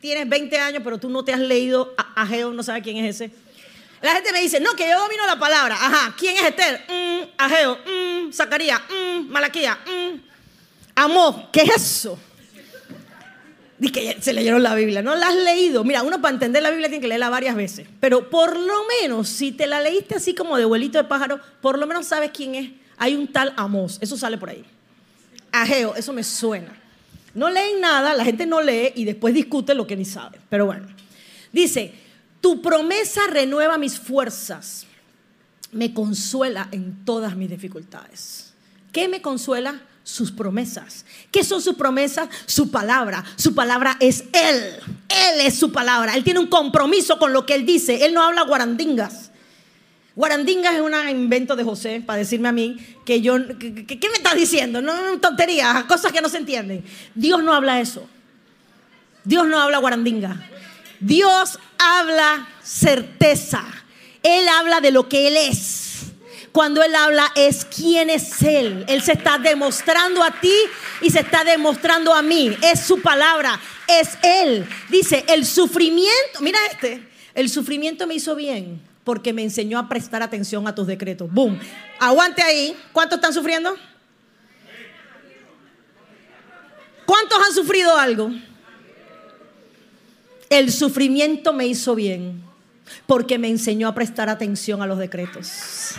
Tienes 0.00 0.28
20 0.28 0.60
años, 0.60 0.82
pero 0.84 0.98
tú 0.98 1.10
no 1.10 1.24
te 1.24 1.32
has 1.32 1.40
leído 1.40 1.92
a 1.96 2.22
Ageo, 2.22 2.52
no 2.52 2.62
sabes 2.62 2.84
quién 2.84 2.98
es 2.98 3.16
ese. 3.16 3.47
La 4.00 4.12
gente 4.12 4.32
me 4.32 4.40
dice, 4.40 4.60
no, 4.60 4.74
que 4.74 4.88
yo 4.88 4.98
domino 4.98 5.26
la 5.26 5.38
palabra. 5.38 5.74
Ajá, 5.74 6.14
¿quién 6.16 6.36
es 6.36 6.44
Esther? 6.44 6.84
Mm, 6.88 7.28
Ageo, 7.36 7.78
mm, 7.78 8.32
Zacarías, 8.32 8.80
mm, 8.88 9.28
Malaquía, 9.28 9.78
mm. 9.86 10.20
Amó, 10.94 11.48
¿qué 11.52 11.62
es 11.62 11.76
eso? 11.76 12.18
Dice 13.78 13.92
que 13.92 14.16
se 14.20 14.32
leyeron 14.32 14.62
la 14.62 14.74
Biblia, 14.74 15.02
no 15.02 15.14
la 15.14 15.28
has 15.28 15.36
leído. 15.36 15.84
Mira, 15.84 16.02
uno 16.02 16.20
para 16.20 16.34
entender 16.34 16.62
la 16.62 16.70
Biblia 16.70 16.88
tiene 16.88 17.00
que 17.00 17.06
leerla 17.06 17.28
varias 17.28 17.54
veces. 17.54 17.86
Pero 18.00 18.28
por 18.28 18.58
lo 18.58 18.82
menos, 19.00 19.28
si 19.28 19.52
te 19.52 19.68
la 19.68 19.80
leíste 19.80 20.16
así 20.16 20.34
como 20.34 20.56
de 20.56 20.64
vuelito 20.64 20.98
de 20.98 21.04
pájaro, 21.04 21.40
por 21.60 21.78
lo 21.78 21.86
menos 21.86 22.06
sabes 22.06 22.32
quién 22.32 22.56
es. 22.56 22.70
Hay 22.96 23.14
un 23.14 23.28
tal 23.28 23.54
Amós, 23.56 23.98
eso 24.00 24.16
sale 24.16 24.38
por 24.38 24.50
ahí. 24.50 24.64
Ageo, 25.52 25.94
eso 25.94 26.12
me 26.12 26.24
suena. 26.24 26.76
No 27.34 27.48
leen 27.50 27.80
nada, 27.80 28.14
la 28.14 28.24
gente 28.24 28.46
no 28.46 28.60
lee 28.60 28.92
y 28.96 29.04
después 29.04 29.32
discute 29.32 29.74
lo 29.74 29.86
que 29.86 29.96
ni 29.96 30.04
sabe. 30.04 30.40
Pero 30.48 30.66
bueno, 30.66 30.88
dice, 31.52 31.94
tu 32.40 32.62
promesa 32.62 33.22
renueva 33.28 33.78
mis 33.78 33.98
fuerzas. 33.98 34.86
me 35.70 35.92
consuela 35.92 36.68
en 36.72 37.04
todas 37.04 37.36
mis 37.36 37.50
dificultades. 37.50 38.54
¿Qué 38.92 39.08
me 39.08 39.20
consuela? 39.20 39.82
Sus 40.02 40.32
promesas. 40.32 41.04
¿Qué 41.30 41.44
son 41.44 41.60
sus 41.60 41.76
promesas? 41.76 42.30
Su 42.46 42.70
palabra. 42.70 43.22
Su 43.36 43.54
palabra 43.54 43.98
es 44.00 44.24
Él. 44.32 44.76
Él 45.08 45.40
es 45.40 45.58
su 45.58 45.70
palabra. 45.70 46.14
Él 46.14 46.24
tiene 46.24 46.40
un 46.40 46.46
compromiso 46.46 47.18
con 47.18 47.34
lo 47.34 47.44
que 47.44 47.54
Él 47.54 47.66
dice. 47.66 48.06
Él 48.06 48.14
no 48.14 48.22
habla 48.22 48.42
guarandingas. 48.42 49.30
Guarandingas 50.16 50.74
es 50.74 50.80
un 50.80 50.94
invento 51.10 51.54
de 51.54 51.62
José 51.62 52.02
para 52.04 52.18
decirme 52.18 52.48
a 52.48 52.52
mí 52.52 52.78
que 53.04 53.20
yo, 53.20 53.36
¿qué 53.58 54.08
me 54.10 54.16
está 54.16 54.34
diciendo? 54.34 54.82
No, 54.82 54.92
tonterías, 55.20 55.84
cosas 55.84 56.10
que 56.10 56.20
no 56.20 56.28
se 56.28 56.38
entienden. 56.38 56.82
Dios 57.14 57.42
no 57.42 57.52
habla 57.52 57.80
eso. 57.80 58.04
Dios 59.22 59.46
no 59.46 59.60
habla 59.60 59.78
guarandinga. 59.78 60.48
Dios 61.00 61.58
habla 61.78 62.48
certeza. 62.62 63.64
Él 64.22 64.48
habla 64.48 64.80
de 64.80 64.90
lo 64.90 65.08
que 65.08 65.28
Él 65.28 65.36
es. 65.36 66.02
Cuando 66.52 66.82
Él 66.82 66.94
habla 66.94 67.30
es 67.36 67.64
quién 67.64 68.10
es 68.10 68.42
Él. 68.42 68.84
Él 68.88 69.02
se 69.02 69.12
está 69.12 69.38
demostrando 69.38 70.22
a 70.22 70.40
ti 70.40 70.54
y 71.00 71.10
se 71.10 71.20
está 71.20 71.44
demostrando 71.44 72.12
a 72.12 72.22
mí. 72.22 72.56
Es 72.62 72.80
su 72.80 73.00
palabra, 73.00 73.60
es 73.86 74.18
Él. 74.22 74.68
Dice, 74.88 75.24
el 75.28 75.46
sufrimiento, 75.46 76.40
mira 76.40 76.58
este, 76.70 77.06
el 77.34 77.48
sufrimiento 77.48 78.06
me 78.06 78.14
hizo 78.14 78.34
bien 78.34 78.82
porque 79.04 79.32
me 79.32 79.42
enseñó 79.42 79.78
a 79.78 79.88
prestar 79.88 80.22
atención 80.22 80.68
a 80.68 80.74
tus 80.74 80.86
decretos. 80.86 81.32
Boom. 81.32 81.58
Aguante 81.98 82.42
ahí. 82.42 82.76
¿Cuántos 82.92 83.16
están 83.16 83.32
sufriendo? 83.32 83.74
¿Cuántos 87.06 87.38
han 87.42 87.54
sufrido 87.54 87.96
algo? 87.96 88.30
El 90.50 90.72
sufrimiento 90.72 91.52
me 91.52 91.66
hizo 91.66 91.94
bien 91.94 92.42
porque 93.06 93.38
me 93.38 93.48
enseñó 93.48 93.88
a 93.88 93.94
prestar 93.94 94.28
atención 94.28 94.80
a 94.82 94.86
los 94.86 94.98
decretos. 94.98 95.92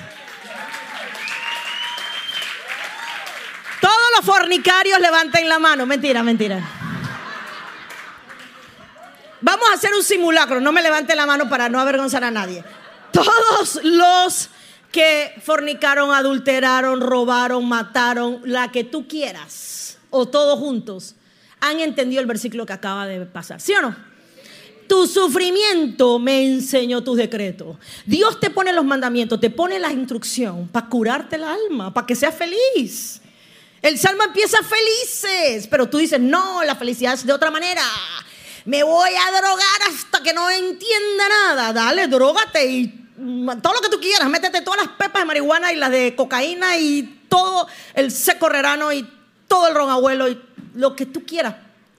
Todos 3.81 3.95
los 4.17 4.25
fornicarios 4.25 4.99
levanten 4.99 5.47
la 5.47 5.59
mano. 5.59 5.85
Mentira, 5.85 6.23
mentira. 6.23 6.61
Vamos 9.41 9.69
a 9.69 9.75
hacer 9.75 9.93
un 9.93 10.03
simulacro. 10.03 10.59
No 10.59 10.71
me 10.71 10.81
levante 10.81 11.15
la 11.15 11.25
mano 11.25 11.47
para 11.47 11.69
no 11.69 11.79
avergonzar 11.79 12.23
a 12.23 12.31
nadie. 12.31 12.63
Todos 13.11 13.79
los 13.83 14.49
que 14.91 15.39
fornicaron, 15.43 16.11
adulteraron, 16.11 17.01
robaron, 17.01 17.67
mataron, 17.67 18.41
la 18.43 18.71
que 18.71 18.83
tú 18.83 19.07
quieras, 19.07 19.97
o 20.09 20.27
todos 20.27 20.57
juntos, 20.59 21.15
han 21.59 21.79
entendido 21.79 22.21
el 22.21 22.27
versículo 22.27 22.65
que 22.65 22.73
acaba 22.73 23.05
de 23.05 23.25
pasar. 23.25 23.61
¿Sí 23.61 23.73
o 23.73 23.81
no? 23.81 24.08
Tu 24.89 25.05
sufrimiento 25.05 26.17
me 26.17 26.43
enseñó 26.43 27.03
tus 27.03 27.15
decretos. 27.15 27.77
Dios 28.07 28.39
te 28.39 28.49
pone 28.49 28.73
los 28.73 28.83
mandamientos, 28.83 29.39
te 29.39 29.51
pone 29.51 29.77
la 29.77 29.91
instrucción 29.91 30.67
para 30.67 30.89
curarte 30.89 31.35
el 31.35 31.43
alma, 31.43 31.93
para 31.93 32.07
que 32.07 32.15
seas 32.15 32.33
feliz. 32.33 33.21
El 33.83 33.99
salmo 33.99 34.23
empieza 34.23 34.57
felices, 34.63 35.67
pero 35.67 35.87
tú 35.87 35.99
dices, 35.99 36.19
no, 36.19 36.63
la 36.63 36.75
felicidad 36.75 37.13
es 37.13 37.23
de 37.23 37.31
otra 37.31 37.51
manera. 37.51 37.83
Me 38.65 38.81
voy 38.81 39.11
a 39.11 39.37
drogar 39.39 39.93
hasta 39.93 40.23
que 40.23 40.33
no 40.33 40.49
entienda 40.49 41.29
nada. 41.29 41.71
Dale, 41.71 42.07
drogate 42.07 42.65
y 42.65 42.87
todo 43.61 43.73
lo 43.73 43.81
que 43.81 43.89
tú 43.89 43.99
quieras. 43.99 44.27
Métete 44.27 44.63
todas 44.63 44.81
las 44.85 44.95
pepas 44.95 45.21
de 45.21 45.25
marihuana 45.25 45.71
y 45.71 45.75
las 45.75 45.91
de 45.91 46.15
cocaína 46.15 46.77
y 46.77 47.25
todo 47.29 47.67
el 47.93 48.11
seco 48.11 48.49
rerano 48.49 48.91
y 48.91 49.07
todo 49.47 49.67
el 49.67 49.75
ron 49.75 49.91
abuelo 49.91 50.27
y 50.29 50.41
lo 50.73 50.95
que 50.95 51.05
tú 51.05 51.25
quieras. 51.27 51.55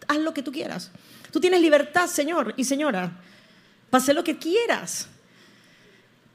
Haz 0.09 0.19
lo 0.19 0.35
que 0.35 0.43
tú 0.43 0.51
quieras. 0.51 0.91
Tú 1.31 1.41
tienes 1.41 1.61
libertad, 1.61 2.07
señor 2.07 2.55
y 2.57 2.65
señora, 2.65 3.11
para 3.89 4.03
hacer 4.03 4.15
lo 4.15 4.25
que 4.25 4.39
quieras. 4.39 5.09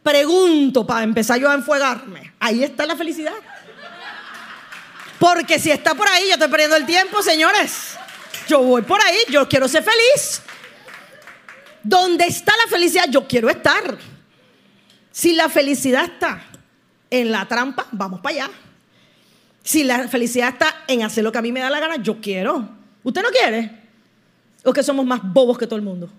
Pregunto 0.03 0.85
para 0.85 1.03
empezar 1.03 1.39
yo 1.39 1.49
a 1.49 1.55
enfuegarme. 1.55 2.33
Ahí 2.39 2.63
está 2.63 2.85
la 2.85 2.95
felicidad. 2.95 3.33
Porque 5.19 5.57
si 5.57 5.71
está 5.71 5.95
por 5.95 6.07
ahí, 6.07 6.25
yo 6.27 6.33
estoy 6.33 6.49
perdiendo 6.49 6.75
el 6.75 6.85
tiempo, 6.85 7.21
señores. 7.23 7.97
Yo 8.47 8.61
voy 8.61 8.83
por 8.83 9.01
ahí, 9.01 9.17
yo 9.29 9.47
quiero 9.47 9.67
ser 9.67 9.83
feliz. 9.83 10.41
Donde 11.81 12.25
está 12.25 12.53
la 12.63 12.69
felicidad, 12.69 13.05
yo 13.09 13.27
quiero 13.27 13.49
estar. 13.49 13.97
Si 15.11 15.33
la 15.33 15.49
felicidad 15.49 16.05
está 16.05 16.43
en 17.09 17.31
la 17.31 17.47
trampa, 17.47 17.87
vamos 17.91 18.19
para 18.19 18.35
allá. 18.35 18.51
Si 19.63 19.83
la 19.83 20.07
felicidad 20.07 20.49
está 20.49 20.83
en 20.87 21.03
hacer 21.03 21.23
lo 21.23 21.31
que 21.31 21.39
a 21.39 21.41
mí 21.41 21.51
me 21.51 21.61
da 21.61 21.69
la 21.69 21.79
gana, 21.79 21.95
yo 21.95 22.21
quiero. 22.21 22.69
¿Usted 23.03 23.23
no 23.23 23.29
quiere? 23.29 23.84
¿O 24.65 24.73
que 24.73 24.83
somos 24.83 25.05
más 25.05 25.21
bobos 25.23 25.57
que 25.57 25.67
todo 25.67 25.77
el 25.77 25.85
mundo? 25.85 26.09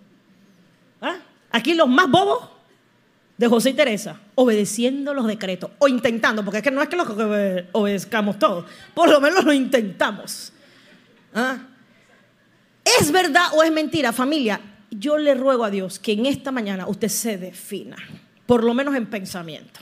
¿Ah? 1.00 1.16
Aquí 1.50 1.74
los 1.74 1.88
más 1.88 2.08
bobos 2.08 2.48
de 3.36 3.48
José 3.48 3.70
y 3.70 3.74
Teresa, 3.74 4.18
obedeciendo 4.36 5.12
los 5.12 5.26
decretos, 5.26 5.70
o 5.78 5.88
intentando, 5.88 6.44
porque 6.44 6.58
es 6.58 6.62
que 6.62 6.70
no 6.70 6.80
es 6.80 6.88
que 6.88 6.96
los 6.96 7.08
obedezcamos 7.72 8.38
todos, 8.38 8.64
por 8.94 9.10
lo 9.10 9.20
menos 9.20 9.44
lo 9.44 9.52
intentamos. 9.52 10.52
¿Ah? 11.34 11.58
¿Es 12.84 13.10
verdad 13.10 13.46
o 13.54 13.62
es 13.62 13.72
mentira, 13.72 14.12
familia? 14.12 14.60
Yo 14.90 15.18
le 15.18 15.34
ruego 15.34 15.64
a 15.64 15.70
Dios 15.70 15.98
que 15.98 16.12
en 16.12 16.24
esta 16.24 16.52
mañana 16.52 16.86
usted 16.86 17.08
se 17.08 17.36
defina, 17.36 17.96
por 18.46 18.62
lo 18.62 18.72
menos 18.72 18.94
en 18.94 19.06
pensamiento, 19.06 19.80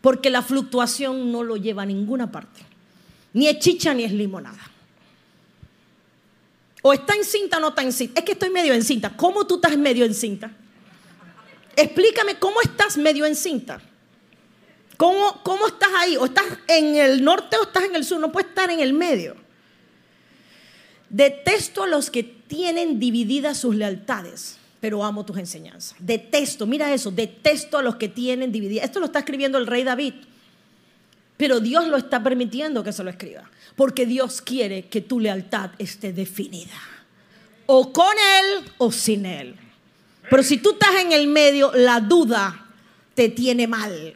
porque 0.00 0.30
la 0.30 0.42
fluctuación 0.42 1.32
no 1.32 1.42
lo 1.42 1.56
lleva 1.56 1.82
a 1.82 1.86
ninguna 1.86 2.30
parte, 2.30 2.60
ni 3.32 3.48
es 3.48 3.58
chicha 3.58 3.92
ni 3.92 4.04
es 4.04 4.12
limonada. 4.12 4.73
O 6.86 6.92
está 6.92 7.14
en 7.14 7.24
cinta 7.24 7.56
o 7.56 7.60
no 7.60 7.68
está 7.68 7.80
en 7.80 7.94
cinta. 7.94 8.20
Es 8.20 8.26
que 8.26 8.32
estoy 8.32 8.50
medio 8.50 8.74
en 8.74 8.84
cinta. 8.84 9.16
¿Cómo 9.16 9.46
tú 9.46 9.54
estás 9.54 9.74
medio 9.78 10.04
en 10.04 10.12
cinta? 10.12 10.50
Explícame 11.74 12.38
cómo 12.38 12.60
estás 12.60 12.98
medio 12.98 13.24
en 13.24 13.34
cinta. 13.34 13.80
¿Cómo, 14.98 15.40
¿Cómo 15.42 15.66
estás 15.66 15.88
ahí? 15.96 16.18
¿O 16.18 16.26
estás 16.26 16.44
en 16.68 16.94
el 16.96 17.24
norte 17.24 17.56
o 17.56 17.62
estás 17.62 17.84
en 17.84 17.96
el 17.96 18.04
sur? 18.04 18.20
No 18.20 18.30
puedes 18.30 18.50
estar 18.50 18.70
en 18.70 18.80
el 18.80 18.92
medio. 18.92 19.34
Detesto 21.08 21.84
a 21.84 21.86
los 21.86 22.10
que 22.10 22.22
tienen 22.22 23.00
divididas 23.00 23.56
sus 23.56 23.74
lealtades, 23.74 24.58
pero 24.78 25.02
amo 25.04 25.24
tus 25.24 25.38
enseñanzas. 25.38 25.96
Detesto, 26.00 26.66
mira 26.66 26.92
eso, 26.92 27.10
detesto 27.10 27.78
a 27.78 27.82
los 27.82 27.96
que 27.96 28.10
tienen 28.10 28.52
divididas. 28.52 28.84
Esto 28.84 29.00
lo 29.00 29.06
está 29.06 29.20
escribiendo 29.20 29.56
el 29.56 29.66
rey 29.66 29.84
David, 29.84 30.16
pero 31.38 31.60
Dios 31.60 31.88
lo 31.88 31.96
está 31.96 32.22
permitiendo 32.22 32.84
que 32.84 32.92
se 32.92 33.02
lo 33.02 33.08
escriba 33.08 33.50
porque 33.76 34.06
Dios 34.06 34.40
quiere 34.40 34.86
que 34.86 35.00
tu 35.00 35.20
lealtad 35.20 35.70
esté 35.78 36.12
definida. 36.12 36.80
O 37.66 37.92
con 37.92 38.14
Él 38.40 38.72
o 38.78 38.92
sin 38.92 39.26
Él. 39.26 39.56
Pero 40.30 40.42
si 40.42 40.58
tú 40.58 40.72
estás 40.72 40.96
en 41.00 41.12
el 41.12 41.26
medio, 41.26 41.72
la 41.74 42.00
duda 42.00 42.66
te 43.14 43.28
tiene 43.28 43.66
mal. 43.66 44.14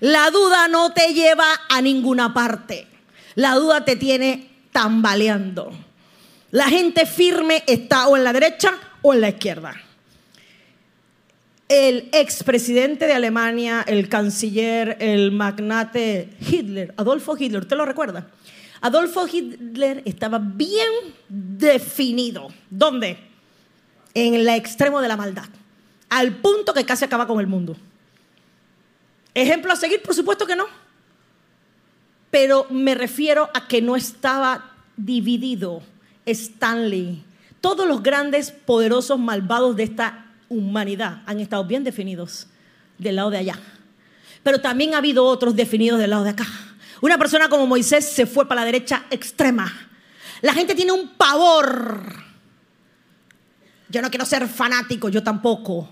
La 0.00 0.30
duda 0.30 0.68
no 0.68 0.92
te 0.92 1.12
lleva 1.14 1.46
a 1.68 1.80
ninguna 1.80 2.32
parte. 2.32 2.86
La 3.34 3.54
duda 3.54 3.84
te 3.84 3.96
tiene 3.96 4.50
tambaleando. 4.72 5.72
La 6.50 6.68
gente 6.68 7.06
firme 7.06 7.62
está 7.66 8.08
o 8.08 8.16
en 8.16 8.24
la 8.24 8.32
derecha 8.32 8.74
o 9.02 9.14
en 9.14 9.20
la 9.20 9.28
izquierda. 9.30 9.74
El 11.68 12.08
expresidente 12.12 13.06
de 13.06 13.12
Alemania, 13.12 13.84
el 13.86 14.08
canciller, 14.08 14.96
el 15.00 15.32
magnate 15.32 16.30
Hitler, 16.40 16.94
Adolfo 16.96 17.36
Hitler, 17.36 17.60
¿usted 17.60 17.76
lo 17.76 17.84
recuerda? 17.84 18.28
Adolfo 18.80 19.26
Hitler 19.26 20.02
estaba 20.04 20.38
bien 20.38 20.88
definido. 21.28 22.48
¿Dónde? 22.70 23.18
En 24.14 24.34
el 24.34 24.48
extremo 24.48 25.00
de 25.00 25.08
la 25.08 25.16
maldad. 25.16 25.48
Al 26.08 26.36
punto 26.36 26.72
que 26.72 26.84
casi 26.84 27.04
acaba 27.04 27.26
con 27.26 27.40
el 27.40 27.46
mundo. 27.46 27.76
¿Ejemplo 29.34 29.72
a 29.72 29.76
seguir? 29.76 30.02
Por 30.02 30.14
supuesto 30.14 30.46
que 30.46 30.56
no. 30.56 30.66
Pero 32.30 32.66
me 32.70 32.94
refiero 32.94 33.48
a 33.54 33.66
que 33.68 33.82
no 33.82 33.96
estaba 33.96 34.72
dividido 34.96 35.82
Stanley. 36.26 37.24
Todos 37.60 37.86
los 37.86 38.02
grandes, 38.02 38.50
poderosos, 38.50 39.18
malvados 39.18 39.76
de 39.76 39.84
esta 39.84 40.26
humanidad 40.48 41.22
han 41.26 41.40
estado 41.40 41.64
bien 41.64 41.84
definidos 41.84 42.46
del 42.98 43.16
lado 43.16 43.30
de 43.30 43.38
allá. 43.38 43.58
Pero 44.42 44.60
también 44.60 44.94
ha 44.94 44.98
habido 44.98 45.24
otros 45.24 45.56
definidos 45.56 45.98
del 45.98 46.10
lado 46.10 46.24
de 46.24 46.30
acá. 46.30 46.46
Una 47.00 47.18
persona 47.18 47.48
como 47.48 47.66
Moisés 47.66 48.08
se 48.08 48.26
fue 48.26 48.48
para 48.48 48.62
la 48.62 48.64
derecha 48.64 49.04
extrema. 49.10 49.88
La 50.42 50.52
gente 50.52 50.74
tiene 50.74 50.92
un 50.92 51.10
pavor. 51.10 52.12
Yo 53.88 54.02
no 54.02 54.10
quiero 54.10 54.26
ser 54.26 54.46
fanático, 54.48 55.08
yo 55.08 55.22
tampoco. 55.22 55.88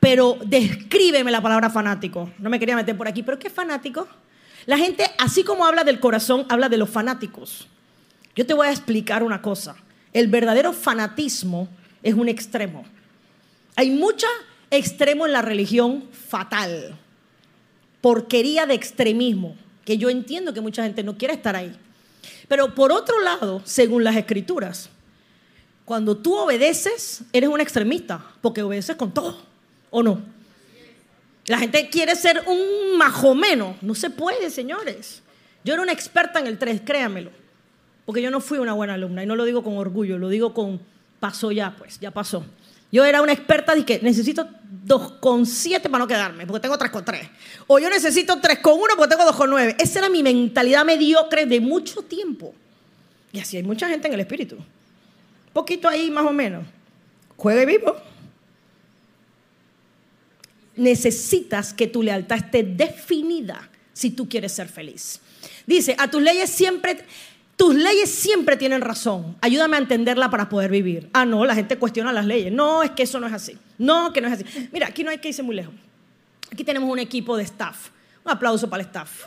Pero 0.00 0.36
descríbeme 0.44 1.30
la 1.30 1.40
palabra 1.40 1.70
fanático. 1.70 2.30
No 2.38 2.50
me 2.50 2.58
quería 2.58 2.76
meter 2.76 2.96
por 2.96 3.08
aquí, 3.08 3.22
pero 3.22 3.38
¿qué 3.38 3.48
es 3.48 3.54
fanático? 3.54 4.06
La 4.66 4.76
gente, 4.76 5.04
así 5.18 5.44
como 5.44 5.64
habla 5.64 5.84
del 5.84 6.00
corazón, 6.00 6.46
habla 6.48 6.68
de 6.68 6.76
los 6.76 6.90
fanáticos. 6.90 7.68
Yo 8.34 8.44
te 8.46 8.54
voy 8.54 8.66
a 8.66 8.70
explicar 8.70 9.22
una 9.22 9.40
cosa. 9.40 9.76
El 10.12 10.28
verdadero 10.28 10.72
fanatismo 10.72 11.68
es 12.02 12.14
un 12.14 12.28
extremo. 12.28 12.84
Hay 13.76 13.90
mucho 13.90 14.26
extremo 14.70 15.26
en 15.26 15.32
la 15.32 15.42
religión 15.42 16.04
fatal. 16.12 16.98
Porquería 18.00 18.66
de 18.66 18.74
extremismo 18.74 19.56
que 19.84 19.98
yo 19.98 20.10
entiendo 20.10 20.54
que 20.54 20.60
mucha 20.60 20.82
gente 20.82 21.02
no 21.02 21.16
quiere 21.16 21.34
estar 21.34 21.56
ahí. 21.56 21.74
Pero 22.48 22.74
por 22.74 22.92
otro 22.92 23.20
lado, 23.20 23.62
según 23.64 24.04
las 24.04 24.16
escrituras, 24.16 24.88
cuando 25.84 26.16
tú 26.16 26.34
obedeces, 26.34 27.22
eres 27.32 27.50
un 27.50 27.60
extremista, 27.60 28.24
porque 28.40 28.62
obedeces 28.62 28.96
con 28.96 29.12
todo, 29.12 29.42
¿o 29.90 30.02
no? 30.02 30.22
La 31.46 31.58
gente 31.58 31.90
quiere 31.90 32.16
ser 32.16 32.42
un 32.46 32.96
majomeno. 32.96 33.76
No 33.82 33.94
se 33.94 34.08
puede, 34.08 34.50
señores. 34.50 35.22
Yo 35.62 35.74
era 35.74 35.82
una 35.82 35.92
experta 35.92 36.40
en 36.40 36.46
el 36.46 36.58
3, 36.58 36.82
créamelo. 36.84 37.30
Porque 38.06 38.22
yo 38.22 38.30
no 38.30 38.40
fui 38.40 38.58
una 38.58 38.72
buena 38.72 38.94
alumna 38.94 39.22
y 39.22 39.26
no 39.26 39.36
lo 39.36 39.44
digo 39.44 39.62
con 39.62 39.76
orgullo, 39.76 40.18
lo 40.18 40.28
digo 40.28 40.54
con 40.54 40.80
pasó 41.20 41.52
ya, 41.52 41.74
pues, 41.76 41.98
ya 42.00 42.10
pasó. 42.10 42.44
Yo 42.92 43.04
era 43.04 43.22
una 43.22 43.32
experta 43.32 43.74
de 43.74 43.84
que 43.84 43.98
necesito 44.00 44.48
2,7 44.86 45.82
para 45.82 45.98
no 45.98 46.06
quedarme, 46.06 46.46
porque 46.46 46.60
tengo 46.60 46.76
3,3. 46.76 47.30
O 47.66 47.78
yo 47.78 47.88
necesito 47.88 48.40
3,1 48.40 48.96
porque 48.96 49.16
tengo 49.16 49.30
2,9. 49.30 49.76
Esa 49.78 50.00
era 50.00 50.08
mi 50.08 50.22
mentalidad 50.22 50.84
mediocre 50.84 51.46
de 51.46 51.60
mucho 51.60 52.02
tiempo. 52.02 52.54
Y 53.32 53.40
así 53.40 53.56
hay 53.56 53.62
mucha 53.62 53.88
gente 53.88 54.08
en 54.08 54.14
el 54.14 54.20
espíritu. 54.20 54.56
Poquito 55.52 55.88
ahí, 55.88 56.10
más 56.10 56.24
o 56.26 56.32
menos. 56.32 56.66
Juegue 57.36 57.66
vivo. 57.66 57.96
Necesitas 60.76 61.72
que 61.72 61.86
tu 61.86 62.02
lealtad 62.02 62.38
esté 62.38 62.62
definida 62.62 63.70
si 63.92 64.10
tú 64.10 64.28
quieres 64.28 64.52
ser 64.52 64.68
feliz. 64.68 65.20
Dice, 65.66 65.94
a 65.98 66.10
tus 66.10 66.20
leyes 66.20 66.50
siempre 66.50 67.04
tus 67.56 67.74
leyes 67.74 68.12
siempre 68.12 68.56
tienen 68.56 68.80
razón. 68.80 69.36
Ayúdame 69.40 69.76
a 69.76 69.80
entenderla 69.80 70.30
para 70.30 70.48
poder 70.48 70.70
vivir. 70.70 71.08
Ah, 71.12 71.24
no, 71.24 71.44
la 71.44 71.54
gente 71.54 71.78
cuestiona 71.78 72.12
las 72.12 72.26
leyes. 72.26 72.52
No, 72.52 72.82
es 72.82 72.90
que 72.90 73.04
eso 73.04 73.20
no 73.20 73.26
es 73.26 73.32
así. 73.32 73.56
No, 73.78 74.12
que 74.12 74.20
no 74.20 74.28
es 74.28 74.34
así. 74.34 74.68
Mira, 74.72 74.88
aquí 74.88 75.04
no 75.04 75.10
hay 75.10 75.18
que 75.18 75.28
irse 75.28 75.42
muy 75.42 75.54
lejos. 75.54 75.74
Aquí 76.52 76.64
tenemos 76.64 76.90
un 76.90 76.98
equipo 76.98 77.36
de 77.36 77.44
staff. 77.44 77.88
Un 78.24 78.32
aplauso 78.32 78.68
para 78.68 78.82
el 78.82 78.88
staff. 78.88 79.24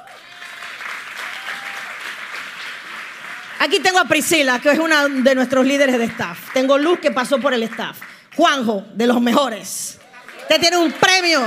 Aquí 3.59 3.79
tengo 3.79 3.99
a 3.99 4.05
Priscila, 4.05 4.59
que 4.59 4.71
es 4.71 4.79
una 4.79 5.07
de 5.07 5.35
nuestros 5.35 5.65
líderes 5.65 5.97
de 5.97 6.05
staff. 6.05 6.51
Tengo 6.53 6.77
Luz, 6.77 6.99
que 6.99 7.11
pasó 7.11 7.39
por 7.39 7.53
el 7.53 7.63
staff. 7.63 7.99
Juanjo, 8.35 8.85
de 8.93 9.07
los 9.07 9.21
mejores. 9.21 9.99
Usted 10.41 10.59
tiene 10.59 10.77
un 10.77 10.91
premio 10.91 11.41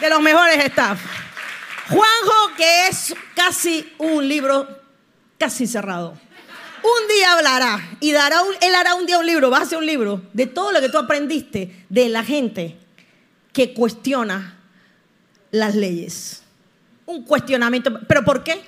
de 0.00 0.08
los 0.08 0.20
mejores 0.20 0.64
staff. 0.66 1.00
Juanjo, 1.88 2.54
que 2.56 2.88
es 2.88 3.14
casi 3.34 3.92
un 3.98 4.28
libro 4.28 4.79
casi 5.40 5.66
cerrado. 5.66 6.12
Un 6.82 7.08
día 7.08 7.32
hablará 7.32 7.96
y 7.98 8.12
dará 8.12 8.40
él 8.60 8.74
hará 8.74 8.94
un 8.94 9.06
día 9.06 9.18
un 9.18 9.26
libro, 9.26 9.50
va 9.50 9.58
a 9.58 9.62
hacer 9.62 9.78
un 9.78 9.86
libro 9.86 10.22
de 10.34 10.46
todo 10.46 10.70
lo 10.70 10.80
que 10.80 10.90
tú 10.90 10.98
aprendiste 10.98 11.84
de 11.88 12.08
la 12.10 12.22
gente 12.22 12.76
que 13.52 13.72
cuestiona 13.72 14.58
las 15.50 15.74
leyes. 15.74 16.42
Un 17.06 17.24
cuestionamiento. 17.24 18.00
¿Pero 18.06 18.24
por 18.24 18.44
qué? 18.44 18.60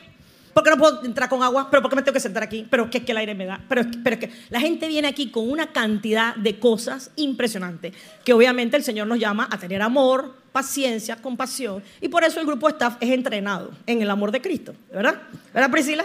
¿Por 0.53 0.63
qué 0.63 0.71
no 0.71 0.77
puedo 0.77 1.05
entrar 1.05 1.29
con 1.29 1.43
agua? 1.43 1.69
¿Pero 1.71 1.83
por 1.83 1.91
qué 1.91 1.97
me 1.97 2.03
tengo 2.03 2.15
que 2.15 2.21
sentar 2.21 2.43
aquí? 2.43 2.67
¿Pero 2.69 2.91
qué 2.91 2.99
es 2.99 3.05
que 3.05 3.13
el 3.13 3.19
aire 3.19 3.35
me 3.35 3.47
da? 3.47 3.61
Pero, 3.69 3.85
pero 4.03 4.19
que 4.19 4.31
la 4.51 4.61
gente 4.61 4.89
viene 4.89 5.09
aquí 5.09 5.31
con 5.31 5.49
una 5.49 5.73
cantidad 5.73 6.35
de 6.37 6.59
cosas 6.59 7.11
impresionantes 7.17 7.95
que 8.25 8.33
obviamente 8.33 8.77
el 8.77 8.83
Señor 8.83 9.07
nos 9.07 9.19
llama 9.19 9.49
a 9.51 9.59
tener 9.59 9.81
amor, 9.81 10.35
paciencia, 10.53 11.17
compasión. 11.17 11.83
Y 12.01 12.09
por 12.09 12.25
eso 12.25 12.41
el 12.41 12.47
grupo 12.47 12.69
staff 12.69 12.97
es 13.01 13.11
entrenado 13.11 13.71
en 13.87 14.03
el 14.03 14.11
amor 14.11 14.33
de 14.33 14.43
Cristo. 14.43 14.75
¿Verdad? 14.93 15.23
¿Verdad, 15.55 15.71
Priscila? 15.71 16.05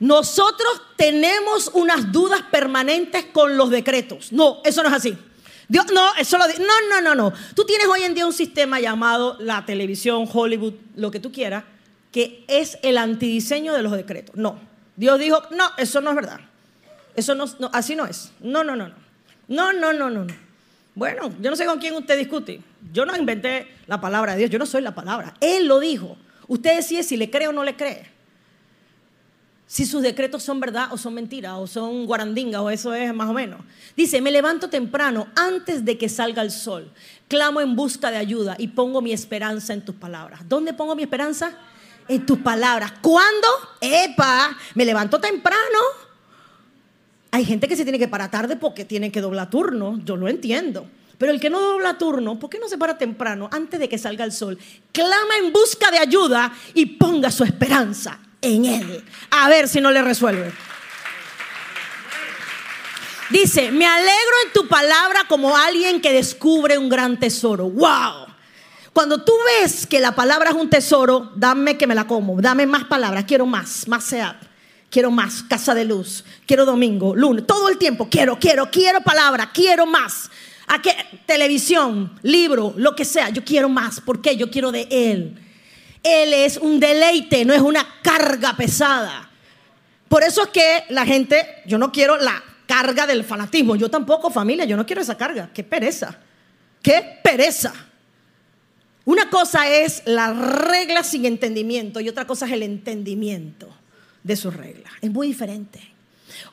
Nosotros 0.00 0.82
tenemos 0.96 1.70
unas 1.74 2.12
dudas 2.12 2.42
permanentes 2.50 3.26
con 3.26 3.56
los 3.56 3.70
decretos. 3.70 4.32
No, 4.32 4.60
eso 4.64 4.82
no 4.82 4.88
es 4.88 4.94
así. 4.94 5.18
Dios, 5.68 5.86
no, 5.92 6.14
eso 6.16 6.38
lo 6.38 6.46
No, 6.46 6.74
no, 6.88 7.00
no, 7.00 7.14
no. 7.14 7.32
Tú 7.54 7.64
tienes 7.64 7.88
hoy 7.88 8.02
en 8.02 8.14
día 8.14 8.24
un 8.24 8.32
sistema 8.32 8.80
llamado 8.80 9.36
la 9.40 9.66
televisión, 9.66 10.28
Hollywood, 10.32 10.74
lo 10.94 11.10
que 11.10 11.20
tú 11.20 11.32
quieras, 11.32 11.64
que 12.12 12.44
es 12.46 12.78
el 12.82 12.96
antidiseño 12.96 13.74
de 13.74 13.82
los 13.82 13.92
decretos. 13.92 14.36
No. 14.36 14.58
Dios 14.96 15.18
dijo, 15.18 15.42
no, 15.50 15.68
eso 15.76 16.00
no 16.00 16.10
es 16.10 16.16
verdad. 16.16 16.40
Eso 17.16 17.34
no, 17.34 17.46
así 17.72 17.96
no 17.96 18.06
es. 18.06 18.32
No, 18.40 18.62
no, 18.62 18.76
no, 18.76 18.88
no. 18.88 18.94
No, 19.48 19.72
no, 19.72 19.92
no, 19.92 20.10
no. 20.10 20.26
Bueno, 20.94 21.32
yo 21.40 21.50
no 21.50 21.56
sé 21.56 21.64
con 21.64 21.78
quién 21.78 21.94
usted 21.94 22.16
discute. 22.16 22.60
Yo 22.92 23.04
no 23.04 23.16
inventé 23.16 23.68
la 23.86 24.00
palabra 24.00 24.32
de 24.32 24.38
Dios, 24.38 24.50
yo 24.50 24.58
no 24.58 24.66
soy 24.66 24.82
la 24.82 24.94
palabra. 24.94 25.34
Él 25.40 25.66
lo 25.66 25.80
dijo. 25.80 26.16
Usted 26.46 26.76
decide 26.76 27.02
si 27.02 27.16
le 27.16 27.30
cree 27.30 27.48
o 27.48 27.52
no 27.52 27.64
le 27.64 27.76
cree 27.76 28.17
si 29.68 29.84
sus 29.84 30.02
decretos 30.02 30.42
son 30.42 30.60
verdad 30.60 30.88
o 30.92 30.96
son 30.96 31.12
mentiras 31.12 31.52
o 31.56 31.66
son 31.66 32.06
guarandingas 32.06 32.62
o 32.62 32.70
eso 32.70 32.94
es 32.94 33.12
más 33.14 33.28
o 33.28 33.34
menos. 33.34 33.60
Dice, 33.94 34.22
me 34.22 34.30
levanto 34.30 34.70
temprano 34.70 35.28
antes 35.36 35.84
de 35.84 35.98
que 35.98 36.08
salga 36.08 36.40
el 36.40 36.50
sol, 36.50 36.90
clamo 37.28 37.60
en 37.60 37.76
busca 37.76 38.10
de 38.10 38.16
ayuda 38.16 38.56
y 38.58 38.68
pongo 38.68 39.02
mi 39.02 39.12
esperanza 39.12 39.74
en 39.74 39.84
tus 39.84 39.94
palabras. 39.94 40.40
¿Dónde 40.48 40.72
pongo 40.72 40.96
mi 40.96 41.02
esperanza? 41.02 41.52
En 42.08 42.24
tus 42.24 42.38
palabras. 42.38 42.94
¿Cuándo? 43.02 43.46
Epa, 43.82 44.56
me 44.74 44.86
levanto 44.86 45.20
temprano. 45.20 45.78
Hay 47.30 47.44
gente 47.44 47.68
que 47.68 47.76
se 47.76 47.82
tiene 47.82 47.98
que 47.98 48.08
parar 48.08 48.30
tarde 48.30 48.56
porque 48.56 48.86
tiene 48.86 49.12
que 49.12 49.20
doblar 49.20 49.50
turno, 49.50 50.00
yo 50.02 50.16
lo 50.16 50.28
entiendo. 50.28 50.86
Pero 51.18 51.30
el 51.30 51.40
que 51.40 51.50
no 51.50 51.60
dobla 51.60 51.98
turno, 51.98 52.38
¿por 52.38 52.48
qué 52.48 52.58
no 52.58 52.68
se 52.68 52.78
para 52.78 52.96
temprano 52.96 53.50
antes 53.52 53.78
de 53.78 53.90
que 53.90 53.98
salga 53.98 54.24
el 54.24 54.32
sol? 54.32 54.58
Clama 54.92 55.36
en 55.42 55.52
busca 55.52 55.90
de 55.90 55.98
ayuda 55.98 56.54
y 56.72 56.86
ponga 56.86 57.30
su 57.30 57.44
esperanza 57.44 58.18
en 58.42 58.64
Él. 58.64 59.04
A 59.30 59.48
ver 59.48 59.68
si 59.68 59.80
no 59.80 59.90
le 59.90 60.02
resuelve. 60.02 60.52
Dice, 63.30 63.70
me 63.72 63.86
alegro 63.86 64.34
en 64.46 64.52
tu 64.54 64.68
palabra 64.68 65.24
como 65.28 65.56
alguien 65.56 66.00
que 66.00 66.12
descubre 66.12 66.78
un 66.78 66.88
gran 66.88 67.20
tesoro. 67.20 67.68
¡Wow! 67.68 68.26
Cuando 68.92 69.22
tú 69.22 69.32
ves 69.60 69.86
que 69.86 70.00
la 70.00 70.14
palabra 70.14 70.50
es 70.50 70.56
un 70.56 70.70
tesoro, 70.70 71.30
dame 71.36 71.76
que 71.76 71.86
me 71.86 71.94
la 71.94 72.06
como, 72.06 72.40
dame 72.40 72.66
más 72.66 72.84
palabras, 72.84 73.24
quiero 73.28 73.46
más, 73.46 73.86
más 73.86 74.04
SEAT, 74.04 74.36
quiero 74.90 75.10
más, 75.10 75.42
casa 75.42 75.74
de 75.74 75.84
luz, 75.84 76.24
quiero 76.46 76.64
domingo, 76.64 77.14
lunes, 77.14 77.46
todo 77.46 77.68
el 77.68 77.78
tiempo, 77.78 78.08
quiero, 78.10 78.38
quiero, 78.40 78.70
quiero 78.70 79.00
palabra, 79.02 79.50
quiero 79.52 79.86
más. 79.86 80.30
¿A 80.66 80.82
qué? 80.82 80.96
Televisión, 81.26 82.18
libro, 82.22 82.74
lo 82.76 82.96
que 82.96 83.04
sea, 83.04 83.28
yo 83.28 83.44
quiero 83.44 83.68
más, 83.68 84.00
¿por 84.00 84.20
qué? 84.20 84.36
Yo 84.36 84.50
quiero 84.50 84.72
de 84.72 84.88
Él. 84.90 85.47
Él 86.02 86.32
es 86.32 86.56
un 86.56 86.78
deleite, 86.80 87.44
no 87.44 87.54
es 87.54 87.60
una 87.60 87.86
carga 88.02 88.56
pesada. 88.56 89.28
Por 90.08 90.22
eso 90.22 90.44
es 90.44 90.48
que 90.48 90.84
la 90.88 91.04
gente, 91.04 91.62
yo 91.66 91.78
no 91.78 91.92
quiero 91.92 92.16
la 92.16 92.42
carga 92.66 93.06
del 93.06 93.24
fanatismo, 93.24 93.76
yo 93.76 93.90
tampoco 93.90 94.30
familia, 94.30 94.64
yo 94.64 94.76
no 94.76 94.86
quiero 94.86 95.02
esa 95.02 95.16
carga, 95.16 95.50
qué 95.52 95.64
pereza, 95.64 96.18
qué 96.82 97.18
pereza. 97.22 97.72
Una 99.04 99.30
cosa 99.30 99.68
es 99.68 100.02
la 100.04 100.32
regla 100.34 101.02
sin 101.02 101.24
entendimiento 101.24 102.00
y 102.00 102.08
otra 102.08 102.26
cosa 102.26 102.46
es 102.46 102.52
el 102.52 102.62
entendimiento 102.62 103.68
de 104.22 104.36
sus 104.36 104.54
reglas. 104.54 104.92
Es 105.00 105.10
muy 105.10 105.28
diferente. 105.28 105.80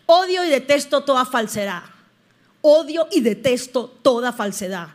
Odio 0.05 0.43
y 0.45 0.49
detesto 0.49 1.03
toda 1.03 1.25
falsedad. 1.25 1.83
Odio 2.61 3.07
y 3.11 3.21
detesto 3.21 3.87
toda 4.01 4.31
falsedad. 4.31 4.87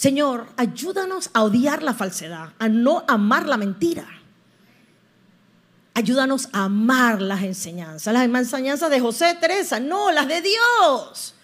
Señor, 0.00 0.46
ayúdanos 0.56 1.28
a 1.34 1.42
odiar 1.42 1.82
la 1.82 1.92
falsedad, 1.92 2.54
a 2.58 2.70
no 2.70 3.04
amar 3.06 3.46
la 3.46 3.58
mentira. 3.58 4.08
Ayúdanos 5.92 6.48
a 6.52 6.64
amar 6.64 7.20
las 7.20 7.42
enseñanzas, 7.42 8.14
las 8.14 8.24
enseñanzas 8.24 8.90
de 8.90 8.98
José, 8.98 9.36
Teresa, 9.38 9.78
no, 9.78 10.10
las 10.10 10.26
de 10.26 10.40
Dios. 10.40 11.34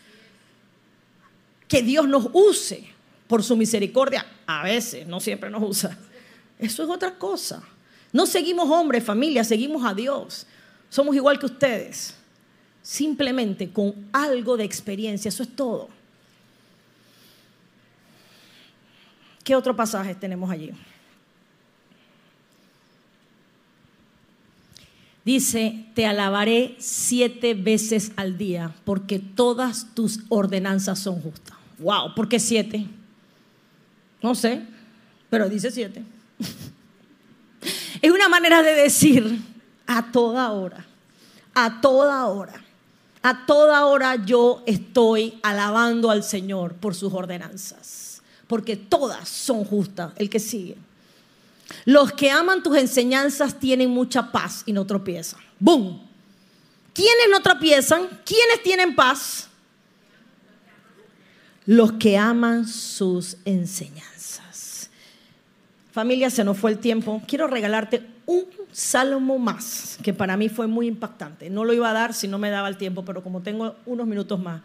Que 1.68 1.82
Dios 1.82 2.09
nos 2.09 2.30
use 2.32 2.88
por 3.26 3.44
su 3.44 3.59
misericordia. 3.59 4.24
A 4.46 4.62
veces, 4.62 5.07
no 5.07 5.20
siempre 5.20 5.50
nos 5.50 5.62
usa. 5.62 5.98
Eso 6.59 6.82
es 6.82 6.88
otra 6.88 7.18
cosa. 7.18 7.62
No 8.11 8.24
seguimos 8.24 8.70
hombres, 8.70 9.04
familia, 9.04 9.44
seguimos 9.44 9.84
a 9.84 9.92
Dios. 9.92 10.46
Somos 10.88 11.14
igual 11.14 11.38
que 11.38 11.44
ustedes. 11.44 12.14
Simplemente 12.80 13.70
con 13.70 14.09
algo 14.14 14.57
de 14.57 14.64
experiencia, 14.64 15.28
eso 15.28 15.42
es 15.42 15.54
todo. 15.54 15.90
¿Qué 19.47 19.55
otro 19.55 19.76
pasaje 19.76 20.12
tenemos 20.16 20.51
allí? 20.51 20.72
Dice, 25.24 25.86
te 25.94 26.05
alabaré 26.05 26.74
siete 26.80 27.55
veces 27.55 28.11
al 28.16 28.38
día 28.38 28.74
porque 28.84 29.20
todas 29.20 29.94
tus 29.94 30.18
ordenanzas 30.30 30.99
son 30.99 31.20
justas. 31.20 31.57
Wow, 31.78 32.12
¿por 32.16 32.28
qué 32.28 32.40
siete? 32.40 32.88
No 34.20 34.34
sé, 34.34 34.62
pero 35.30 35.49
dice 35.49 35.70
siete. 35.70 36.03
es 38.03 38.11
una 38.11 38.28
manera 38.28 38.64
de 38.64 38.74
decir 38.74 39.38
a 39.86 40.11
toda 40.11 40.51
hora, 40.51 40.84
a 41.55 41.80
toda 41.80 42.26
hora, 42.26 42.64
a 43.22 43.47
toda 43.47 43.86
hora 43.86 44.16
yo 44.16 44.64
estoy 44.66 45.38
alabando 45.44 46.11
al 46.11 46.24
Señor 46.24 46.74
por 46.74 46.97
sus 46.97 47.12
ordenanzas 47.12 48.05
porque 48.47 48.76
todas 48.76 49.28
son 49.28 49.64
justas, 49.64 50.12
el 50.16 50.30
que 50.30 50.38
sigue. 50.38 50.76
Los 51.84 52.12
que 52.12 52.30
aman 52.30 52.62
tus 52.62 52.76
enseñanzas 52.76 53.59
tienen 53.59 53.90
mucha 53.90 54.30
paz 54.30 54.62
y 54.66 54.72
no 54.72 54.86
tropiezan. 54.86 55.40
¡Bum! 55.59 56.01
¿Quiénes 56.92 57.26
no 57.30 57.42
tropiezan? 57.42 58.09
¿Quiénes 58.24 58.62
tienen 58.62 58.94
paz? 58.94 59.49
Los 61.66 61.92
que 61.92 62.16
aman 62.16 62.66
sus 62.66 63.36
enseñanzas. 63.44 64.90
Familia, 65.92 66.30
se 66.30 66.44
nos 66.44 66.57
fue 66.57 66.70
el 66.70 66.78
tiempo. 66.78 67.20
Quiero 67.26 67.49
regalarte 67.49 68.07
un 68.26 68.44
salmo 68.70 69.38
más, 69.38 69.99
que 70.03 70.12
para 70.12 70.36
mí 70.36 70.49
fue 70.49 70.66
muy 70.66 70.86
impactante. 70.86 71.49
No 71.51 71.64
lo 71.64 71.72
iba 71.72 71.90
a 71.90 71.92
dar 71.92 72.14
si 72.14 72.28
no 72.28 72.38
me 72.38 72.51
daba 72.51 72.68
el 72.68 72.76
tiempo, 72.76 73.05
pero 73.05 73.22
como 73.22 73.40
tengo 73.40 73.76
unos 73.86 74.07
minutos 74.07 74.38
más, 74.38 74.62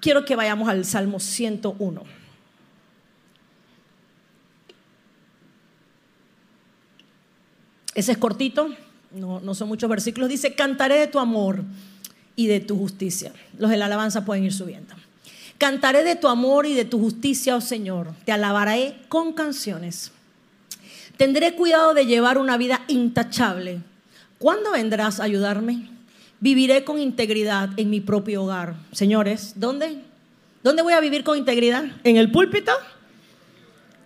quiero 0.00 0.24
que 0.24 0.36
vayamos 0.36 0.68
al 0.68 0.84
Salmo 0.84 1.18
101. 1.18 2.19
Ese 8.00 8.12
es 8.12 8.18
cortito, 8.18 8.70
no, 9.10 9.40
no 9.40 9.54
son 9.54 9.68
muchos 9.68 9.90
versículos. 9.90 10.30
Dice, 10.30 10.54
cantaré 10.54 10.98
de 10.98 11.06
tu 11.06 11.18
amor 11.18 11.64
y 12.34 12.46
de 12.46 12.58
tu 12.58 12.78
justicia. 12.78 13.30
Los 13.58 13.68
de 13.68 13.76
la 13.76 13.84
alabanza 13.84 14.24
pueden 14.24 14.42
ir 14.42 14.54
subiendo. 14.54 14.94
Cantaré 15.58 16.02
de 16.02 16.16
tu 16.16 16.26
amor 16.26 16.64
y 16.64 16.72
de 16.72 16.86
tu 16.86 16.98
justicia, 16.98 17.56
oh 17.56 17.60
Señor. 17.60 18.14
Te 18.24 18.32
alabaré 18.32 18.96
con 19.10 19.34
canciones. 19.34 20.12
Tendré 21.18 21.54
cuidado 21.54 21.92
de 21.92 22.06
llevar 22.06 22.38
una 22.38 22.56
vida 22.56 22.80
intachable. 22.88 23.82
¿Cuándo 24.38 24.72
vendrás 24.72 25.20
a 25.20 25.24
ayudarme? 25.24 25.90
Viviré 26.40 26.84
con 26.84 26.98
integridad 26.98 27.68
en 27.76 27.90
mi 27.90 28.00
propio 28.00 28.44
hogar. 28.44 28.76
Señores, 28.92 29.52
¿dónde? 29.56 29.98
¿Dónde 30.62 30.80
voy 30.80 30.94
a 30.94 31.00
vivir 31.00 31.22
con 31.22 31.36
integridad? 31.36 31.84
¿En 32.02 32.16
el 32.16 32.32
púlpito? 32.32 32.72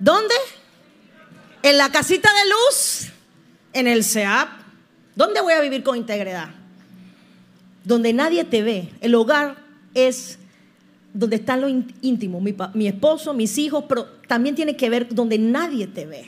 ¿Dónde? 0.00 0.34
¿En 1.62 1.78
la 1.78 1.92
casita 1.92 2.28
de 2.32 2.50
luz? 2.50 3.13
¿En 3.74 3.88
el 3.88 4.04
SEAP? 4.04 4.48
¿Dónde 5.16 5.40
voy 5.40 5.52
a 5.52 5.60
vivir 5.60 5.82
con 5.82 5.96
integridad? 5.96 6.48
Donde 7.84 8.12
nadie 8.12 8.44
te 8.44 8.62
ve. 8.62 8.88
El 9.00 9.14
hogar 9.14 9.56
es 9.94 10.38
donde 11.12 11.36
está 11.36 11.56
lo 11.56 11.68
íntimo, 11.68 12.40
mi, 12.40 12.54
mi, 12.74 12.88
esposo, 12.88 13.34
mis 13.34 13.58
hijos, 13.58 13.84
pero 13.88 14.06
también 14.26 14.54
tiene 14.54 14.76
que 14.76 14.90
ver 14.90 15.14
donde 15.14 15.38
nadie 15.38 15.86
te 15.86 16.06
ve. 16.06 16.24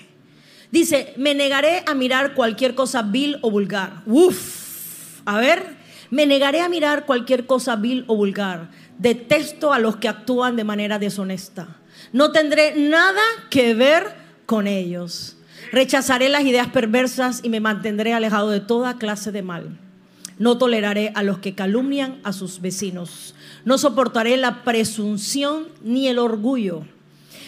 Dice, 0.71 1.13
me 1.17 1.35
negaré 1.35 1.83
a 1.87 1.95
mirar 1.95 2.35
cualquier 2.35 2.75
cosa 2.75 3.03
vil 3.03 3.39
o 3.43 3.51
vulgar. 3.51 4.03
Uf, 4.07 5.21
a 5.25 5.39
ver, 5.39 5.77
me 6.11 6.27
negaré 6.27 6.61
a 6.61 6.69
mirar 6.69 7.07
cualquier 7.07 7.47
cosa 7.47 7.77
vil 7.77 8.05
o 8.07 8.17
vulgar. 8.17 8.71
Detesto 8.99 9.73
a 9.73 9.79
los 9.79 9.97
que 9.97 10.09
actúan 10.09 10.57
de 10.57 10.65
manera 10.65 10.99
deshonesta. 10.99 11.69
No 12.13 12.31
tendré 12.33 12.75
nada 12.77 13.23
que 13.51 13.75
ver 13.75 14.15
con 14.47 14.67
ellos. 14.67 15.36
Rechazaré 15.73 16.29
las 16.29 16.45
ideas 16.45 16.69
perversas 16.69 17.41
y 17.43 17.49
me 17.49 17.61
mantendré 17.61 18.13
alejado 18.13 18.51
de 18.51 18.61
toda 18.61 18.99
clase 18.99 19.33
de 19.33 19.43
mal. 19.43 19.79
No 20.39 20.59
toleraré 20.59 21.13
a 21.15 21.23
los 21.23 21.39
que 21.39 21.55
calumnian 21.55 22.21
a 22.23 22.33
sus 22.33 22.61
vecinos. 22.61 23.35
No 23.65 23.79
soportaré 23.79 24.37
la 24.37 24.65
presunción 24.65 25.69
ni 25.83 26.09
el 26.09 26.19
orgullo. 26.19 26.85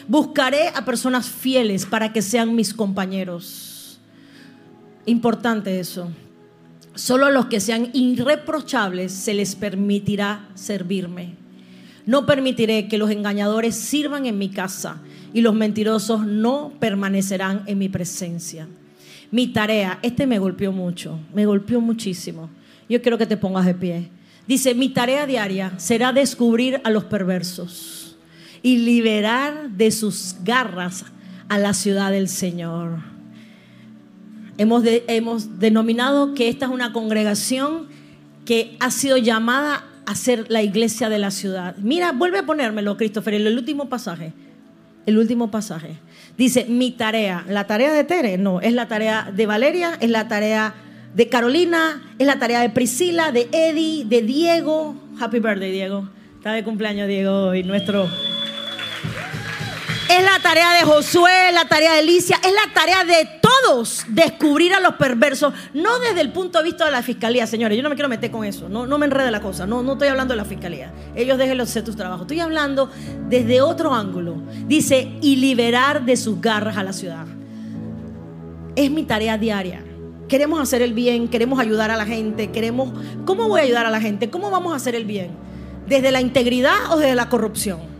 Buscaré 0.09 0.69
a 0.69 0.85
personas 0.85 1.29
fieles 1.29 1.85
para 1.85 2.13
que 2.13 2.23
sean 2.23 2.55
mis 2.55 2.73
compañeros. 2.73 4.01
Importante 5.05 5.81
eso. 5.81 6.11
Solo 6.95 7.27
a 7.27 7.31
los 7.31 7.47
que 7.47 7.61
sean 7.61 7.91
irreprochables 7.93 9.13
se 9.13 9.35
les 9.35 9.55
permitirá 9.55 10.49
servirme. 10.55 11.35
No 12.07 12.25
permitiré 12.25 12.89
que 12.89 12.97
los 12.97 13.11
engañadores 13.11 13.77
sirvan 13.77 14.25
en 14.25 14.39
mi 14.39 14.49
casa 14.49 15.03
y 15.33 15.41
los 15.41 15.55
mentirosos 15.55 16.27
no 16.27 16.73
permanecerán 16.79 17.63
en 17.67 17.79
mi 17.79 17.89
presencia. 17.89 18.67
Mi 19.31 19.49
tarea, 19.49 19.99
este 20.03 20.27
me 20.27 20.39
golpeó 20.39 20.73
mucho, 20.73 21.19
me 21.35 21.47
golpeó 21.47 21.81
muchísimo. 21.81 22.49
Yo 22.89 23.03
quiero 23.03 23.19
que 23.19 23.27
te 23.27 23.37
pongas 23.37 23.67
de 23.67 23.75
pie. 23.75 24.09
Dice, 24.47 24.75
mi 24.75 24.89
tarea 24.89 25.27
diaria 25.27 25.73
será 25.77 26.13
descubrir 26.13 26.81
a 26.85 26.91
los 26.91 27.05
perversos 27.05 28.17
y 28.63 28.79
liberar 28.79 29.71
de 29.71 29.91
sus 29.91 30.37
garras 30.43 31.05
a 31.49 31.59
la 31.59 31.75
ciudad 31.75 32.11
del 32.11 32.29
Señor. 32.29 33.01
Hemos, 34.57 34.83
hemos 34.87 35.59
denominado 35.61 36.35
que 36.35 36.49
esta 36.49 36.67
es 36.67 36.73
una 36.73 36.93
congregación 36.93 37.89
que 38.45 38.77
ha 38.81 38.91
sido 38.91 39.19
llamada 39.19 39.85
a 40.07 40.15
ser 40.15 40.47
la 40.51 40.63
iglesia 40.63 41.11
de 41.11 41.19
la 41.19 41.31
ciudad. 41.31 41.77
Mira, 41.77 42.13
vuelve 42.13 42.39
a 42.39 42.47
ponérmelo, 42.47 42.97
Christopher, 42.97 43.35
el 43.35 43.59
último 43.59 43.91
pasaje. 43.91 44.33
El 45.09 45.17
último 45.17 45.51
pasaje. 45.51 45.97
Dice, 46.37 46.67
mi 46.69 46.91
tarea, 46.91 47.43
la 47.49 47.67
tarea 47.67 47.95
de 47.95 48.05
Tere, 48.05 48.37
no, 48.37 48.61
es 48.61 48.75
la 48.75 48.89
tarea 48.89 49.33
de 49.35 49.47
Valeria, 49.47 49.97
es 50.01 50.11
la 50.11 50.29
tarea 50.29 50.75
de 51.15 51.31
Carolina, 51.31 52.03
es 52.19 52.27
la 52.27 52.39
tarea 52.39 52.61
de 52.61 52.69
Priscila, 52.69 53.33
de 53.33 53.49
Eddie, 53.51 54.05
de 54.05 54.21
Diego. 54.21 54.97
Happy 55.19 55.39
birthday, 55.39 55.73
Diego. 55.73 56.11
Está 56.37 56.53
de 56.53 56.63
cumpleaños, 56.63 57.09
Diego, 57.09 57.55
y 57.55 57.63
nuestro. 57.63 58.07
Es 60.09 60.25
la 60.25 60.39
tarea 60.43 60.73
de 60.73 60.85
Josué, 60.85 61.53
la 61.53 61.67
tarea 61.67 61.93
de 61.93 61.99
Alicia, 61.99 62.41
es 62.43 62.53
la 62.53 62.73
tarea 62.73 63.05
de 63.05 63.29
todos 63.43 64.05
descubrir 64.09 64.73
a 64.73 64.81
los 64.81 64.95
perversos, 64.95 65.53
no 65.75 65.99
desde 65.99 66.23
el 66.23 66.33
punto 66.33 66.59
de 66.59 66.65
vista 66.65 66.87
de 66.87 66.93
la 66.93 67.03
fiscalía, 67.03 67.47
señores. 67.47 67.77
Yo 67.77 67.83
no 67.83 67.91
me 67.91 67.95
quiero 67.95 68.09
meter 68.09 68.31
con 68.31 68.45
eso, 68.45 68.71
no, 68.71 68.87
me 68.99 69.05
enrede 69.05 69.31
la 69.31 69.41
cosa, 69.41 69.67
no, 69.67 69.83
no 69.83 69.93
estoy 69.93 70.09
hablando 70.09 70.33
de 70.33 70.39
la 70.39 70.47
fiscalía. 70.47 70.93
Ellos 71.15 71.37
déjenlo 71.37 71.65
hacer 71.65 71.85
tus 71.85 71.95
trabajos. 71.95 72.23
Estoy 72.23 72.41
hablando 72.41 72.91
desde 73.29 73.61
otro 73.61 73.93
ángulo. 73.93 74.37
Dice, 74.67 75.13
y 75.21 75.37
liberar 75.37 76.05
de 76.05 76.17
sus 76.17 76.41
garras 76.41 76.79
a 76.79 76.85
la 76.85 76.95
ciudad. 76.95 77.27
Es 78.77 78.91
mi 78.91 79.03
tarea 79.05 79.37
diaria 79.37 79.85
queremos 80.29 80.61
hacer 80.61 80.83
el 80.83 80.93
bien, 80.93 81.29
queremos 81.29 81.59
ayudar 81.59 81.91
a 81.91 81.97
la 81.97 82.05
gente, 82.05 82.51
queremos... 82.51 82.93
¿Cómo 83.25 83.49
voy 83.49 83.61
a 83.61 83.65
ayudar 83.65 83.87
a 83.87 83.91
la 83.91 84.01
gente? 84.01 84.31
¿Cómo 84.31 84.51
vamos 84.51 84.75
a 84.75 84.77
hacer 84.77 84.95
el 84.95 85.07
bien? 85.07 85.31
¿Desde 85.87 86.11
la 86.13 86.21
integridad 86.21 86.93
o 86.93 86.99
desde 86.99 87.15
la 87.15 87.31
corrupción? 87.31 87.98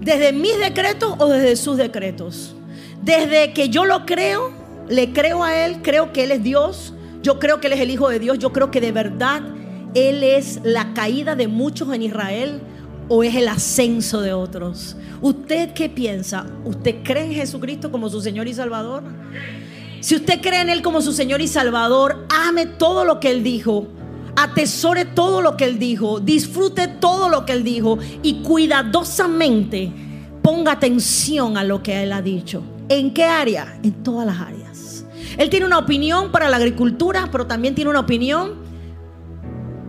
¿Desde 0.00 0.32
mis 0.32 0.58
decretos 0.58 1.14
o 1.18 1.28
desde 1.28 1.56
sus 1.56 1.76
decretos? 1.76 2.54
Desde 3.02 3.52
que 3.52 3.68
yo 3.68 3.84
lo 3.84 4.04
creo, 4.04 4.52
le 4.88 5.12
creo 5.12 5.42
a 5.42 5.64
Él, 5.64 5.80
creo 5.82 6.12
que 6.12 6.24
Él 6.24 6.32
es 6.32 6.42
Dios, 6.42 6.92
yo 7.22 7.38
creo 7.38 7.60
que 7.60 7.68
Él 7.68 7.72
es 7.74 7.80
el 7.80 7.90
Hijo 7.90 8.08
de 8.08 8.18
Dios, 8.18 8.38
yo 8.38 8.52
creo 8.52 8.70
que 8.70 8.80
de 8.80 8.92
verdad 8.92 9.42
Él 9.94 10.22
es 10.22 10.60
la 10.62 10.92
caída 10.94 11.34
de 11.34 11.48
muchos 11.48 11.92
en 11.94 12.02
Israel 12.02 12.60
o 13.08 13.22
es 13.22 13.34
el 13.34 13.48
ascenso 13.48 14.20
de 14.20 14.32
otros. 14.32 14.96
¿Usted 15.20 15.72
qué 15.72 15.88
piensa? 15.88 16.46
¿Usted 16.64 16.96
cree 17.02 17.24
en 17.24 17.32
Jesucristo 17.32 17.90
como 17.90 18.08
su 18.08 18.20
Señor 18.20 18.48
y 18.48 18.54
Salvador? 18.54 19.02
Si 20.00 20.14
usted 20.14 20.40
cree 20.40 20.60
en 20.60 20.70
Él 20.70 20.82
como 20.82 21.00
su 21.00 21.12
Señor 21.12 21.40
y 21.40 21.48
Salvador, 21.48 22.26
ame 22.28 22.66
todo 22.66 23.04
lo 23.04 23.18
que 23.18 23.30
Él 23.30 23.42
dijo. 23.42 23.88
Atesore 24.36 25.06
todo 25.06 25.40
lo 25.40 25.56
que 25.56 25.64
Él 25.64 25.78
dijo. 25.78 26.20
Disfrute 26.20 26.88
todo 26.88 27.28
lo 27.28 27.44
que 27.44 27.52
Él 27.52 27.64
dijo. 27.64 27.98
Y 28.22 28.42
cuidadosamente 28.42 29.92
ponga 30.42 30.72
atención 30.72 31.56
a 31.56 31.64
lo 31.64 31.82
que 31.82 32.02
Él 32.02 32.12
ha 32.12 32.22
dicho. 32.22 32.62
¿En 32.88 33.12
qué 33.12 33.24
área? 33.24 33.78
En 33.82 34.04
todas 34.04 34.26
las 34.26 34.40
áreas. 34.40 35.04
Él 35.38 35.50
tiene 35.50 35.66
una 35.66 35.78
opinión 35.78 36.30
para 36.30 36.48
la 36.48 36.56
agricultura, 36.56 37.28
pero 37.32 37.46
también 37.46 37.74
tiene 37.74 37.90
una 37.90 38.00
opinión 38.00 38.66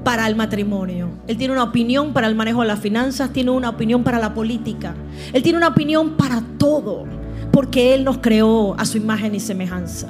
para 0.03 0.27
el 0.27 0.35
matrimonio. 0.35 1.09
Él 1.27 1.37
tiene 1.37 1.53
una 1.53 1.63
opinión 1.63 2.13
para 2.13 2.27
el 2.27 2.35
manejo 2.35 2.61
de 2.61 2.67
las 2.67 2.79
finanzas, 2.79 3.31
tiene 3.33 3.51
una 3.51 3.69
opinión 3.69 4.03
para 4.03 4.19
la 4.19 4.33
política. 4.33 4.95
Él 5.33 5.43
tiene 5.43 5.57
una 5.57 5.67
opinión 5.67 6.15
para 6.17 6.41
todo 6.57 7.05
porque 7.51 7.93
Él 7.93 8.03
nos 8.03 8.19
creó 8.19 8.75
a 8.79 8.85
su 8.85 8.97
imagen 8.97 9.35
y 9.35 9.39
semejanza. 9.39 10.07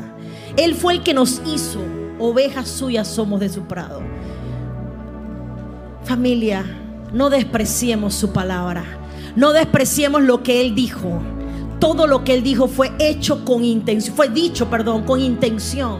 Él 0.56 0.76
fue 0.76 0.94
el 0.94 1.04
que 1.04 1.14
nos 1.14 1.42
hizo. 1.46 1.80
Ovejas 2.20 2.68
suyas 2.68 3.08
somos 3.08 3.40
de 3.40 3.50
su 3.50 3.62
prado. 3.64 4.02
Familia, 6.08 6.64
no 7.12 7.30
despreciemos 7.30 8.14
su 8.14 8.32
palabra. 8.32 8.86
No 9.36 9.52
despreciemos 9.52 10.22
lo 10.22 10.42
que 10.42 10.62
Él 10.62 10.74
dijo. 10.74 11.22
Todo 11.82 12.08
lo 12.08 12.24
que 12.24 12.34
Él 12.34 12.44
dijo 12.44 12.70
fue 12.70 12.94
hecho 12.98 13.44
con 13.44 13.66
intención. 13.66 14.16
Fue 14.16 14.30
dicho, 14.30 14.70
perdón, 14.70 15.04
con 15.04 15.20
intención. 15.20 16.00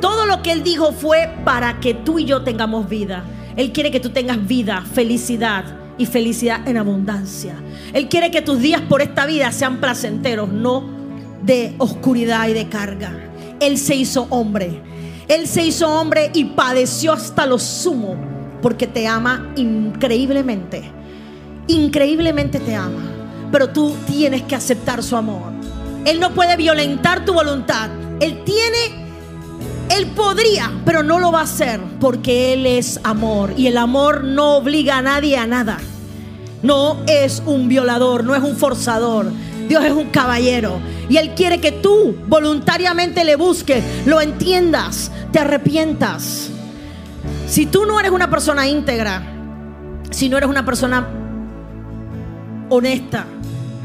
Todo 0.00 0.24
lo 0.26 0.40
que 0.40 0.52
Él 0.52 0.62
dijo 0.62 0.92
fue 0.92 1.34
para 1.44 1.80
que 1.80 1.94
tú 1.94 2.20
y 2.20 2.26
yo 2.26 2.42
tengamos 2.42 2.88
vida. 2.88 3.24
Él 3.56 3.72
quiere 3.72 3.90
que 3.90 3.98
tú 3.98 4.10
tengas 4.10 4.46
vida, 4.46 4.84
felicidad 4.92 5.64
y 5.98 6.06
felicidad 6.06 6.68
en 6.68 6.76
abundancia. 6.76 7.56
Él 7.92 8.08
quiere 8.08 8.30
que 8.30 8.40
tus 8.40 8.60
días 8.60 8.82
por 8.82 9.02
esta 9.02 9.26
vida 9.26 9.50
sean 9.50 9.80
placenteros, 9.80 10.48
no 10.48 10.84
de 11.42 11.74
oscuridad 11.78 12.46
y 12.46 12.52
de 12.52 12.68
carga. 12.68 13.12
Él 13.58 13.78
se 13.78 13.96
hizo 13.96 14.28
hombre. 14.30 14.80
Él 15.26 15.48
se 15.48 15.66
hizo 15.66 15.88
hombre 15.88 16.30
y 16.34 16.44
padeció 16.44 17.12
hasta 17.12 17.46
lo 17.46 17.58
sumo 17.58 18.33
porque 18.64 18.86
te 18.86 19.06
ama 19.06 19.52
increíblemente. 19.56 20.82
Increíblemente 21.66 22.60
te 22.60 22.74
ama. 22.74 23.12
Pero 23.52 23.68
tú 23.68 23.94
tienes 24.06 24.40
que 24.44 24.54
aceptar 24.54 25.02
su 25.02 25.16
amor. 25.16 25.52
Él 26.06 26.18
no 26.18 26.32
puede 26.32 26.56
violentar 26.56 27.26
tu 27.26 27.34
voluntad. 27.34 27.90
Él 28.20 28.42
tiene, 28.42 29.04
él 29.94 30.06
podría, 30.16 30.72
pero 30.86 31.02
no 31.02 31.18
lo 31.18 31.30
va 31.30 31.40
a 31.40 31.42
hacer 31.42 31.78
porque 32.00 32.54
Él 32.54 32.64
es 32.64 33.00
amor. 33.04 33.52
Y 33.54 33.66
el 33.66 33.76
amor 33.76 34.24
no 34.24 34.56
obliga 34.56 34.96
a 34.96 35.02
nadie 35.02 35.36
a 35.36 35.46
nada 35.46 35.76
no 36.62 37.02
es 37.06 37.42
un 37.44 37.68
violador, 37.68 38.24
no 38.24 38.34
es 38.34 38.42
un 38.42 38.56
forzador. 38.56 39.30
Dios 39.68 39.84
es 39.84 39.92
un 39.92 40.08
caballero. 40.08 40.80
Y 41.10 41.18
Él 41.18 41.34
quiere 41.34 41.60
que 41.60 41.70
tú 41.70 42.16
voluntariamente 42.26 43.24
le 43.24 43.36
busques, 43.36 43.84
lo 44.06 44.22
entiendas, 44.22 45.10
te 45.30 45.40
arrepientas. 45.40 46.53
Si 47.46 47.66
tú 47.66 47.84
no 47.86 48.00
eres 48.00 48.10
una 48.10 48.30
persona 48.30 48.66
íntegra, 48.66 49.22
si 50.10 50.28
no 50.28 50.36
eres 50.36 50.48
una 50.48 50.64
persona 50.64 51.06
honesta, 52.68 53.26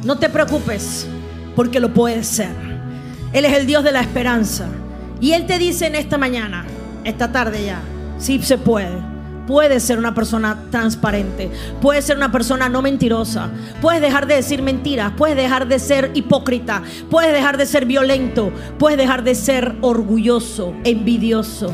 no 0.03 0.17
te 0.17 0.29
preocupes, 0.29 1.07
porque 1.55 1.79
lo 1.79 1.93
puedes 1.93 2.27
ser. 2.27 2.51
Él 3.33 3.45
es 3.45 3.57
el 3.57 3.67
Dios 3.67 3.83
de 3.83 3.91
la 3.91 4.01
esperanza. 4.01 4.67
Y 5.19 5.33
Él 5.33 5.45
te 5.45 5.59
dice 5.59 5.87
en 5.87 5.95
esta 5.95 6.17
mañana, 6.17 6.65
esta 7.03 7.31
tarde 7.31 7.65
ya, 7.65 7.81
si 8.17 8.41
se 8.41 8.57
puede, 8.57 8.97
puedes 9.45 9.83
ser 9.83 9.99
una 9.99 10.15
persona 10.15 10.65
transparente, 10.71 11.51
puedes 11.81 12.05
ser 12.05 12.15
una 12.15 12.31
persona 12.31 12.69
no 12.69 12.81
mentirosa, 12.81 13.49
puedes 13.81 14.01
dejar 14.01 14.27
de 14.27 14.35
decir 14.35 14.61
mentiras, 14.61 15.13
puedes 15.17 15.35
dejar 15.35 15.67
de 15.67 15.79
ser 15.79 16.11
hipócrita, 16.13 16.83
puedes 17.09 17.33
dejar 17.33 17.57
de 17.57 17.65
ser 17.65 17.85
violento, 17.85 18.51
puedes 18.77 18.97
dejar 18.97 19.23
de 19.23 19.35
ser 19.35 19.75
orgulloso, 19.81 20.73
envidioso. 20.85 21.73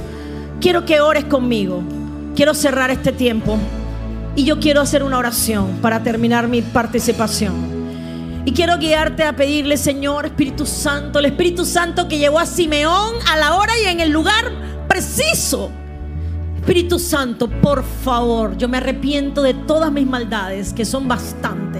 Quiero 0.59 0.85
que 0.85 1.01
ores 1.01 1.25
conmigo, 1.25 1.83
quiero 2.35 2.53
cerrar 2.53 2.89
este 2.89 3.11
tiempo 3.11 3.57
y 4.35 4.45
yo 4.45 4.59
quiero 4.59 4.81
hacer 4.81 5.03
una 5.03 5.17
oración 5.17 5.79
para 5.81 6.01
terminar 6.01 6.47
mi 6.47 6.61
participación. 6.61 7.75
Y 8.45 8.51
quiero 8.51 8.77
guiarte 8.77 9.23
a 9.23 9.35
pedirle, 9.35 9.77
Señor, 9.77 10.25
Espíritu 10.25 10.65
Santo, 10.65 11.19
el 11.19 11.25
Espíritu 11.25 11.65
Santo 11.65 12.07
que 12.07 12.17
llevó 12.17 12.39
a 12.39 12.45
Simeón 12.45 13.15
a 13.31 13.37
la 13.37 13.55
hora 13.55 13.73
y 13.83 13.87
en 13.87 13.99
el 13.99 14.11
lugar 14.11 14.51
preciso 14.87 15.71
Espíritu 16.65 16.97
Santo, 16.97 17.47
por 17.47 17.83
favor, 17.83 18.57
yo 18.57 18.67
me 18.67 18.77
arrepiento 18.77 19.43
de 19.43 19.53
todas 19.53 19.91
mis 19.91 20.07
maldades, 20.07 20.73
que 20.73 20.83
son 20.83 21.07
bastante. 21.07 21.79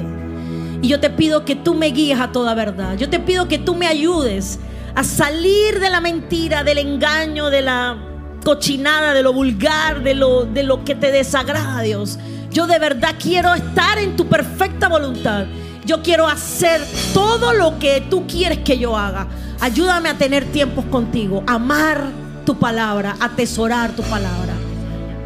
Y 0.80 0.88
yo 0.88 0.99
te 0.99 1.09
pido 1.09 1.43
que 1.43 1.55
tú 1.55 1.73
me 1.73 1.88
guíes 1.88 2.19
a 2.19 2.32
toda 2.32 2.53
verdad. 2.53 2.95
Yo 2.95 3.09
te 3.09 3.19
pido 3.19 3.47
que 3.47 3.57
tú 3.57 3.73
me 3.73 3.88
ayudes 3.88 4.59
a 4.93 5.03
salir 5.03 5.80
de 5.80 5.89
la 5.89 6.01
mentira, 6.01 6.63
del 6.63 6.78
engaño, 6.78 7.49
de 7.49 7.63
la 7.63 7.97
cochinada, 8.46 9.14
de 9.14 9.24
lo 9.24 9.34
vulgar, 9.34 10.04
de 10.04 10.14
lo, 10.14 10.46
de 10.46 10.64
lo 10.64 10.86
que 10.86 10.96
te 10.96 11.12
desagrada, 11.12 11.82
Dios. 11.82 12.20
Yo 12.52 12.68
de 12.68 12.80
verdad 12.80 13.16
quiero 13.22 13.54
estar 13.54 13.98
en 13.98 14.16
tu 14.16 14.28
perfecta 14.28 14.88
voluntad. 14.88 15.48
Yo 15.84 16.02
quiero 16.02 16.28
hacer 16.28 16.80
todo 17.14 17.54
lo 17.54 17.78
que 17.80 18.02
tú 18.10 18.26
quieres 18.28 18.60
que 18.60 18.78
yo 18.78 18.96
haga. 18.96 19.28
Ayúdame 19.60 20.10
a 20.10 20.18
tener 20.18 20.46
tiempos 20.46 20.86
contigo, 20.86 21.43
amar 21.48 22.12
tu 22.46 22.58
palabra, 22.58 23.18
atesorar 23.20 23.91
tu 23.96 24.04
palabra. 24.04 24.54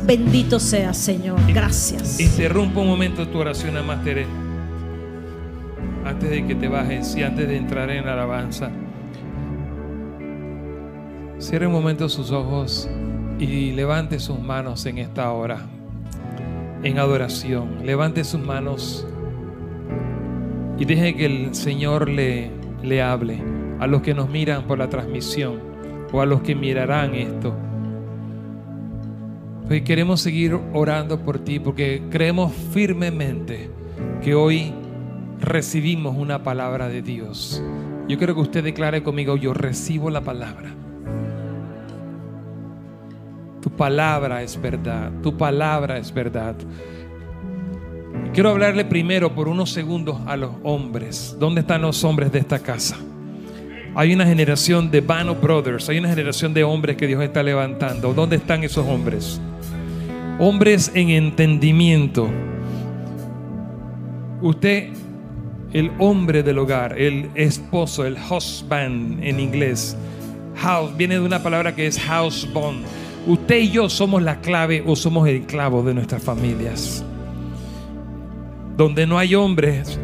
Bendito 0.03 0.59
sea, 0.59 0.93
Señor. 0.93 1.39
Gracias. 1.53 2.19
Interrumpa 2.19 2.79
un 2.79 2.87
momento 2.87 3.27
tu 3.27 3.37
oración, 3.37 3.77
a. 3.77 4.25
Antes 6.05 6.29
de 6.29 6.47
que 6.47 6.55
te 6.55 6.69
bajes 6.69 7.15
y 7.17 7.23
antes 7.23 7.47
de 7.47 7.57
entrar 7.57 7.91
en 7.91 8.05
la 8.05 8.13
alabanza. 8.13 8.71
Cierre 11.37 11.67
un 11.67 11.73
momento 11.73 12.07
sus 12.09 12.31
ojos 12.31 12.89
y 13.39 13.71
levante 13.71 14.19
sus 14.19 14.39
manos 14.39 14.85
en 14.85 14.97
esta 14.97 15.31
hora. 15.31 15.61
En 16.83 16.99
adoración. 16.99 17.85
Levante 17.85 18.23
sus 18.23 18.41
manos 18.41 19.07
y 20.77 20.85
deje 20.85 21.15
que 21.15 21.25
el 21.25 21.55
Señor 21.55 22.09
le, 22.09 22.51
le 22.83 23.01
hable 23.01 23.41
a 23.79 23.87
los 23.87 24.01
que 24.01 24.13
nos 24.13 24.29
miran 24.29 24.63
por 24.63 24.77
la 24.77 24.89
transmisión 24.89 25.59
o 26.11 26.21
a 26.21 26.25
los 26.25 26.41
que 26.41 26.55
mirarán 26.55 27.15
esto. 27.15 27.53
Hoy 29.69 29.81
queremos 29.81 30.21
seguir 30.21 30.57
orando 30.73 31.19
por 31.19 31.39
ti 31.39 31.59
porque 31.59 32.01
creemos 32.09 32.53
firmemente 32.73 33.69
que 34.23 34.35
hoy 34.35 34.73
recibimos 35.39 36.17
una 36.17 36.43
palabra 36.43 36.87
de 36.87 37.01
Dios. 37.01 37.61
Yo 38.07 38.17
quiero 38.17 38.33
que 38.33 38.41
usted 38.41 38.63
declare 38.63 39.03
conmigo, 39.03 39.35
yo 39.35 39.53
recibo 39.53 40.09
la 40.09 40.21
palabra. 40.21 40.73
Palabra 43.79 44.43
es 44.43 44.61
verdad, 44.61 45.09
tu 45.23 45.37
palabra 45.37 45.97
es 45.97 46.13
verdad. 46.13 46.53
Quiero 48.33 48.49
hablarle 48.49 48.83
primero 48.83 49.33
por 49.33 49.47
unos 49.47 49.69
segundos 49.69 50.17
a 50.25 50.35
los 50.35 50.51
hombres. 50.63 51.37
¿Dónde 51.39 51.61
están 51.61 51.83
los 51.83 52.03
hombres 52.03 52.29
de 52.29 52.39
esta 52.39 52.59
casa? 52.59 52.97
Hay 53.95 54.13
una 54.13 54.25
generación 54.25 54.91
de 54.91 54.99
Bano 54.99 55.33
Brothers, 55.33 55.87
hay 55.87 55.97
una 55.97 56.09
generación 56.09 56.53
de 56.53 56.65
hombres 56.65 56.97
que 56.97 57.07
Dios 57.07 57.23
está 57.23 57.41
levantando. 57.41 58.13
¿Dónde 58.13 58.35
están 58.35 58.65
esos 58.65 58.85
hombres? 58.85 59.39
Hombres 60.39 60.91
en 60.93 61.11
entendimiento. 61.11 62.29
Usted, 64.41 64.89
el 65.71 65.89
hombre 65.99 66.43
del 66.43 66.57
hogar, 66.57 66.99
el 66.99 67.29
esposo, 67.33 68.05
el 68.05 68.17
husband 68.29 69.23
en 69.23 69.39
inglés, 69.39 69.95
house, 70.57 70.97
viene 70.97 71.13
de 71.13 71.21
una 71.21 71.41
palabra 71.41 71.73
que 71.73 71.87
es 71.87 71.97
house 71.97 72.45
bond. 72.51 72.83
Usted 73.27 73.57
y 73.57 73.71
yo 73.71 73.89
somos 73.89 74.21
la 74.21 74.39
clave 74.39 74.83
o 74.85 74.95
somos 74.95 75.27
el 75.27 75.43
clavo 75.45 75.83
de 75.83 75.93
nuestras 75.93 76.23
familias. 76.23 77.03
Donde 78.77 79.05
no 79.05 79.17
hay 79.17 79.35
hombres, 79.35 79.99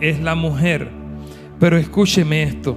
es 0.00 0.20
la 0.20 0.34
mujer. 0.34 0.88
Pero 1.58 1.76
escúcheme 1.76 2.42
esto. 2.42 2.76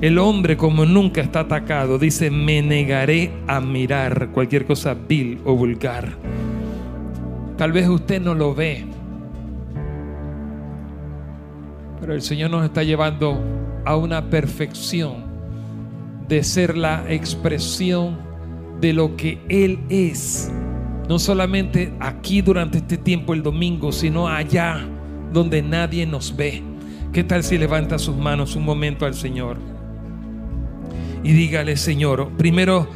El 0.00 0.18
hombre 0.18 0.56
como 0.56 0.84
nunca 0.84 1.20
está 1.20 1.40
atacado 1.40 1.98
dice, 1.98 2.30
me 2.30 2.60
negaré 2.62 3.32
a 3.46 3.60
mirar 3.60 4.30
cualquier 4.32 4.66
cosa 4.66 4.94
vil 4.94 5.40
o 5.44 5.54
vulgar. 5.54 6.12
Tal 7.56 7.72
vez 7.72 7.88
usted 7.88 8.20
no 8.20 8.34
lo 8.34 8.54
ve, 8.54 8.84
pero 12.00 12.12
el 12.12 12.20
Señor 12.20 12.50
nos 12.50 12.64
está 12.64 12.82
llevando 12.82 13.40
a 13.84 13.96
una 13.96 14.28
perfección 14.28 15.24
de 16.28 16.42
ser 16.42 16.76
la 16.76 17.04
expresión 17.08 18.18
de 18.80 18.92
lo 18.92 19.16
que 19.16 19.40
Él 19.48 19.78
es. 19.88 20.50
No 21.08 21.18
solamente 21.18 21.92
aquí 22.00 22.40
durante 22.40 22.78
este 22.78 22.96
tiempo 22.96 23.34
el 23.34 23.42
domingo, 23.42 23.92
sino 23.92 24.28
allá 24.28 24.86
donde 25.32 25.62
nadie 25.62 26.06
nos 26.06 26.34
ve. 26.34 26.62
¿Qué 27.12 27.24
tal 27.24 27.44
si 27.44 27.58
levanta 27.58 27.98
sus 27.98 28.16
manos 28.16 28.56
un 28.56 28.64
momento 28.64 29.06
al 29.06 29.14
Señor? 29.14 29.58
y 31.24 31.32
dígale, 31.32 31.76
Señor, 31.76 32.28
primero, 32.36 32.86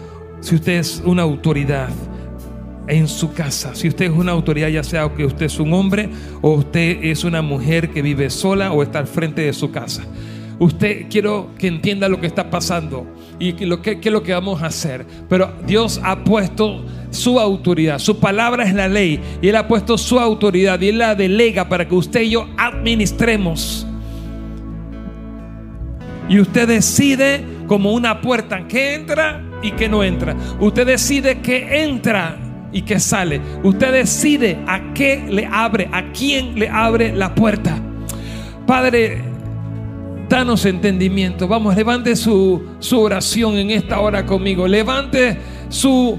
si 0.40 0.54
usted 0.54 0.74
es 0.74 1.02
una 1.04 1.22
autoridad 1.22 1.88
en 2.86 3.08
su 3.08 3.32
casa, 3.32 3.74
si 3.74 3.88
usted 3.88 4.04
es 4.04 4.12
una 4.12 4.32
autoridad, 4.32 4.68
ya 4.68 4.84
sea 4.84 5.08
que 5.14 5.24
usted 5.24 5.46
es 5.46 5.58
un 5.58 5.72
hombre 5.72 6.10
o 6.42 6.52
usted 6.52 7.04
es 7.04 7.24
una 7.24 7.40
mujer 7.40 7.88
que 7.88 8.02
vive 8.02 8.28
sola 8.28 8.72
o 8.72 8.82
está 8.82 8.98
al 8.98 9.06
frente 9.06 9.42
de 9.42 9.52
su 9.54 9.70
casa. 9.70 10.04
Usted 10.59 11.06
quiero 11.09 11.50
que 11.56 11.68
entienda 11.68 12.09
lo 12.09 12.20
que 12.20 12.26
está 12.26 12.50
pasando 12.50 13.06
y 13.38 13.52
lo 13.64 13.80
que, 13.80 14.00
es 14.02 14.12
lo 14.12 14.22
que 14.22 14.32
vamos 14.32 14.62
a 14.62 14.66
hacer. 14.66 15.06
Pero 15.28 15.52
Dios 15.66 16.00
ha 16.02 16.24
puesto 16.24 16.84
su 17.11 17.38
autoridad, 17.38 17.98
su 17.98 18.18
palabra 18.18 18.64
es 18.64 18.74
la 18.74 18.88
ley 18.88 19.20
y 19.40 19.48
Él 19.48 19.56
ha 19.56 19.68
puesto 19.68 19.96
su 19.96 20.18
autoridad 20.18 20.80
y 20.80 20.88
Él 20.88 20.98
la 20.98 21.14
delega 21.14 21.68
para 21.68 21.86
que 21.86 21.94
usted 21.94 22.22
y 22.22 22.30
yo 22.30 22.48
administremos. 22.56 23.86
Y 26.28 26.40
usted 26.40 26.68
decide 26.68 27.44
como 27.66 27.92
una 27.92 28.20
puerta 28.20 28.66
que 28.66 28.94
entra 28.94 29.42
y 29.62 29.72
que 29.72 29.88
no 29.88 30.02
entra. 30.02 30.36
Usted 30.61 30.86
decide 30.86 31.38
que 31.40 31.84
entra 31.84 32.36
y 32.72 32.82
que 32.82 33.00
sale. 33.00 33.40
Usted 33.62 33.92
decide 33.92 34.59
a 34.66 34.92
qué 34.92 35.24
le 35.28 35.46
abre, 35.46 35.88
a 35.92 36.12
quién 36.12 36.59
le 36.59 36.68
abre 36.68 37.14
la 37.14 37.34
puerta. 37.34 37.80
Padre, 38.66 39.22
danos 40.28 40.64
entendimiento. 40.66 41.48
Vamos, 41.48 41.74
levante 41.74 42.14
su, 42.16 42.62
su 42.78 43.00
oración 43.00 43.56
en 43.56 43.70
esta 43.70 44.00
hora 44.00 44.26
conmigo. 44.26 44.68
Levante 44.68 45.38
su 45.68 46.18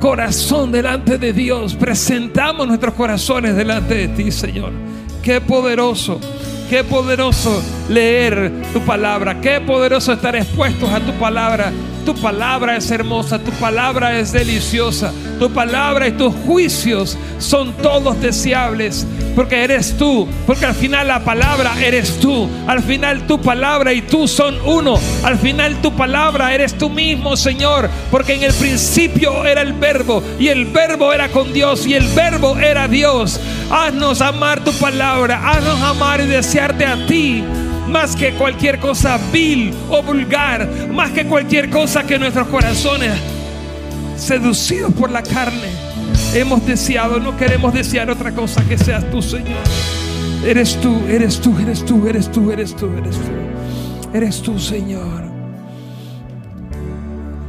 corazón 0.00 0.72
delante 0.72 1.18
de 1.18 1.32
Dios. 1.32 1.74
Presentamos 1.74 2.66
nuestros 2.66 2.94
corazones 2.94 3.54
delante 3.54 3.94
de 3.94 4.08
ti, 4.08 4.32
Señor. 4.32 4.72
Qué 5.22 5.40
poderoso. 5.40 6.18
Qué 6.68 6.82
poderoso 6.84 7.62
leer 7.88 8.50
tu 8.72 8.80
palabra. 8.80 9.40
Qué 9.40 9.60
poderoso 9.60 10.12
estar 10.12 10.34
expuestos 10.34 10.90
a 10.90 11.00
tu 11.00 11.12
palabra. 11.12 11.70
Tu 12.04 12.14
palabra 12.14 12.76
es 12.76 12.90
hermosa, 12.90 13.38
tu 13.38 13.52
palabra 13.52 14.18
es 14.18 14.32
deliciosa, 14.32 15.12
tu 15.38 15.50
palabra 15.50 16.08
y 16.08 16.12
tus 16.12 16.34
juicios 16.46 17.16
son 17.38 17.72
todos 17.74 18.20
deseables, 18.20 19.06
porque 19.36 19.62
eres 19.62 19.96
tú, 19.96 20.26
porque 20.46 20.66
al 20.66 20.74
final 20.74 21.08
la 21.08 21.20
palabra 21.20 21.72
eres 21.80 22.18
tú, 22.18 22.48
al 22.66 22.82
final 22.82 23.26
tu 23.28 23.40
palabra 23.40 23.92
y 23.92 24.02
tú 24.02 24.26
son 24.26 24.56
uno, 24.64 24.98
al 25.22 25.38
final 25.38 25.80
tu 25.80 25.92
palabra 25.92 26.52
eres 26.52 26.76
tú 26.76 26.90
mismo, 26.90 27.36
Señor, 27.36 27.88
porque 28.10 28.34
en 28.34 28.42
el 28.42 28.52
principio 28.52 29.44
era 29.44 29.62
el 29.62 29.72
verbo 29.72 30.22
y 30.40 30.48
el 30.48 30.66
verbo 30.66 31.12
era 31.12 31.28
con 31.28 31.52
Dios 31.52 31.86
y 31.86 31.94
el 31.94 32.08
verbo 32.08 32.58
era 32.58 32.88
Dios. 32.88 33.38
Haznos 33.70 34.20
amar 34.20 34.64
tu 34.64 34.72
palabra, 34.72 35.40
haznos 35.50 35.80
amar 35.82 36.20
y 36.20 36.26
desearte 36.26 36.84
a 36.84 37.06
ti 37.06 37.44
más 37.92 38.16
que 38.16 38.32
cualquier 38.32 38.80
cosa 38.80 39.18
vil 39.30 39.72
o 39.90 40.02
vulgar, 40.02 40.68
más 40.90 41.10
que 41.10 41.26
cualquier 41.26 41.68
cosa 41.68 42.04
que 42.04 42.18
nuestros 42.18 42.48
corazones, 42.48 43.12
seducidos 44.16 44.92
por 44.94 45.10
la 45.10 45.22
carne, 45.22 45.68
hemos 46.34 46.66
deseado. 46.66 47.20
No 47.20 47.36
queremos 47.36 47.74
desear 47.74 48.10
otra 48.10 48.32
cosa 48.32 48.64
que 48.66 48.78
seas 48.78 49.08
tú, 49.10 49.20
Señor. 49.20 49.60
Eres 50.44 50.80
tú, 50.80 51.02
eres 51.06 51.40
tú, 51.40 51.56
eres 51.58 51.84
tú, 51.84 52.08
eres 52.08 52.32
tú, 52.32 52.50
eres 52.50 52.74
tú, 52.74 52.90
eres 52.98 53.16
tú. 53.16 54.12
Eres 54.14 54.42
tú, 54.42 54.58
Señor. 54.58 55.24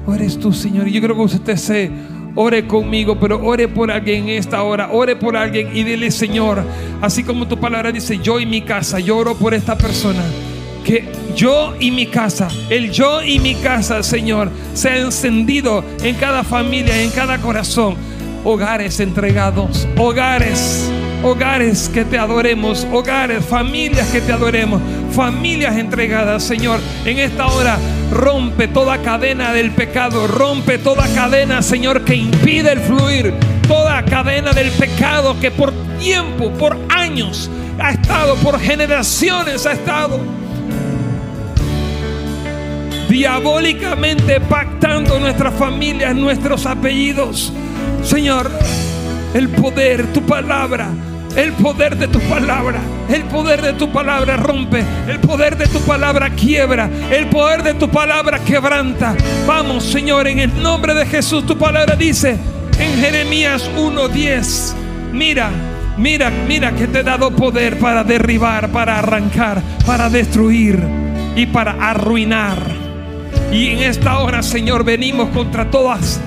O 0.06 0.14
eres 0.14 0.38
tú, 0.38 0.52
Señor. 0.52 0.88
Y 0.88 0.92
yo 0.92 1.02
creo 1.02 1.16
que 1.16 1.22
usted 1.22 1.56
se 1.56 1.90
Ore 2.36 2.66
conmigo, 2.66 3.20
pero 3.20 3.44
ore 3.44 3.68
por 3.68 3.92
alguien 3.92 4.24
en 4.24 4.38
esta 4.38 4.64
hora. 4.64 4.90
Ore 4.92 5.16
por 5.16 5.38
alguien 5.38 5.70
y 5.76 5.84
dile, 5.84 6.10
Señor, 6.10 6.64
así 7.02 7.24
como 7.24 7.48
tu 7.48 7.60
palabra 7.60 7.92
dice, 7.92 8.18
yo 8.18 8.40
y 8.40 8.46
mi 8.46 8.62
casa, 8.62 9.00
yo 9.00 9.18
oro 9.18 9.36
por 9.36 9.54
esta 9.54 9.78
persona. 9.78 10.24
Que 10.84 11.08
yo 11.36 11.76
y 11.80 11.92
mi 11.92 12.08
casa, 12.08 12.50
el 12.70 12.92
yo 12.92 13.22
y 13.22 13.40
mi 13.40 13.56
casa, 13.56 14.04
Señor, 14.04 14.50
sea 14.74 14.98
encendido 14.98 15.84
en 16.04 16.16
cada 16.16 16.44
familia, 16.44 17.02
en 17.02 17.12
cada 17.12 17.38
corazón. 17.40 17.96
hogares 18.46 19.00
entregados, 19.00 19.88
hogares, 19.98 20.92
hogares 21.24 21.88
que 21.88 22.04
te 22.04 22.18
adoremos, 22.18 22.86
hogares, 22.92 23.46
familias 23.46 24.10
que 24.10 24.20
te 24.20 24.34
adoremos, 24.34 24.82
familias 25.12 25.78
entregadas, 25.78 26.44
Señor. 26.44 26.80
En 27.06 27.20
esta 27.20 27.48
hora 27.48 27.78
rompe 28.14 28.68
toda 28.68 29.00
cadena 29.02 29.52
del 29.52 29.72
pecado, 29.72 30.28
rompe 30.28 30.78
toda 30.78 31.08
cadena, 31.14 31.62
Señor, 31.62 32.06
que 32.06 32.16
impide 32.16 32.72
el 32.74 32.80
fluir, 32.80 33.34
toda 33.68 34.04
cadena 34.06 34.54
del 34.54 34.72
pecado 34.72 35.40
que 35.40 35.52
por 35.52 35.74
tiempo, 36.00 36.52
por 36.52 36.78
años 36.90 37.50
ha 37.80 37.92
estado, 37.92 38.36
por 38.36 38.60
generaciones 38.60 39.66
ha 39.66 39.74
estado 39.74 40.20
diabólicamente 43.10 44.40
pactando 44.42 45.20
nuestras 45.20 45.54
familias, 45.54 46.16
nuestros 46.16 46.66
apellidos. 46.66 47.52
Señor, 48.04 48.50
el 49.34 49.50
poder, 49.50 50.12
tu 50.14 50.22
palabra, 50.22 50.90
el 51.36 51.52
poder 51.54 51.98
de 51.98 52.08
tu 52.08 52.20
palabra, 52.22 52.80
el 53.10 53.24
poder 53.26 53.62
de 53.62 53.74
tu 53.74 53.92
palabra 53.92 54.38
rompe, 54.38 54.84
el 55.08 55.20
poder 55.20 55.58
de 55.58 55.68
tu 55.68 55.80
palabra 55.82 56.30
quiebra, 56.30 56.90
el 57.12 57.28
poder 57.28 57.64
de 57.64 57.74
tu 57.74 57.90
palabra 57.90 58.40
quebranta. 58.40 59.16
Vamos, 59.46 59.84
Señor, 59.84 60.28
en 60.28 60.40
el 60.40 60.62
nombre 60.62 60.94
de 60.94 61.06
Jesús, 61.06 61.46
tu 61.46 61.58
palabra 61.58 61.96
dice 61.96 62.38
en 62.80 63.00
Jeremías 63.00 63.70
1:10, 63.76 64.74
mira, 65.12 65.50
mira, 65.98 66.32
mira 66.48 66.74
que 66.74 66.88
te 66.88 67.00
he 67.00 67.04
dado 67.04 67.32
poder 67.32 67.78
para 67.80 68.04
derribar, 68.04 68.70
para 68.70 69.00
arrancar, 69.00 69.62
para 69.86 70.10
destruir 70.10 70.80
y 71.36 71.46
para 71.46 71.72
arruinar. 71.90 72.58
Y 73.52 73.70
en 73.70 73.80
esta 73.80 74.20
hora, 74.20 74.42
Señor, 74.42 74.84
venimos 74.84 75.30
contra 75.30 75.70
todas 75.70 76.20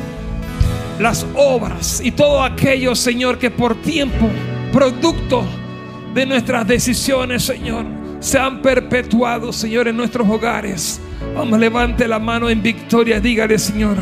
las 0.99 1.27
obras 1.35 2.01
y 2.03 2.12
todo 2.12 2.43
aquello, 2.43 2.95
Señor, 2.95 3.39
que 3.39 3.51
por 3.51 3.81
tiempo, 3.83 4.29
producto 4.72 5.45
de 6.17 6.25
nuestras 6.25 6.67
decisiones, 6.67 7.43
Señor, 7.43 7.85
se 8.21 8.39
han 8.39 8.62
perpetuado, 8.62 9.53
Señor, 9.53 9.87
en 9.87 9.99
nuestros 9.99 10.27
hogares. 10.27 10.99
Vamos, 11.35 11.59
levante 11.59 12.09
la 12.09 12.19
mano 12.19 12.49
en 12.49 12.62
victoria, 12.62 13.21
dígale, 13.21 13.59
Señor, 13.59 13.99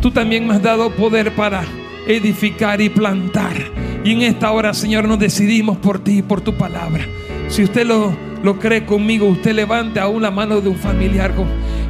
tú 0.00 0.10
también 0.10 0.46
me 0.46 0.54
has 0.54 0.62
dado 0.62 0.90
poder 0.90 1.30
para 1.36 1.62
edificar 2.06 2.80
y 2.80 2.88
plantar. 2.88 3.54
Y 4.02 4.12
en 4.12 4.22
esta 4.22 4.50
hora, 4.50 4.72
Señor, 4.72 5.06
nos 5.06 5.18
decidimos 5.18 5.76
por 5.76 5.98
ti 5.98 6.20
y 6.20 6.22
por 6.22 6.40
tu 6.40 6.56
palabra. 6.56 7.04
Si 7.48 7.64
usted 7.64 7.86
lo, 7.86 8.16
lo 8.42 8.58
cree 8.58 8.86
conmigo, 8.86 9.26
usted 9.26 9.54
levante 9.54 10.00
aún 10.00 10.22
la 10.22 10.30
mano 10.30 10.62
de 10.62 10.70
un 10.70 10.76
familiar 10.76 11.34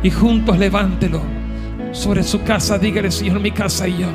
y 0.03 0.11
juntos 0.11 0.59
levántelo 0.59 1.22
sobre 1.93 2.24
su 2.24 2.43
casa. 2.43 2.81
Dígale, 2.81 3.12
Señor, 3.12 3.39
mi 3.39 3.53
casa 3.53 3.87
y 3.87 3.99
yo. 3.99 4.09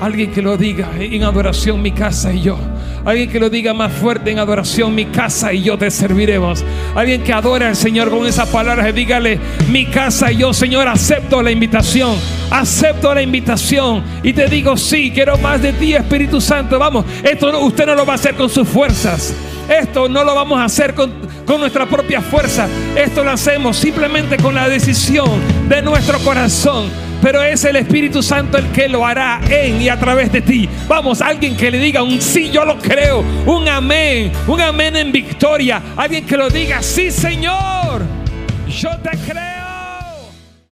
Alguien 0.00 0.30
que 0.30 0.42
lo 0.42 0.56
diga 0.56 0.90
en 0.96 1.24
adoración, 1.24 1.82
mi 1.82 1.90
casa 1.90 2.32
y 2.32 2.42
yo. 2.42 2.56
Alguien 3.04 3.30
que 3.30 3.40
lo 3.40 3.50
diga 3.50 3.74
más 3.74 3.92
fuerte 3.92 4.30
en 4.30 4.38
adoración, 4.38 4.94
mi 4.94 5.06
casa 5.06 5.52
y 5.52 5.62
yo 5.62 5.76
te 5.76 5.90
serviremos. 5.90 6.64
Alguien 6.94 7.22
que 7.22 7.32
adore 7.32 7.66
al 7.66 7.74
Señor 7.74 8.10
con 8.10 8.26
esas 8.26 8.48
palabras, 8.48 8.94
dígale, 8.94 9.40
mi 9.70 9.86
casa 9.86 10.30
y 10.30 10.36
yo, 10.36 10.52
Señor, 10.52 10.86
acepto 10.86 11.42
la 11.42 11.50
invitación. 11.50 12.16
Acepto 12.50 13.12
la 13.12 13.22
invitación 13.22 14.04
y 14.22 14.32
te 14.32 14.46
digo, 14.46 14.76
sí, 14.76 15.10
quiero 15.12 15.36
más 15.38 15.60
de 15.60 15.72
ti, 15.72 15.94
Espíritu 15.94 16.40
Santo. 16.40 16.78
Vamos, 16.78 17.04
esto 17.24 17.58
usted 17.60 17.86
no 17.86 17.94
lo 17.94 18.06
va 18.06 18.12
a 18.12 18.16
hacer 18.16 18.34
con 18.34 18.48
sus 18.48 18.68
fuerzas. 18.68 19.34
Esto 19.68 20.08
no 20.08 20.22
lo 20.22 20.34
vamos 20.34 20.60
a 20.60 20.64
hacer 20.64 20.94
con 20.94 21.12
nuestra 21.58 21.86
propia 21.86 22.20
fuerza. 22.20 22.68
Esto 22.94 23.24
lo 23.24 23.30
hacemos 23.30 23.76
simplemente 23.76 24.36
con 24.36 24.54
la 24.54 24.68
decisión 24.68 25.28
de 25.68 25.82
nuestro 25.82 26.18
corazón. 26.20 27.11
Pero 27.22 27.40
es 27.40 27.64
el 27.64 27.76
Espíritu 27.76 28.20
Santo 28.20 28.58
el 28.58 28.66
que 28.72 28.88
lo 28.88 29.06
hará 29.06 29.40
en 29.48 29.80
y 29.80 29.88
a 29.88 29.98
través 29.98 30.32
de 30.32 30.42
ti. 30.42 30.68
Vamos, 30.88 31.22
alguien 31.22 31.56
que 31.56 31.70
le 31.70 31.78
diga 31.78 32.02
un 32.02 32.20
sí, 32.20 32.50
yo 32.50 32.64
lo 32.64 32.76
creo. 32.78 33.20
Un 33.46 33.68
amén. 33.68 34.32
Un 34.48 34.60
amén 34.60 34.96
en 34.96 35.12
victoria. 35.12 35.80
Alguien 35.96 36.26
que 36.26 36.36
lo 36.36 36.50
diga, 36.50 36.82
sí, 36.82 37.12
Señor. 37.12 38.02
Yo 38.68 38.90
te 38.98 39.16
creo. 39.18 39.61